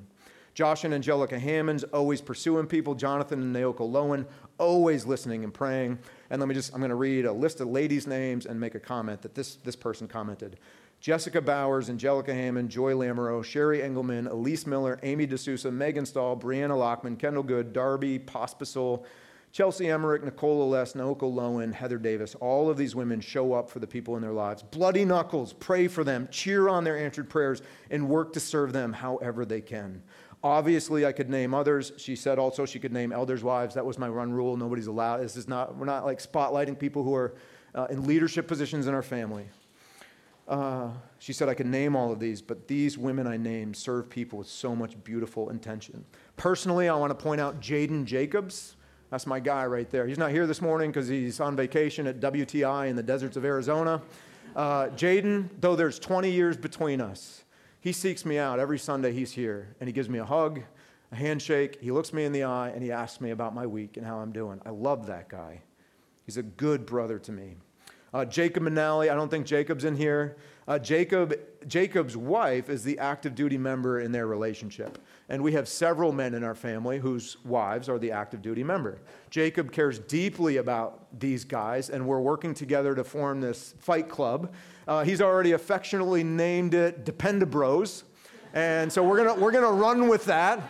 Josh 0.53 0.85
and 0.85 0.93
Angelica 0.93 1.37
Hammonds, 1.37 1.83
always 1.83 2.21
pursuing 2.21 2.65
people. 2.65 2.95
Jonathan 2.95 3.41
and 3.41 3.53
Naoko 3.53 3.91
Lowen, 3.91 4.25
always 4.57 5.05
listening 5.05 5.43
and 5.43 5.53
praying. 5.53 5.99
And 6.29 6.39
let 6.39 6.47
me 6.47 6.55
just, 6.55 6.73
I'm 6.73 6.79
going 6.79 6.89
to 6.89 6.95
read 6.95 7.25
a 7.25 7.33
list 7.33 7.59
of 7.59 7.67
ladies' 7.67 8.07
names 8.07 8.45
and 8.45 8.57
make 8.57 8.75
a 8.75 8.79
comment 8.79 9.21
that 9.21 9.35
this, 9.35 9.55
this 9.55 9.75
person 9.75 10.07
commented. 10.07 10.57
Jessica 10.99 11.41
Bowers, 11.41 11.89
Angelica 11.89 12.33
Hammond, 12.33 12.69
Joy 12.69 12.93
Lamoureux, 12.93 13.43
Sherry 13.43 13.81
Engelman, 13.81 14.27
Elise 14.27 14.67
Miller, 14.67 14.99
Amy 15.03 15.25
D'Souza, 15.25 15.71
Megan 15.71 16.05
Stahl, 16.05 16.35
Brianna 16.35 16.77
Lockman, 16.77 17.15
Kendall 17.15 17.43
Good, 17.43 17.71
Darby 17.71 18.19
Pospisil, 18.19 19.05
Chelsea 19.51 19.89
Emmerich, 19.89 20.23
Nicola 20.23 20.63
Les, 20.63 20.93
Naoko 20.93 21.33
Lowen, 21.33 21.73
Heather 21.73 21.97
Davis, 21.97 22.35
all 22.35 22.69
of 22.69 22.77
these 22.77 22.95
women 22.95 23.21
show 23.21 23.53
up 23.53 23.69
for 23.69 23.79
the 23.79 23.87
people 23.87 24.15
in 24.17 24.21
their 24.21 24.33
lives. 24.33 24.61
Bloody 24.61 25.05
knuckles, 25.05 25.53
pray 25.53 25.87
for 25.87 26.03
them, 26.03 26.27
cheer 26.31 26.67
on 26.67 26.83
their 26.83 26.97
answered 26.97 27.29
prayers, 27.29 27.61
and 27.89 28.09
work 28.09 28.33
to 28.33 28.39
serve 28.39 28.73
them 28.73 28.91
however 28.91 29.45
they 29.45 29.61
can. 29.61 30.03
Obviously, 30.43 31.05
I 31.05 31.13
could 31.13 31.29
name 31.29 31.53
others. 31.53 31.93
She 31.97 32.15
said 32.15 32.39
also 32.39 32.65
she 32.65 32.79
could 32.79 32.93
name 32.93 33.11
elders' 33.11 33.43
wives. 33.43 33.75
That 33.75 33.85
was 33.85 33.97
my 33.97 34.07
run 34.07 34.31
rule. 34.31 34.55
Nobody's 34.55 34.87
allowed. 34.87 35.21
This 35.21 35.35
is 35.35 35.47
not, 35.47 35.75
we're 35.75 35.85
not 35.85 36.05
like 36.05 36.19
spotlighting 36.19 36.77
people 36.77 37.03
who 37.03 37.15
are 37.15 37.35
uh, 37.73 37.87
in 37.89 38.05
leadership 38.05 38.47
positions 38.47 38.87
in 38.87 38.93
our 38.93 39.01
family. 39.01 39.47
Uh, 40.49 40.89
she 41.19 41.31
said, 41.31 41.47
I 41.47 41.53
could 41.53 41.67
name 41.67 41.95
all 41.95 42.11
of 42.11 42.19
these, 42.19 42.41
but 42.41 42.67
these 42.67 42.97
women 42.97 43.27
I 43.27 43.37
named 43.37 43.77
serve 43.77 44.09
people 44.09 44.39
with 44.39 44.47
so 44.47 44.75
much 44.75 45.01
beautiful 45.03 45.51
intention. 45.51 46.03
Personally, 46.37 46.89
I 46.89 46.95
want 46.95 47.11
to 47.11 47.23
point 47.23 47.39
out 47.39 47.61
Jaden 47.61 48.03
Jacobs. 48.05 48.75
That's 49.11 49.27
my 49.27 49.39
guy 49.39 49.67
right 49.67 49.87
there. 49.91 50.07
He's 50.07 50.17
not 50.17 50.31
here 50.31 50.47
this 50.47 50.59
morning 50.59 50.89
because 50.89 51.07
he's 51.07 51.39
on 51.39 51.55
vacation 51.55 52.07
at 52.07 52.19
WTI 52.19 52.89
in 52.89 52.95
the 52.95 53.03
deserts 53.03 53.37
of 53.37 53.45
Arizona. 53.45 54.01
Uh, 54.55 54.87
Jaden, 54.87 55.49
though 55.59 55.75
there's 55.75 55.99
20 55.99 56.31
years 56.31 56.57
between 56.57 56.99
us, 56.99 57.43
he 57.79 57.91
seeks 57.91 58.25
me 58.25 58.39
out 58.39 58.59
every 58.59 58.79
Sunday 58.79 59.13
he's 59.13 59.31
here, 59.31 59.75
and 59.79 59.87
he 59.87 59.93
gives 59.93 60.09
me 60.09 60.17
a 60.17 60.25
hug, 60.25 60.61
a 61.11 61.15
handshake. 61.15 61.77
He 61.79 61.91
looks 61.91 62.11
me 62.11 62.25
in 62.25 62.31
the 62.31 62.43
eye, 62.43 62.69
and 62.69 62.81
he 62.81 62.91
asks 62.91 63.21
me 63.21 63.29
about 63.29 63.53
my 63.53 63.67
week 63.67 63.97
and 63.97 64.05
how 64.05 64.17
I'm 64.17 64.31
doing. 64.31 64.59
I 64.65 64.71
love 64.71 65.05
that 65.05 65.29
guy. 65.29 65.61
He's 66.25 66.37
a 66.37 66.43
good 66.43 66.87
brother 66.87 67.19
to 67.19 67.31
me. 67.31 67.55
Uh, 68.13 68.25
Jacob 68.25 68.63
Manali, 68.63 69.11
I 69.11 69.15
don't 69.15 69.29
think 69.29 69.45
Jacob's 69.45 69.85
in 69.85 69.95
here. 69.95 70.37
Uh, 70.67 70.77
Jacob, 70.77 71.35
Jacob's 71.67 72.15
wife 72.15 72.69
is 72.69 72.83
the 72.83 72.97
active 72.99 73.35
duty 73.35 73.57
member 73.57 73.99
in 73.99 74.11
their 74.11 74.27
relationship. 74.27 74.99
And 75.27 75.43
we 75.43 75.51
have 75.53 75.67
several 75.67 76.11
men 76.11 76.33
in 76.33 76.43
our 76.43 76.55
family 76.55 76.99
whose 76.99 77.37
wives 77.43 77.89
are 77.89 77.99
the 77.99 78.11
active 78.11 78.41
duty 78.41 78.63
member. 78.63 78.99
Jacob 79.29 79.71
cares 79.71 79.99
deeply 79.99 80.57
about 80.57 81.19
these 81.19 81.43
guys, 81.43 81.89
and 81.89 82.05
we're 82.07 82.19
working 82.19 82.53
together 82.53 82.95
to 82.95 83.03
form 83.03 83.41
this 83.41 83.73
fight 83.79 84.09
club. 84.09 84.53
Uh, 84.87 85.03
he's 85.03 85.21
already 85.21 85.51
affectionately 85.51 86.23
named 86.23 86.73
it 86.73 87.05
Dependabros. 87.05 88.03
And 88.53 88.91
so 88.91 89.03
we're 89.03 89.23
to 89.23 89.39
we're 89.39 89.51
gonna 89.51 89.71
run 89.71 90.07
with 90.07 90.25
that. 90.25 90.61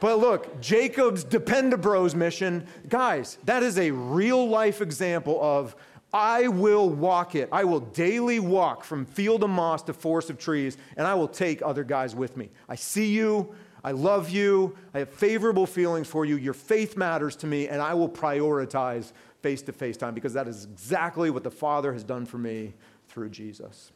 But 0.00 0.18
look, 0.18 0.60
Jacob's 0.60 1.24
Dependabros 1.24 2.14
mission, 2.14 2.66
guys, 2.88 3.38
that 3.44 3.62
is 3.62 3.78
a 3.78 3.92
real 3.92 4.48
life 4.48 4.80
example 4.80 5.38
of 5.40 5.76
I 6.12 6.48
will 6.48 6.90
walk 6.90 7.34
it. 7.34 7.48
I 7.50 7.64
will 7.64 7.80
daily 7.80 8.38
walk 8.38 8.84
from 8.84 9.06
field 9.06 9.42
of 9.44 9.50
moss 9.50 9.82
to 9.84 9.94
forest 9.94 10.28
of 10.28 10.38
trees, 10.38 10.76
and 10.96 11.06
I 11.06 11.14
will 11.14 11.28
take 11.28 11.62
other 11.62 11.84
guys 11.84 12.14
with 12.14 12.36
me. 12.36 12.50
I 12.68 12.74
see 12.74 13.12
you. 13.12 13.54
I 13.84 13.92
love 13.92 14.30
you. 14.30 14.76
I 14.94 15.00
have 15.00 15.08
favorable 15.08 15.66
feelings 15.66 16.06
for 16.06 16.24
you. 16.24 16.36
Your 16.36 16.54
faith 16.54 16.96
matters 16.96 17.34
to 17.36 17.46
me, 17.46 17.68
and 17.68 17.80
I 17.80 17.94
will 17.94 18.08
prioritize 18.08 19.12
face 19.40 19.62
to 19.62 19.72
face 19.72 19.96
time 19.96 20.14
because 20.14 20.34
that 20.34 20.46
is 20.46 20.64
exactly 20.64 21.30
what 21.30 21.44
the 21.44 21.50
Father 21.50 21.92
has 21.92 22.04
done 22.04 22.26
for 22.26 22.38
me 22.38 22.74
through 23.08 23.30
Jesus. 23.30 23.90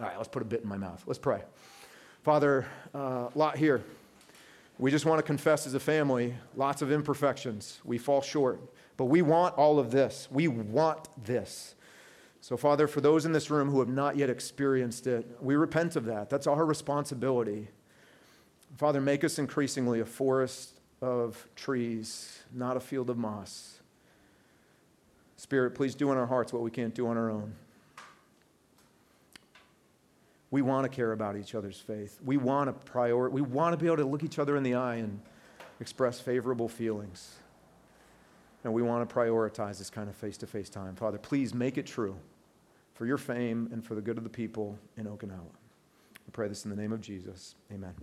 All 0.00 0.06
right, 0.06 0.16
let's 0.16 0.28
put 0.28 0.42
a 0.42 0.46
bit 0.46 0.62
in 0.62 0.68
my 0.68 0.78
mouth. 0.78 1.02
Let's 1.06 1.18
pray. 1.18 1.42
Father, 2.22 2.66
a 2.94 2.98
uh, 2.98 3.30
lot 3.34 3.56
here. 3.56 3.84
We 4.78 4.90
just 4.90 5.04
want 5.04 5.18
to 5.18 5.22
confess 5.22 5.66
as 5.66 5.74
a 5.74 5.80
family 5.80 6.34
lots 6.56 6.82
of 6.82 6.90
imperfections. 6.90 7.80
We 7.84 7.98
fall 7.98 8.22
short. 8.22 8.60
But 9.02 9.06
we 9.06 9.20
want 9.20 9.58
all 9.58 9.80
of 9.80 9.90
this. 9.90 10.28
We 10.30 10.46
want 10.46 11.08
this. 11.24 11.74
So, 12.40 12.56
Father, 12.56 12.86
for 12.86 13.00
those 13.00 13.24
in 13.24 13.32
this 13.32 13.50
room 13.50 13.68
who 13.68 13.80
have 13.80 13.88
not 13.88 14.16
yet 14.16 14.30
experienced 14.30 15.08
it, 15.08 15.26
we 15.40 15.56
repent 15.56 15.96
of 15.96 16.04
that. 16.04 16.30
That's 16.30 16.46
our 16.46 16.64
responsibility. 16.64 17.66
Father, 18.76 19.00
make 19.00 19.24
us 19.24 19.40
increasingly 19.40 19.98
a 19.98 20.04
forest 20.04 20.78
of 21.00 21.48
trees, 21.56 22.44
not 22.54 22.76
a 22.76 22.80
field 22.80 23.10
of 23.10 23.18
moss. 23.18 23.80
Spirit, 25.34 25.74
please 25.74 25.96
do 25.96 26.12
in 26.12 26.16
our 26.16 26.26
hearts 26.26 26.52
what 26.52 26.62
we 26.62 26.70
can't 26.70 26.94
do 26.94 27.08
on 27.08 27.16
our 27.16 27.28
own. 27.28 27.54
We 30.52 30.62
want 30.62 30.84
to 30.84 30.88
care 30.88 31.10
about 31.10 31.36
each 31.36 31.56
other's 31.56 31.80
faith. 31.80 32.20
We 32.24 32.36
want 32.36 32.68
to 32.68 32.72
prior- 32.92 33.30
we 33.30 33.40
want 33.42 33.72
to 33.72 33.76
be 33.76 33.86
able 33.86 33.96
to 33.96 34.04
look 34.04 34.22
each 34.22 34.38
other 34.38 34.56
in 34.56 34.62
the 34.62 34.76
eye 34.76 34.94
and 34.94 35.20
express 35.80 36.20
favorable 36.20 36.68
feelings. 36.68 37.38
And 38.64 38.72
we 38.72 38.82
want 38.82 39.08
to 39.08 39.14
prioritize 39.14 39.78
this 39.78 39.90
kind 39.90 40.08
of 40.08 40.14
face 40.14 40.36
to 40.38 40.46
face 40.46 40.68
time. 40.68 40.94
Father, 40.94 41.18
please 41.18 41.52
make 41.52 41.78
it 41.78 41.86
true 41.86 42.16
for 42.94 43.06
your 43.06 43.18
fame 43.18 43.68
and 43.72 43.84
for 43.84 43.94
the 43.94 44.00
good 44.00 44.18
of 44.18 44.24
the 44.24 44.30
people 44.30 44.78
in 44.96 45.06
Okinawa. 45.06 45.40
We 46.26 46.30
pray 46.32 46.48
this 46.48 46.64
in 46.64 46.70
the 46.70 46.76
name 46.76 46.92
of 46.92 47.00
Jesus. 47.00 47.56
Amen. 47.72 47.94